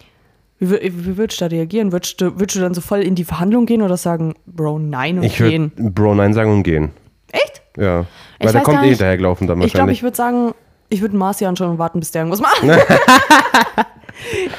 Wie, 0.61 0.67
wür- 0.67 0.81
wie 0.83 1.17
würdest 1.17 1.41
du 1.41 1.45
da 1.49 1.55
reagieren? 1.55 1.91
Würdest 1.93 2.21
du, 2.21 2.39
würdest 2.39 2.57
du 2.57 2.61
dann 2.61 2.75
so 2.75 2.81
voll 2.81 3.01
in 3.01 3.15
die 3.17 3.25
Verhandlung 3.25 3.67
gehen 3.67 3.83
oder 3.83 3.97
sagen, 3.97 4.35
Bro, 4.47 4.79
nein 4.79 5.19
und 5.19 5.25
Ich 5.25 5.39
würde 5.41 5.51
gehen? 5.51 5.73
Bro 5.93 6.15
Nein 6.15 6.35
sagen 6.35 6.53
und 6.53 6.63
gehen. 6.63 6.91
Echt? 7.33 7.63
Ja. 7.77 8.07
Ich 8.39 8.47
Weil 8.47 8.53
der 8.53 8.63
kommt 8.63 8.77
gar 8.77 8.83
eh 8.85 8.87
nicht. 8.89 8.97
hinterhergelaufen 8.97 9.47
dann 9.47 9.59
Ich 9.63 9.73
glaube, 9.73 9.75
wahrscheinlich. 9.75 9.99
ich 9.99 10.03
würde 10.03 10.17
sagen, 10.17 10.53
ich 10.89 11.01
würde 11.01 11.17
Marci 11.17 11.45
anschauen 11.47 11.71
und 11.73 11.79
warten, 11.79 12.01
bis 12.01 12.11
der 12.11 12.23
irgendwas 12.25 12.41
macht. 12.41 12.63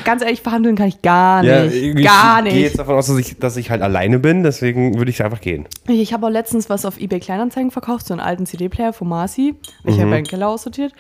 Ganz 0.06 0.22
ehrlich, 0.24 0.42
verhandeln 0.42 0.76
kann 0.78 0.88
ich 0.88 1.02
gar 1.02 1.44
ja, 1.44 1.64
nicht. 1.64 1.76
ich 1.76 2.06
gar 2.06 2.42
gehe 2.44 2.54
nicht. 2.54 2.62
jetzt 2.62 2.80
davon 2.80 2.96
aus, 2.96 3.08
dass 3.08 3.18
ich, 3.18 3.38
dass 3.40 3.58
ich 3.58 3.70
halt 3.70 3.82
alleine 3.82 4.18
bin, 4.20 4.42
deswegen 4.44 4.98
würde 4.98 5.12
ich 5.12 5.22
einfach 5.24 5.42
gehen. 5.42 5.68
Ich, 5.88 6.00
ich 6.00 6.14
habe 6.14 6.26
auch 6.28 6.32
letztens 6.32 6.70
was 6.70 6.86
auf 6.86 6.98
eBay 7.00 7.20
Kleinanzeigen 7.20 7.70
verkauft, 7.70 8.08
so 8.08 8.14
einen 8.14 8.22
alten 8.22 8.46
CD-Player 8.46 8.94
von 8.94 9.10
Marci. 9.10 9.56
Ich 9.84 9.98
Mhm. 9.98 10.02
habe 10.02 10.16
einen 10.16 10.26
Keller 10.26 10.48
aussortiert. 10.48 10.94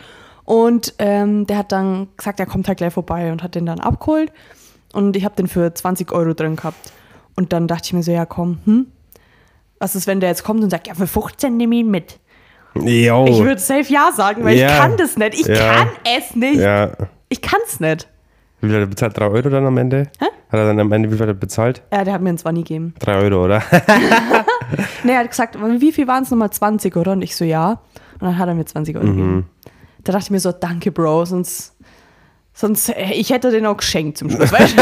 Und 0.43 0.93
ähm, 0.99 1.47
der 1.47 1.57
hat 1.59 1.71
dann 1.71 2.09
gesagt, 2.17 2.39
er 2.39 2.47
kommt 2.47 2.67
halt 2.67 2.79
gleich 2.79 2.91
vorbei 2.93 3.31
und 3.31 3.43
hat 3.43 3.55
den 3.55 3.65
dann 3.65 3.79
abgeholt. 3.79 4.31
Und 4.93 5.15
ich 5.15 5.23
habe 5.23 5.35
den 5.35 5.47
für 5.47 5.73
20 5.73 6.11
Euro 6.11 6.33
drin 6.33 6.55
gehabt. 6.57 6.91
Und 7.35 7.53
dann 7.53 7.67
dachte 7.67 7.83
ich 7.85 7.93
mir 7.93 8.03
so, 8.03 8.11
ja 8.11 8.25
komm, 8.25 8.57
hm? 8.65 8.87
Was 9.79 9.95
ist, 9.95 10.07
wenn 10.07 10.19
der 10.19 10.29
jetzt 10.29 10.43
kommt 10.43 10.61
und 10.63 10.69
sagt, 10.69 10.87
ja, 10.87 10.93
für 10.93 11.07
15 11.07 11.55
nehme 11.57 11.75
ich 11.75 11.81
ihn 11.81 11.91
mit. 11.91 12.19
Jo. 12.75 13.25
Ich 13.27 13.39
würde 13.39 13.59
safe 13.59 13.91
ja 13.91 14.11
sagen, 14.15 14.43
weil. 14.43 14.57
Ja. 14.57 14.67
ich 14.69 14.77
kann 14.77 14.97
das 14.97 15.17
nicht. 15.17 15.33
Ich 15.39 15.47
Ja. 15.47 15.73
kann 15.75 15.89
es 16.05 16.35
nicht. 16.35 16.59
ja. 16.59 16.91
Ich 17.29 17.41
kann 17.41 17.59
es 17.65 17.79
nicht. 17.79 18.07
Wie 18.61 18.67
viel 18.67 18.75
hat 18.75 18.83
er 18.83 18.87
bezahlt? 18.87 19.17
3 19.17 19.27
Euro 19.27 19.49
dann 19.49 19.65
am 19.65 19.77
Ende? 19.77 20.09
Hä? 20.19 20.25
Hat 20.25 20.59
er 20.59 20.65
dann 20.67 20.79
am 20.79 20.91
Ende, 20.91 21.09
wie 21.09 21.13
viel 21.15 21.21
hat 21.21 21.29
er 21.29 21.33
bezahlt? 21.35 21.81
Ja, 21.93 22.03
der 22.03 22.13
hat 22.13 22.21
mir 22.21 22.29
einen 22.29 22.37
20 22.37 22.65
gegeben. 22.65 22.93
3 22.99 23.15
Euro, 23.15 23.45
oder? 23.45 23.61
Nee, 25.03 25.13
er 25.13 25.19
hat 25.19 25.29
gesagt, 25.29 25.57
wie 25.79 25.91
viel 25.91 26.07
waren 26.07 26.23
es 26.23 26.29
nochmal? 26.31 26.51
20, 26.51 26.95
oder? 26.97 27.13
Und 27.13 27.21
ich 27.21 27.35
so, 27.35 27.45
ja. 27.45 27.81
Und 28.13 28.21
dann 28.21 28.37
hat 28.37 28.47
er 28.49 28.53
mir 28.55 28.65
20 28.65 28.95
Euro 28.97 29.05
gegeben. 29.05 29.49
Da 30.03 30.11
dachte 30.11 30.25
ich 30.25 30.31
mir 30.31 30.39
so, 30.39 30.51
danke, 30.51 30.91
Bro, 30.91 31.25
sonst, 31.25 31.75
sonst, 32.53 32.89
äh, 32.89 33.13
ich 33.13 33.29
hätte 33.31 33.49
den 33.51 33.65
auch 33.65 33.77
geschenkt 33.77 34.17
zum 34.17 34.29
Schluss, 34.29 34.51
weißt 34.51 34.75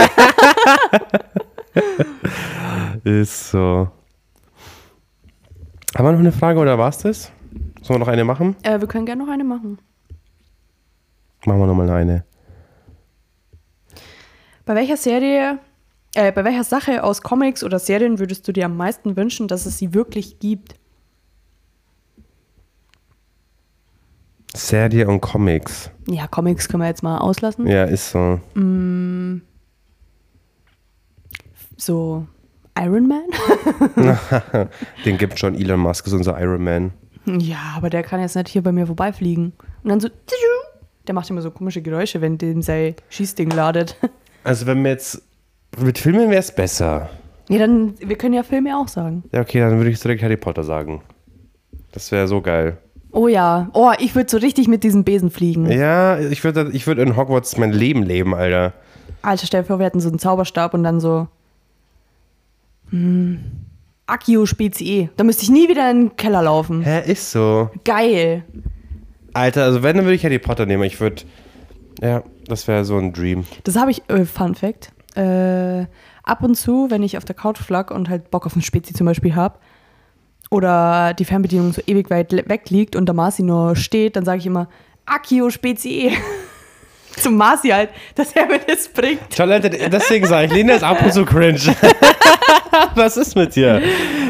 du? 3.03 3.09
Ist 3.09 3.51
so. 3.51 3.89
Haben 5.95 6.05
wir 6.05 6.11
noch 6.11 6.19
eine 6.19 6.31
Frage 6.31 6.59
oder 6.59 6.77
war's 6.77 6.99
das? 6.99 7.31
Sollen 7.81 7.99
wir 7.99 8.05
noch 8.05 8.07
eine 8.07 8.23
machen? 8.23 8.55
äh, 8.63 8.79
wir 8.79 8.87
können 8.87 9.05
gerne 9.05 9.23
noch 9.23 9.31
eine 9.31 9.43
machen. 9.43 9.79
Machen 11.45 11.59
wir 11.59 11.67
noch 11.67 11.75
mal 11.75 11.89
eine. 11.89 12.25
Bei 14.65 14.75
welcher 14.75 14.97
Serie, 14.97 15.59
äh, 16.13 16.31
bei 16.31 16.43
welcher 16.43 16.65
Sache 16.65 17.03
aus 17.03 17.21
Comics 17.21 17.63
oder 17.63 17.79
Serien 17.79 18.19
würdest 18.19 18.47
du 18.47 18.51
dir 18.51 18.65
am 18.65 18.75
meisten 18.75 19.15
wünschen, 19.15 19.47
dass 19.47 19.65
es 19.65 19.77
sie 19.77 19.93
wirklich 19.93 20.39
gibt? 20.39 20.75
Serie 24.53 25.07
und 25.07 25.21
Comics. 25.21 25.89
Ja, 26.07 26.27
Comics 26.27 26.67
können 26.67 26.83
wir 26.83 26.87
jetzt 26.87 27.03
mal 27.03 27.19
auslassen. 27.19 27.67
Ja, 27.67 27.85
ist 27.85 28.09
so. 28.11 28.39
So 31.77 32.27
Iron 32.79 33.07
Man? 33.07 33.23
Den 35.05 35.17
gibt 35.17 35.39
schon 35.39 35.55
Elon 35.55 35.79
Musk, 35.79 36.05
ist 36.07 36.13
unser 36.13 36.39
Iron 36.39 36.63
Man. 36.63 36.91
ja, 37.25 37.73
aber 37.75 37.89
der 37.89 38.03
kann 38.03 38.19
jetzt 38.21 38.35
nicht 38.35 38.49
hier 38.49 38.61
bei 38.63 38.71
mir 38.71 38.85
vorbeifliegen. 38.85 39.53
Und 39.83 39.89
dann 39.89 39.99
so, 39.99 40.09
der 41.07 41.15
macht 41.15 41.29
immer 41.29 41.41
so 41.41 41.51
komische 41.51 41.81
Geräusche, 41.81 42.21
wenn 42.21 42.37
dem 42.37 42.61
sein 42.61 42.95
Schießding 43.09 43.49
ladet. 43.51 43.95
Also 44.43 44.65
wenn 44.65 44.81
wir 44.81 44.91
jetzt 44.91 45.21
mit 45.77 45.97
Filmen 45.97 46.29
wäre 46.29 46.39
es 46.39 46.55
besser. 46.55 47.09
Ja, 47.49 47.57
dann, 47.57 47.95
wir 47.99 48.15
können 48.17 48.33
ja 48.33 48.43
Filme 48.43 48.77
auch 48.77 48.87
sagen. 48.87 49.23
Ja, 49.33 49.41
okay, 49.41 49.59
dann 49.59 49.75
würde 49.75 49.89
ich 49.89 49.99
direkt 49.99 50.23
Harry 50.23 50.37
Potter 50.37 50.63
sagen. 50.63 51.01
Das 51.91 52.13
wäre 52.13 52.29
so 52.29 52.39
geil. 52.39 52.77
Oh 53.11 53.27
ja, 53.27 53.69
oh, 53.73 53.91
ich 53.99 54.15
würde 54.15 54.29
so 54.29 54.37
richtig 54.37 54.69
mit 54.69 54.85
diesem 54.85 55.03
Besen 55.03 55.31
fliegen. 55.31 55.69
Ja, 55.69 56.17
ich 56.17 56.45
würde 56.45 56.69
ich 56.71 56.87
würd 56.87 56.99
in 56.99 57.17
Hogwarts 57.17 57.57
mein 57.57 57.73
Leben 57.73 58.03
leben, 58.03 58.33
Alter. 58.33 58.71
Alter, 59.21 59.45
stell 59.47 59.63
dir 59.63 59.67
vor, 59.67 59.79
wir 59.79 59.85
hätten 59.87 59.99
so 59.99 60.07
einen 60.07 60.19
Zauberstab 60.19 60.73
und 60.73 60.83
dann 60.83 61.01
so. 61.01 61.27
Hm, 62.89 63.39
Accio 64.05 64.45
Spezie. 64.45 65.09
Da 65.17 65.23
müsste 65.23 65.43
ich 65.43 65.49
nie 65.49 65.67
wieder 65.67 65.89
in 65.91 66.09
den 66.09 66.15
Keller 66.15 66.43
laufen. 66.43 66.81
Hä, 66.81 67.11
ist 67.11 67.31
so. 67.31 67.69
Geil. 67.83 68.43
Alter, 69.33 69.63
also 69.65 69.83
wenn, 69.83 69.97
dann 69.97 70.05
würde 70.05 70.15
ich 70.15 70.23
Harry 70.23 70.39
Potter 70.39 70.65
nehmen. 70.65 70.83
Ich 70.83 70.99
würde, 70.99 71.23
ja, 72.01 72.23
das 72.47 72.67
wäre 72.67 72.85
so 72.85 72.97
ein 72.97 73.13
Dream. 73.13 73.45
Das 73.63 73.75
habe 73.75 73.91
ich, 73.91 74.01
äh, 74.09 74.25
Fun 74.25 74.55
Fact. 74.55 74.91
Äh, 75.15 75.85
ab 76.23 76.43
und 76.43 76.55
zu, 76.55 76.89
wenn 76.89 77.03
ich 77.03 77.17
auf 77.17 77.25
der 77.25 77.35
Couch 77.35 77.57
flack 77.57 77.91
und 77.91 78.09
halt 78.09 78.31
Bock 78.31 78.45
auf 78.45 78.55
ein 78.55 78.61
Spezi 78.61 78.93
zum 78.93 79.05
Beispiel 79.05 79.35
habe, 79.35 79.59
oder 80.49 81.13
die 81.13 81.25
Fernbedienung 81.25 81.73
so 81.73 81.81
ewig 81.85 82.09
weit 82.09 82.31
weg 82.31 82.69
liegt 82.69 82.95
und 82.95 83.05
der 83.05 83.15
Marci 83.15 83.43
nur 83.43 83.75
steht, 83.75 84.15
dann 84.15 84.25
sage 84.25 84.39
ich 84.39 84.45
immer 84.45 84.69
Accio 85.05 85.49
Spezie. 85.49 86.11
Zum 87.21 87.35
Marci 87.35 87.69
halt, 87.69 87.89
dass 88.15 88.31
er 88.33 88.45
mir 88.45 88.59
das 88.59 88.87
bringt. 88.87 89.35
Toll, 89.35 89.51
Alter, 89.51 89.69
deswegen 89.69 90.27
sage 90.27 90.47
ich, 90.47 90.53
Lena 90.53 90.75
ist 90.75 90.83
ab 90.83 91.01
und 91.03 91.13
zu 91.13 91.25
cringe. 91.25 91.59
Was 92.95 93.17
ist 93.17 93.35
mit 93.35 93.55
dir? 93.55 93.81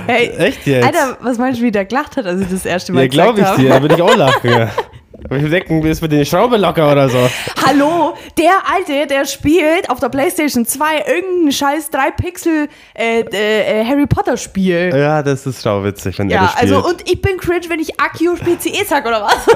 Hey, 0.05 0.29
Echt 0.38 0.65
jetzt? 0.65 0.85
Alter, 0.85 1.17
was 1.21 1.38
meinst 1.38 1.59
du, 1.59 1.65
wie 1.65 1.71
der 1.71 1.85
gelacht 1.85 2.15
hat, 2.17 2.25
als 2.25 2.41
ich 2.41 2.47
das 2.49 2.65
erste 2.65 2.93
Mal 2.93 3.01
Ja, 3.01 3.07
glaube 3.07 3.41
ich 3.41 3.49
dir, 3.51 3.69
da 3.69 3.81
würde 3.81 3.95
ich 3.95 4.01
auch 4.01 4.15
lachen. 4.15 4.69
Aber 5.30 5.39
ich 5.39 5.49
denken, 5.49 5.82
du 5.82 5.88
bist 5.88 6.01
mit 6.01 6.11
den 6.11 6.25
Schraube 6.25 6.55
locker 6.55 6.89
oder 6.89 7.09
so. 7.09 7.17
Hallo, 7.65 8.13
der 8.38 8.53
Alte, 8.73 9.07
der 9.07 9.25
spielt 9.25 9.89
auf 9.89 9.99
der 9.99 10.07
Playstation 10.07 10.65
2 10.65 11.03
irgendein 11.05 11.51
scheiß 11.51 11.91
3-Pixel 11.91 12.69
äh, 12.97 13.21
äh, 13.21 13.82
äh, 13.82 13.86
Harry 13.86 14.05
Potter 14.05 14.38
Spiel. 14.38 14.91
Ja, 14.95 15.21
das 15.21 15.45
ist 15.45 15.61
schauwitzig, 15.61 16.17
wenn 16.19 16.30
er 16.30 16.36
Ja, 16.36 16.41
das 16.43 16.51
spielt. 16.53 16.73
also 16.73 16.88
und 16.88 17.09
ich 17.09 17.21
bin 17.21 17.38
cringe, 17.38 17.67
wenn 17.67 17.80
ich 17.80 17.99
Akio 17.99 18.36
PCE 18.36 18.86
sag 18.86 19.05
oder 19.05 19.23
was? 19.23 19.47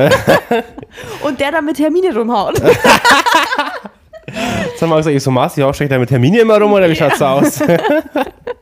und 1.24 1.40
der 1.40 1.52
da 1.52 1.62
mit 1.62 1.80
Hermine 1.80 2.14
rumhaut. 2.14 2.62
Sag 4.78 4.88
mal, 4.88 5.04
sag 5.04 5.12
ich 5.14 5.22
so, 5.22 5.30
Marci, 5.30 5.62
auch 5.62 5.74
schlecht 5.74 5.92
da 5.92 6.00
mit 6.00 6.10
Termine 6.10 6.40
immer 6.40 6.60
rum 6.60 6.72
oder 6.72 6.90
wie 6.90 6.96
schaut's 6.96 7.20
da 7.20 7.34
aus? 7.34 7.60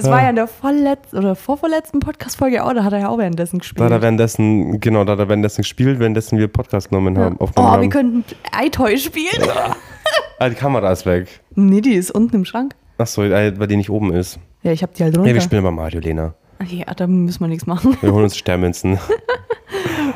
Es 0.00 0.10
war 0.10 0.22
ja 0.22 0.30
in 0.30 0.36
der 0.36 0.46
vorletzten 0.46 1.18
oder 1.18 1.34
vorvorletzten 1.34 2.00
Podcast-Folge 2.00 2.64
auch, 2.64 2.72
da 2.72 2.84
hat 2.84 2.92
er 2.92 3.00
ja 3.00 3.08
auch 3.08 3.18
währenddessen 3.18 3.58
da 3.58 3.60
gespielt. 3.60 3.84
hat 3.84 3.92
er 3.92 4.02
währenddessen, 4.02 4.80
genau, 4.80 5.04
da 5.04 5.12
hat 5.12 5.18
er 5.18 5.28
währenddessen 5.28 5.62
gespielt, 5.62 5.98
währenddessen 5.98 6.38
wir 6.38 6.48
Podcast 6.48 6.88
genommen 6.88 7.18
haben, 7.18 7.38
aufgenommen 7.38 7.70
oh, 7.70 7.76
wir 7.76 7.82
haben. 7.82 7.90
könnten 7.90 8.24
Eitoy 8.52 8.96
spielen. 8.98 9.48
Ah, 10.38 10.48
die 10.48 10.54
Kamera 10.54 10.90
ist 10.90 11.04
weg. 11.04 11.40
Nee, 11.54 11.82
die 11.82 11.92
ist 11.92 12.10
unten 12.10 12.36
im 12.36 12.44
Schrank. 12.44 12.74
Achso, 12.96 13.22
weil 13.22 13.66
die 13.66 13.76
nicht 13.76 13.90
oben 13.90 14.12
ist. 14.12 14.38
Ja, 14.62 14.72
ich 14.72 14.82
hab 14.82 14.94
die 14.94 15.02
halt 15.02 15.16
runter. 15.16 15.28
Nee, 15.28 15.34
wir 15.34 15.42
spielen 15.42 15.62
bei 15.62 15.70
Mario, 15.70 16.00
Lena. 16.00 16.34
ja, 16.66 16.86
da 16.94 17.06
müssen 17.06 17.40
wir 17.40 17.48
nichts 17.48 17.66
machen. 17.66 17.96
Wir 18.00 18.12
holen 18.12 18.24
uns 18.24 18.36
Sternmünzen. 18.36 18.98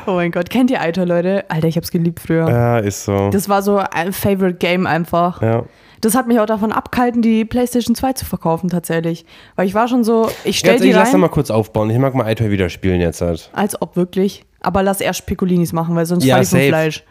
Oh 0.07 0.13
mein 0.13 0.31
Gott, 0.31 0.49
kennt 0.49 0.69
ihr 0.69 0.81
Eitoy, 0.81 1.05
Leute? 1.05 1.45
Alter, 1.47 1.67
ich 1.67 1.77
hab's 1.77 1.89
geliebt 1.89 2.19
früher. 2.19 2.47
ja, 2.49 2.77
ist 2.77 3.05
so. 3.05 3.29
Das 3.31 3.49
war 3.49 3.61
so 3.63 3.77
ein 3.77 4.13
Favorite 4.13 4.57
Game 4.57 4.85
einfach. 4.85 5.41
ja. 5.41 5.63
Das 6.05 6.13
hat 6.13 6.27
mich 6.27 6.39
auch 6.39 6.45
davon 6.45 6.71
abgehalten, 6.71 7.23
die 7.23 7.45
PlayStation 7.45 7.95
2 7.95 8.13
zu 8.13 8.25
verkaufen 8.25 8.69
tatsächlich. 8.69 9.25
Weil 9.55 9.65
ich 9.65 9.73
war 9.73 9.87
schon 9.87 10.03
so, 10.03 10.29
ich 10.43 10.59
stell 10.59 10.73
Jetzt, 10.73 10.83
die 10.83 10.89
ich 10.89 10.93
lass 10.93 11.09
da 11.09 11.13
rein, 11.13 11.21
mal 11.21 11.29
kurz 11.29 11.49
aufbauen. 11.49 11.89
Ich 11.89 11.97
mag 11.97 12.13
mal 12.13 12.31
iToy 12.31 12.51
wieder 12.51 12.69
spielen 12.69 13.01
jetzt 13.01 13.21
halt. 13.21 13.49
als 13.53 13.81
ob 13.81 13.95
wirklich. 13.95 14.45
Aber 14.61 14.83
lass 14.83 15.01
erst 15.01 15.25
Piccolinis 15.25 15.73
machen, 15.73 15.95
weil 15.95 16.05
sonst 16.05 16.23
Ja, 16.23 16.35
fall 16.35 16.43
ich 16.43 16.49
vom. 16.49 16.59
Fleisch. 16.59 17.03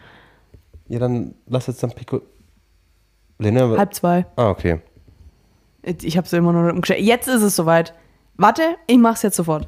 Ja, 0.87 1.01
dann 1.01 1.35
lass 1.49 1.67
jetzt 1.67 1.83
dann 1.83 1.91
Pico. 1.91 2.23
Lena? 3.41 3.69
Halb 3.77 3.95
zwei. 3.95 4.27
Ah, 4.37 4.51
okay. 4.51 4.79
Ich 5.83 6.17
hab's 6.17 6.33
immer 6.33 6.53
nur 6.53 6.71
umgestellt. 6.71 7.01
Jetzt 7.01 7.27
ist 7.27 7.43
es 7.43 7.57
soweit. 7.57 7.95
Warte, 8.37 8.63
ich 8.87 8.99
mach's 8.99 9.23
jetzt 9.23 9.35
sofort. 9.35 9.67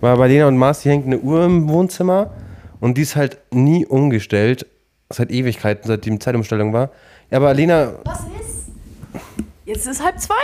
Weil 0.00 0.16
bei 0.16 0.26
Lena 0.26 0.48
und 0.48 0.56
Marci 0.56 0.88
hängt 0.88 1.06
eine 1.06 1.20
Uhr 1.20 1.44
im 1.44 1.68
Wohnzimmer 1.68 2.32
und 2.80 2.98
die 2.98 3.02
ist 3.02 3.14
halt 3.14 3.38
nie 3.52 3.86
umgestellt. 3.86 4.66
Seit 5.08 5.30
Ewigkeiten, 5.30 5.86
seit 5.86 6.04
die 6.04 6.18
Zeitumstellung 6.18 6.72
war. 6.72 6.90
Ja, 7.30 7.38
aber 7.38 7.52
Lena, 7.54 7.92
Was 8.04 8.20
ist? 8.20 8.68
Jetzt 9.64 9.86
ist 9.86 10.02
halb 10.02 10.18
zwei. 10.20 10.34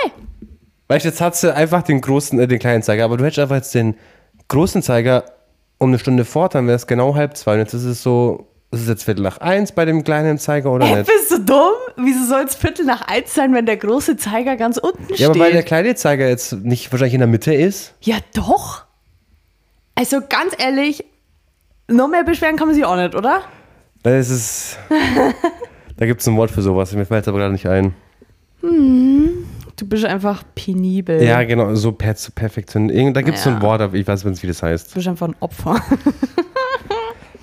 weißt 0.89 1.05
du, 1.05 1.09
jetzt 1.09 1.21
hat 1.21 1.35
sie 1.37 1.55
einfach 1.55 1.83
den 1.83 2.01
großen, 2.01 2.39
äh, 2.39 2.47
den 2.47 2.59
kleinen 2.59 2.83
Zeiger, 2.83 3.05
aber 3.05 3.17
du 3.17 3.25
hättest 3.25 3.39
einfach 3.39 3.57
jetzt 3.57 3.75
den 3.75 3.97
großen 4.49 4.83
Zeiger 4.83 5.25
um 5.79 5.89
eine 5.91 5.99
Stunde 5.99 6.25
fort, 6.25 6.55
dann 6.55 6.67
wäre 6.67 6.77
es 6.77 6.87
genau 6.87 7.15
halb 7.15 7.37
zwei. 7.37 7.55
Und 7.55 7.61
jetzt 7.61 7.75
ist 7.75 7.85
es 7.85 8.03
so, 8.03 8.47
ist 8.71 8.83
es 8.83 8.89
jetzt 8.89 9.05
Viertel 9.05 9.23
nach 9.23 9.39
eins 9.39 9.73
bei 9.73 9.85
dem 9.85 10.05
kleinen 10.05 10.39
Zeiger 10.39 10.71
oder 10.73 10.87
Hä, 10.87 10.97
nicht? 10.97 11.07
bist 11.07 11.31
du 11.31 11.39
dumm? 11.41 11.73
Wieso 11.97 12.25
soll 12.27 12.43
es 12.45 12.55
Viertel 12.55 12.85
nach 12.85 13.03
eins 13.03 13.35
sein, 13.35 13.55
wenn 13.55 13.67
der 13.67 13.77
große 13.79 14.17
Zeiger 14.17 14.57
ganz 14.57 14.77
unten 14.79 15.05
Ja, 15.11 15.15
steht? 15.17 15.27
aber 15.31 15.41
weil 15.41 15.53
der 15.53 15.63
kleine 15.63 15.95
Zeiger 15.95 16.29
jetzt 16.29 16.53
nicht 16.53 16.91
wahrscheinlich 16.93 17.15
in 17.15 17.21
der 17.21 17.29
Mitte 17.29 17.55
ist. 17.55 17.95
ja, 18.03 18.17
doch. 18.35 18.85
Also 19.97 20.21
ganz 20.29 20.55
ehrlich, 20.59 21.05
noch 21.89 22.09
mehr 22.09 22.25
beschweren 22.25 22.57
kann 22.57 22.67
man 22.67 22.75
sich 22.75 22.85
auch 22.85 22.97
nicht, 22.97 23.15
oder? 23.15 23.43
Das 24.03 24.29
ist. 24.29 24.77
da 25.97 26.07
gibt 26.07 26.21
es 26.21 26.27
ein 26.29 26.37
Wort 26.37 26.51
für 26.51 26.63
sowas, 26.63 26.93
mir 26.95 27.05
fällt 27.07 27.23
es 27.23 27.29
aber 27.29 27.39
gerade 27.39 27.53
nicht 27.53 27.67
ein. 27.67 27.95
Du 28.61 29.87
bist 29.87 30.05
einfach 30.05 30.43
penibel. 30.55 31.23
Ja, 31.23 31.43
genau, 31.43 31.75
so 31.75 31.93
per 31.93 32.15
Perfektion. 32.35 32.89
Da 33.13 33.23
gibt 33.23 33.37
es 33.39 33.45
so 33.45 33.51
ein 33.51 33.57
Ja. 33.57 33.63
Wort, 33.63 33.81
aber 33.81 33.95
ich 33.95 34.07
weiß 34.07 34.25
nicht, 34.25 34.43
wie 34.43 34.47
das 34.47 34.63
heißt. 34.63 34.91
Du 34.91 34.95
bist 34.95 35.09
einfach 35.09 35.29
ein 35.29 35.37
Opfer. 35.41 35.81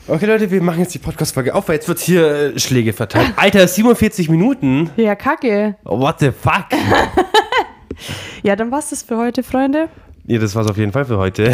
Okay, 0.07 0.25
Leute, 0.25 0.49
wir 0.51 0.61
machen 0.61 0.79
jetzt 0.79 0.93
die 0.93 0.99
Podcast-Folge 0.99 1.53
auf, 1.55 1.69
weil 1.69 1.75
jetzt 1.75 1.87
wird 1.87 1.99
hier 1.99 2.53
äh, 2.55 2.59
Schläge 2.59 2.91
verteilt. 2.91 3.31
Alter, 3.37 3.65
47 3.65 4.29
Minuten? 4.29 4.89
ja, 4.97 5.15
kacke. 5.15 5.75
What 5.83 6.19
the 6.19 6.31
fuck? 6.31 6.65
Ja, 8.43 8.55
dann 8.55 8.71
war's 8.71 8.89
das 8.89 9.03
für 9.03 9.15
heute, 9.15 9.43
Freunde. 9.43 9.87
ja, 10.25 10.39
das 10.39 10.55
war's 10.55 10.67
auf 10.67 10.75
jeden 10.77 10.91
Fall 10.91 11.05
für 11.05 11.17
heute. 11.17 11.53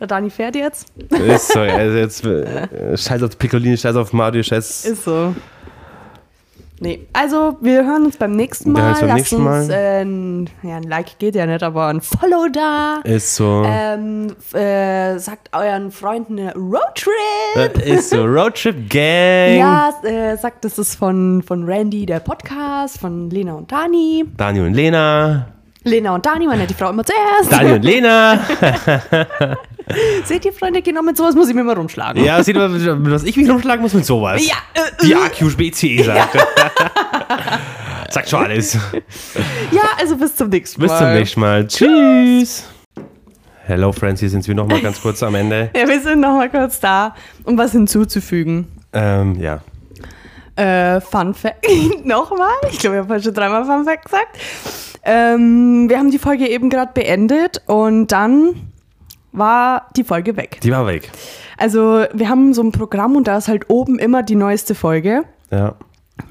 Der 0.00 0.06
Dani 0.06 0.30
fährt 0.30 0.56
jetzt. 0.56 0.88
ist 1.10 1.52
so, 1.52 1.60
also 1.60 1.96
jetzt 1.96 2.24
äh, 2.24 2.96
scheiß 2.96 3.22
auf 3.22 3.38
Piccolini, 3.38 3.76
scheiß 3.76 3.96
auf 3.96 4.12
Mario, 4.12 4.42
scheiß. 4.42 4.84
Ist 4.86 5.04
so. 5.04 5.34
Nee, 6.80 7.06
also 7.12 7.56
wir 7.60 7.86
hören 7.86 8.04
uns 8.04 8.16
beim 8.16 8.34
nächsten 8.34 8.72
Mal. 8.72 8.94
beim 8.94 9.06
Lasst 9.06 9.16
nächsten 9.18 9.36
uns 9.46 9.68
Mal. 9.68 9.70
äh, 9.70 10.00
ein, 10.02 10.50
ja, 10.62 10.76
ein 10.76 10.82
Like 10.82 11.18
geht 11.20 11.36
ja 11.36 11.46
nicht, 11.46 11.62
aber 11.62 11.86
ein 11.86 12.00
Follow 12.00 12.48
da. 12.52 13.00
Ist 13.04 13.36
so. 13.36 13.62
Ähm, 13.64 14.34
äh, 14.52 15.16
sagt 15.18 15.50
euren 15.56 15.92
Freunden 15.92 16.36
äh, 16.38 16.50
Roadtrip. 16.50 17.74
Das 17.74 17.84
ist 17.84 18.10
so. 18.10 18.24
Roadtrip 18.24 18.90
Gang. 18.90 19.56
Ja, 19.56 19.92
äh, 20.02 20.36
sagt, 20.36 20.64
das 20.64 20.78
ist 20.78 20.96
von, 20.96 21.42
von 21.46 21.64
Randy, 21.64 22.04
der 22.06 22.18
Podcast, 22.18 22.98
von 22.98 23.30
Lena 23.30 23.54
und 23.54 23.70
Dani. 23.70 24.24
Daniel 24.36 24.66
und 24.66 24.74
Lena. 24.74 25.46
Lena 25.84 26.14
und 26.14 26.26
Dani, 26.26 26.46
man 26.46 26.58
nennt 26.58 26.70
die 26.70 26.74
Frau 26.74 26.90
immer 26.90 27.04
zuerst. 27.04 27.52
Daniel 27.52 27.76
und 27.76 27.84
Lena. 27.84 28.40
Seht 30.24 30.44
ihr, 30.44 30.52
Freunde, 30.52 30.82
genau 30.82 31.02
mit 31.02 31.16
sowas 31.16 31.34
muss 31.34 31.48
ich 31.48 31.54
mir 31.54 31.64
mal 31.64 31.76
rumschlagen. 31.76 32.22
ja, 32.24 32.42
seht 32.42 32.56
ihr, 32.56 32.68
mit 32.68 33.10
was 33.10 33.24
ich 33.24 33.36
mich 33.36 33.48
rumschlagen 33.50 33.82
muss 33.82 33.92
mit 33.94 34.04
sowas. 34.06 34.42
Ja, 34.46 34.54
äh, 34.74 35.04
Die 35.04 35.12
äh, 35.12 35.16
AQBCE 35.16 36.04
sagt. 36.04 36.38
sagt 38.10 38.28
schon 38.28 38.44
alles. 38.44 38.74
ja, 39.70 39.82
also 39.98 40.16
bis 40.16 40.34
zum 40.36 40.48
nächsten 40.48 40.80
Mal. 40.80 40.88
Bis 40.88 40.98
zum 40.98 41.12
nächsten 41.12 41.40
Mal. 41.40 41.66
Tschüss. 41.66 42.64
Hello, 43.66 43.92
Friends, 43.92 44.20
hier 44.20 44.28
sind 44.30 44.46
wir 44.46 44.54
noch 44.54 44.66
mal 44.66 44.80
ganz 44.80 45.00
kurz 45.00 45.22
am 45.22 45.34
Ende. 45.34 45.70
Ja, 45.74 45.88
wir 45.88 46.00
sind 46.00 46.20
noch 46.20 46.36
mal 46.36 46.50
kurz 46.50 46.80
da, 46.80 47.14
um 47.44 47.56
was 47.56 47.72
hinzuzufügen. 47.72 48.68
Ähm, 48.92 49.40
ja. 49.40 49.60
Äh, 50.56 51.00
Fun 51.00 51.34
Fact. 51.34 51.66
Nochmal? 52.04 52.48
Ich 52.70 52.78
glaube, 52.78 52.96
ich 52.96 53.02
habe 53.02 53.22
schon 53.22 53.34
dreimal 53.34 53.64
Fun 53.64 53.84
Fact 53.84 54.04
gesagt. 54.04 54.38
Ähm, 55.02 55.88
wir 55.88 55.98
haben 55.98 56.10
die 56.10 56.18
Folge 56.18 56.46
eben 56.48 56.70
gerade 56.70 56.92
beendet 56.94 57.62
und 57.66 58.08
dann 58.12 58.72
war 59.34 59.88
die 59.96 60.04
Folge 60.04 60.36
weg. 60.36 60.60
Die 60.62 60.70
war 60.70 60.86
weg. 60.86 61.10
Also, 61.58 62.04
wir 62.12 62.28
haben 62.28 62.54
so 62.54 62.62
ein 62.62 62.72
Programm 62.72 63.16
und 63.16 63.26
da 63.26 63.36
ist 63.36 63.48
halt 63.48 63.68
oben 63.68 63.98
immer 63.98 64.22
die 64.22 64.36
neueste 64.36 64.74
Folge. 64.74 65.24
Ja. 65.50 65.74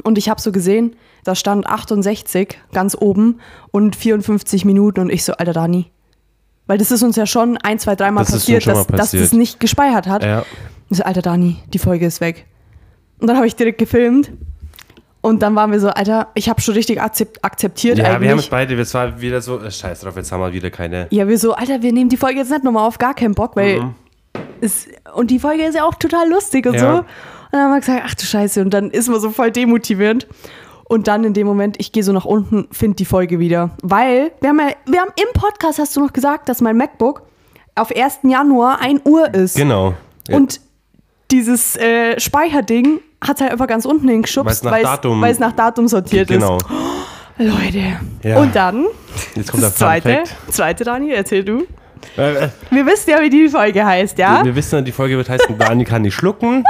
Und 0.03 0.17
ich 0.17 0.29
habe 0.29 0.41
so 0.41 0.51
gesehen, 0.51 0.95
da 1.23 1.35
stand 1.35 1.67
68 1.67 2.57
ganz 2.73 2.95
oben 2.99 3.39
und 3.71 3.95
54 3.95 4.65
Minuten 4.65 5.01
und 5.01 5.09
ich 5.11 5.23
so, 5.23 5.33
alter 5.33 5.53
Dani. 5.53 5.91
Weil 6.65 6.77
das 6.77 6.91
ist 6.91 7.03
uns 7.03 7.15
ja 7.15 7.25
schon 7.25 7.57
ein, 7.57 7.79
zwei, 7.79 7.95
dreimal 7.95 8.23
Das 8.23 8.33
passiert, 8.33 8.65
dass, 8.65 8.89
mal 8.89 8.97
dass 8.97 9.07
passiert. 9.07 9.23
das 9.23 9.33
nicht 9.33 9.59
gespeichert 9.59 10.07
hat. 10.07 10.23
Ja. 10.23 10.45
Ich 10.89 10.97
so, 10.97 11.03
alter 11.03 11.21
Dani, 11.21 11.57
die 11.73 11.79
Folge 11.79 12.05
ist 12.05 12.21
weg. 12.21 12.45
Und 13.19 13.27
dann 13.27 13.35
habe 13.37 13.47
ich 13.47 13.55
direkt 13.55 13.77
gefilmt 13.77 14.31
Und 15.25 15.41
dann 15.41 15.55
waren 15.55 15.71
wir 15.71 15.79
so, 15.79 15.87
Alter, 15.87 16.27
ich 16.35 16.49
habe 16.49 16.59
schon 16.61 16.73
richtig 16.75 17.01
akzept, 17.01 17.43
akzeptiert 17.45 17.97
Ja, 17.97 18.03
eigentlich. 18.05 18.21
wir 18.21 18.31
haben 18.31 18.39
es 18.39 18.47
beide, 18.49 18.75
es 18.79 18.93
war 18.93 19.21
wieder 19.21 19.39
so, 19.41 19.57
äh, 19.59 19.71
scheiß 19.71 20.01
drauf, 20.01 20.17
jetzt 20.17 20.31
haben 20.33 20.41
wir 20.41 20.51
wieder 20.53 20.69
keine. 20.69 21.07
ja, 21.11 21.27
wir 21.27 21.37
so, 21.39 21.53
Alter, 21.53 21.81
wir 21.81 21.93
nehmen 21.93 22.09
die 22.09 22.17
Folge 22.17 22.39
jetzt 22.39 22.51
nicht 22.51 22.63
nochmal 22.65 22.85
auf, 22.85 22.97
gar 22.97 23.13
keinen 23.13 23.33
Bock, 23.33 23.55
weil 23.55 23.93
es, 24.59 24.87
und 25.15 25.31
die 25.31 25.39
Folge 25.39 25.63
ist 25.63 25.75
ja 25.75 25.85
auch 25.85 25.95
total 25.95 26.29
lustig 26.29 26.65
und 26.67 26.73
Ja. 26.75 26.79
so. 26.79 26.87
Und 26.99 27.05
dann 27.53 27.61
haben 27.61 27.71
wir 27.71 27.79
gesagt, 27.79 28.01
ach 28.05 28.15
du 28.15 28.25
Scheiße, 28.25 28.61
und 28.61 28.71
dann 28.73 28.89
ist 28.91 29.07
man 29.07 29.19
so 29.21 29.29
voll 29.29 29.51
demotivierend. 29.51 30.27
Und 30.85 31.07
dann 31.07 31.23
in 31.23 31.33
dem 31.33 31.47
Moment, 31.47 31.77
ich 31.79 31.93
gehe 31.93 32.03
so 32.03 32.11
nach 32.11 32.25
unten, 32.25 32.67
finde 32.71 32.97
die 32.97 33.05
Folge 33.05 33.39
wieder. 33.39 33.71
Weil, 33.81 34.31
wir 34.41 34.49
haben 34.49 34.59
ja, 34.59 34.67
wir 34.85 34.99
haben 34.99 35.11
im 35.15 35.39
Podcast, 35.39 35.79
hast 35.79 35.95
du 35.95 36.01
noch 36.01 36.11
gesagt, 36.11 36.49
dass 36.49 36.59
mein 36.59 36.75
MacBook 36.75 37.21
auf 37.75 37.95
1. 37.95 38.19
Januar 38.23 38.81
1 38.81 39.01
Uhr 39.05 39.33
ist. 39.33 39.55
Genau. 39.55 39.93
Und 40.29 40.59
dieses 41.31 41.77
äh, 41.77 42.19
Speicherding 42.19 42.99
hat 43.27 43.41
halt 43.41 43.51
einfach 43.51 43.67
ganz 43.67 43.85
unten 43.85 44.07
hingeschubst, 44.07 44.63
nach 44.63 44.71
weil 44.71 44.83
es- 44.83 45.31
es 45.35 45.39
nach 45.39 45.51
Datum 45.53 45.87
sortiert 45.87 46.27
genau. 46.27 46.57
ist. 46.57 46.65
Leute. 47.37 47.83
Ja. 48.23 48.37
Und 48.37 48.55
dann, 48.55 48.85
Jetzt 49.35 49.51
kommt 49.51 49.63
das 49.63 49.75
zweite, 49.75 50.23
zweite, 50.49 50.83
Dani, 50.83 51.11
erzähl 51.11 51.43
du. 51.43 51.65
Äh, 52.17 52.33
äh, 52.45 52.49
Wir 52.69 52.85
wissen 52.85 53.09
ja, 53.09 53.21
wie 53.21 53.29
die 53.29 53.49
Folge 53.49 53.83
heißt, 53.83 54.17
ja? 54.19 54.43
Wir 54.43 54.55
wissen, 54.55 54.83
die 54.85 54.91
Folge 54.91 55.17
wird 55.17 55.29
heißen, 55.29 55.57
Dani 55.57 55.83
kann 55.85 56.03
nicht 56.03 56.13
schlucken. 56.15 56.63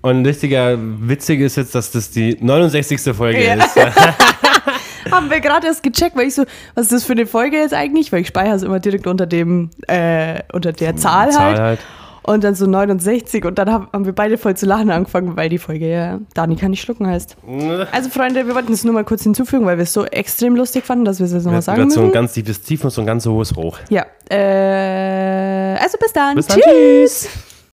Und 0.00 0.22
ein 0.22 0.26
richtiger 0.26 0.76
witzig 0.78 1.40
ist 1.40 1.56
jetzt, 1.56 1.74
dass 1.76 1.92
das 1.92 2.10
die 2.10 2.36
69. 2.40 3.14
Folge 3.14 3.44
Ja. 3.44 3.54
ist. 3.54 3.76
Haben 5.10 5.30
wir 5.30 5.40
gerade 5.40 5.66
erst 5.66 5.82
gecheckt, 5.82 6.16
weil 6.16 6.26
ich 6.28 6.34
so, 6.34 6.44
was 6.74 6.84
ist 6.86 6.92
das 6.92 7.04
für 7.04 7.12
eine 7.12 7.26
Folge 7.26 7.56
jetzt 7.58 7.74
eigentlich? 7.74 8.12
Weil 8.12 8.20
ich 8.22 8.28
speichere 8.28 8.54
es 8.54 8.62
immer 8.62 8.80
direkt 8.80 9.06
unter 9.06 9.26
dem, 9.26 9.70
äh, 9.86 10.40
unter 10.52 10.72
der 10.72 10.96
Zahl, 10.96 11.30
Zahl 11.30 11.44
halt. 11.44 11.58
halt. 11.60 11.80
Und 12.24 12.44
dann 12.44 12.54
so 12.54 12.66
69 12.66 13.44
und 13.44 13.58
dann 13.58 13.70
haben, 13.70 14.04
wir 14.04 14.12
beide 14.12 14.38
voll 14.38 14.56
zu 14.56 14.66
lachen 14.66 14.90
angefangen, 14.90 15.36
weil 15.36 15.48
die 15.48 15.58
Folge 15.58 15.90
ja 15.90 16.20
Dani 16.34 16.56
kann 16.56 16.70
nicht 16.70 16.82
schlucken 16.82 17.06
heißt. 17.06 17.36
Also 17.92 18.10
Freunde, 18.10 18.46
wir 18.46 18.54
wollten 18.54 18.72
es 18.72 18.84
nur 18.84 18.94
mal 18.94 19.04
kurz 19.04 19.22
hinzufügen, 19.24 19.66
weil 19.66 19.76
wir 19.76 19.82
es 19.82 19.92
so 19.92 20.04
extrem 20.04 20.54
lustig 20.56 20.84
fanden, 20.84 21.04
dass 21.04 21.18
wir 21.18 21.26
es 21.26 21.32
jetzt 21.32 21.44
nochmal 21.44 21.62
sagen 21.62 21.80
hatten 21.80 21.90
so 21.90 22.00
ein 22.00 22.06
müssen. 22.06 22.14
ganz 22.14 22.32
tiefes 22.32 22.62
Tief 22.62 22.84
und 22.84 22.90
so 22.90 23.00
ein 23.02 23.06
ganz 23.06 23.26
hohes 23.26 23.54
Hoch. 23.56 23.78
Ja. 23.88 24.06
Äh, 24.30 25.76
also 25.80 25.98
bis 25.98 26.12
dann. 26.12 26.36
Bis 26.36 26.46
dann. 26.46 26.60
Tschüss. 26.60 27.28